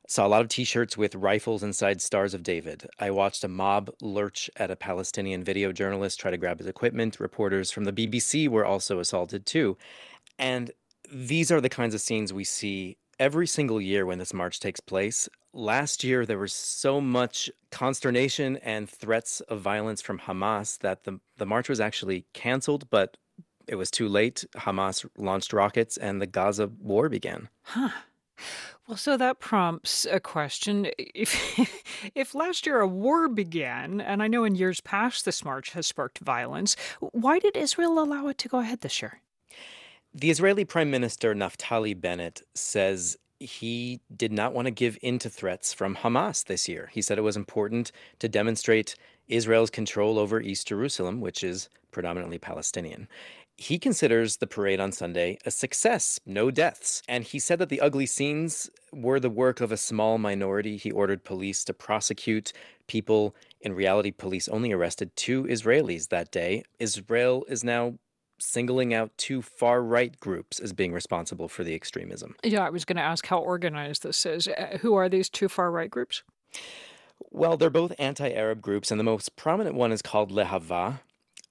[0.08, 2.86] Saw a lot of t shirts with rifles inside Stars of David.
[3.00, 7.18] I watched a mob lurch at a Palestinian video journalist try to grab his equipment.
[7.18, 9.76] Reporters from the BBC were also assaulted too.
[10.38, 10.70] And
[11.12, 14.80] these are the kinds of scenes we see every single year when this march takes
[14.80, 15.28] place.
[15.52, 21.20] Last year, there was so much consternation and threats of violence from Hamas that the,
[21.38, 23.16] the march was actually canceled, but
[23.66, 24.44] it was too late.
[24.56, 27.48] Hamas launched rockets and the Gaza war began.
[27.62, 27.90] Huh.
[28.86, 30.88] Well, so that prompts a question.
[30.98, 31.58] If,
[32.14, 35.86] if last year a war began, and I know in years past this march has
[35.86, 39.20] sparked violence, why did Israel allow it to go ahead this year?
[40.18, 45.28] The Israeli Prime Minister Naftali Bennett says he did not want to give in to
[45.28, 46.88] threats from Hamas this year.
[46.90, 48.94] He said it was important to demonstrate
[49.28, 53.08] Israel's control over East Jerusalem, which is predominantly Palestinian.
[53.58, 57.02] He considers the parade on Sunday a success, no deaths.
[57.06, 60.78] And he said that the ugly scenes were the work of a small minority.
[60.78, 62.54] He ordered police to prosecute
[62.86, 63.36] people.
[63.60, 66.62] In reality, police only arrested two Israelis that day.
[66.78, 67.98] Israel is now
[68.38, 72.36] singling out two far right groups as being responsible for the extremism.
[72.42, 74.48] Yeah, I was going to ask how organized this is.
[74.48, 76.22] Uh, who are these two far right groups?
[77.30, 81.00] Well, they're both anti Arab groups, and the most prominent one is called Lehava,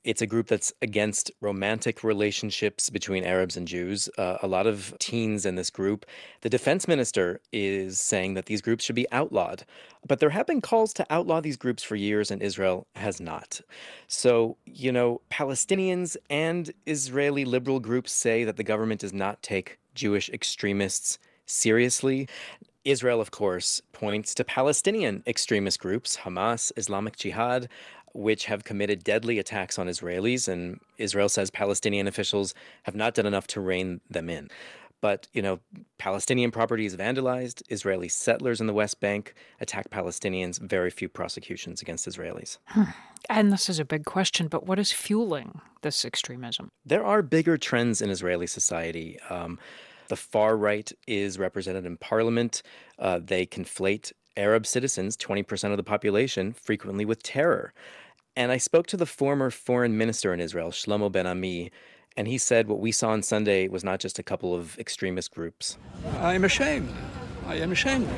[0.06, 4.08] it's a group that's against romantic relationships between Arabs and Jews.
[4.18, 6.06] Uh, a lot of teens in this group.
[6.42, 9.66] The defense minister is saying that these groups should be outlawed.
[10.08, 13.62] But there have been calls to outlaw these groups for years, and Israel has not.
[14.08, 19.80] So, you know, Palestinians and Israeli liberal groups say that the government does not take
[19.96, 21.18] Jewish extremists
[21.48, 22.28] seriously.
[22.86, 27.68] Israel, of course, points to Palestinian extremist groups, Hamas, Islamic Jihad,
[28.16, 32.54] which have committed deadly attacks on Israelis, and Israel says Palestinian officials
[32.84, 34.50] have not done enough to rein them in.
[35.02, 35.60] But, you know,
[36.00, 41.82] Palestinian property is vandalized, Israeli settlers in the West Bank attack Palestinians, very few prosecutions
[41.82, 42.58] against Israelis.
[43.30, 46.70] And this is a big question, but what is fueling this extremism?
[46.86, 49.20] There are bigger trends in Israeli society.
[49.30, 49.60] Um,
[50.08, 52.62] the far right is represented in parliament.
[52.98, 57.74] Uh, they conflate Arab citizens, 20% of the population, frequently with terror.
[58.36, 61.72] And I spoke to the former foreign minister in Israel, Shlomo Ben Ami,
[62.18, 65.32] and he said what we saw on Sunday was not just a couple of extremist
[65.32, 65.78] groups.
[66.20, 66.94] I am ashamed.
[67.48, 68.10] I am ashamed.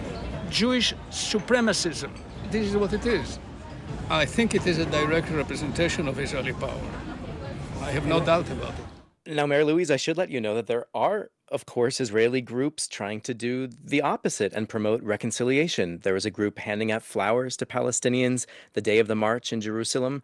[0.49, 2.11] Jewish supremacism.
[2.49, 3.39] This is what it is.
[4.09, 6.89] I think it is a direct representation of Israeli power.
[7.81, 8.73] I have no doubt about
[9.25, 9.35] it.
[9.35, 12.88] Now, Mary Louise, I should let you know that there are, of course, Israeli groups
[12.88, 16.00] trying to do the opposite and promote reconciliation.
[16.03, 19.61] There was a group handing out flowers to Palestinians the day of the march in
[19.61, 20.22] Jerusalem.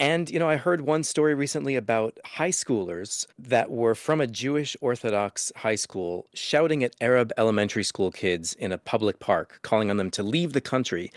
[0.00, 4.26] And, you know, I heard one story recently about high schoolers that were from a
[4.26, 9.90] Jewish Orthodox high school shouting at Arab elementary school kids in a public park, calling
[9.90, 11.12] on them to leave the country.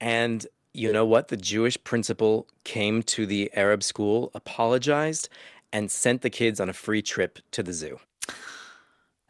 [0.00, 1.28] And you know what?
[1.28, 5.28] The Jewish principal came to the Arab school, apologized,
[5.72, 7.98] and sent the kids on a free trip to the zoo.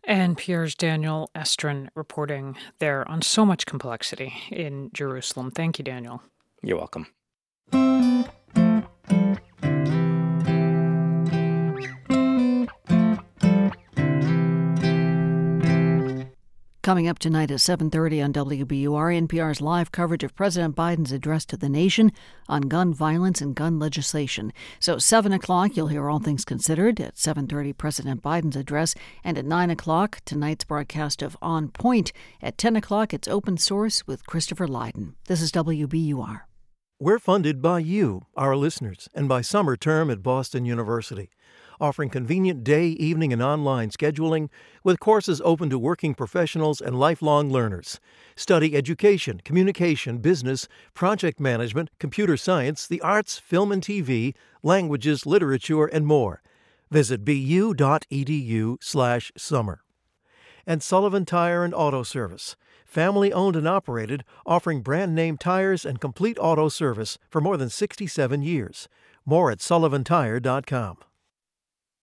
[0.09, 5.51] NPR's Daniel Estrin reporting there on so much complexity in Jerusalem.
[5.51, 6.23] Thank you, Daniel.
[6.63, 7.07] You're welcome.
[16.85, 21.57] Coming up tonight at 7:30 on WBUR, NPR's live coverage of President Biden's address to
[21.57, 22.13] the nation
[22.47, 24.53] on gun violence and gun legislation.
[24.81, 27.01] So 7 o'clock, you'll hear all things considered.
[27.01, 32.13] At 7:30, President Biden's address, and at 9 o'clock, tonight's broadcast of On Point.
[32.43, 35.15] At 10 o'clock, it's Open Source with Christopher Lydon.
[35.27, 36.41] This is WBUR.
[37.01, 41.31] We're funded by you, our listeners, and by Summer Term at Boston University
[41.81, 44.49] offering convenient day, evening, and online scheduling
[44.83, 48.01] with courses open to working professionals and lifelong learners.
[48.37, 55.87] Study education, communication, business, project management, computer science, the arts, film and TV, languages, literature,
[55.87, 56.43] and more.
[56.91, 59.81] Visit bu.edu/summer.
[60.67, 66.01] And Sullivan Tire and Auto Service, family owned and operated, offering brand name tires and
[66.01, 68.89] complete auto service for more than 67 years.
[69.27, 70.99] More at sullivantire.com.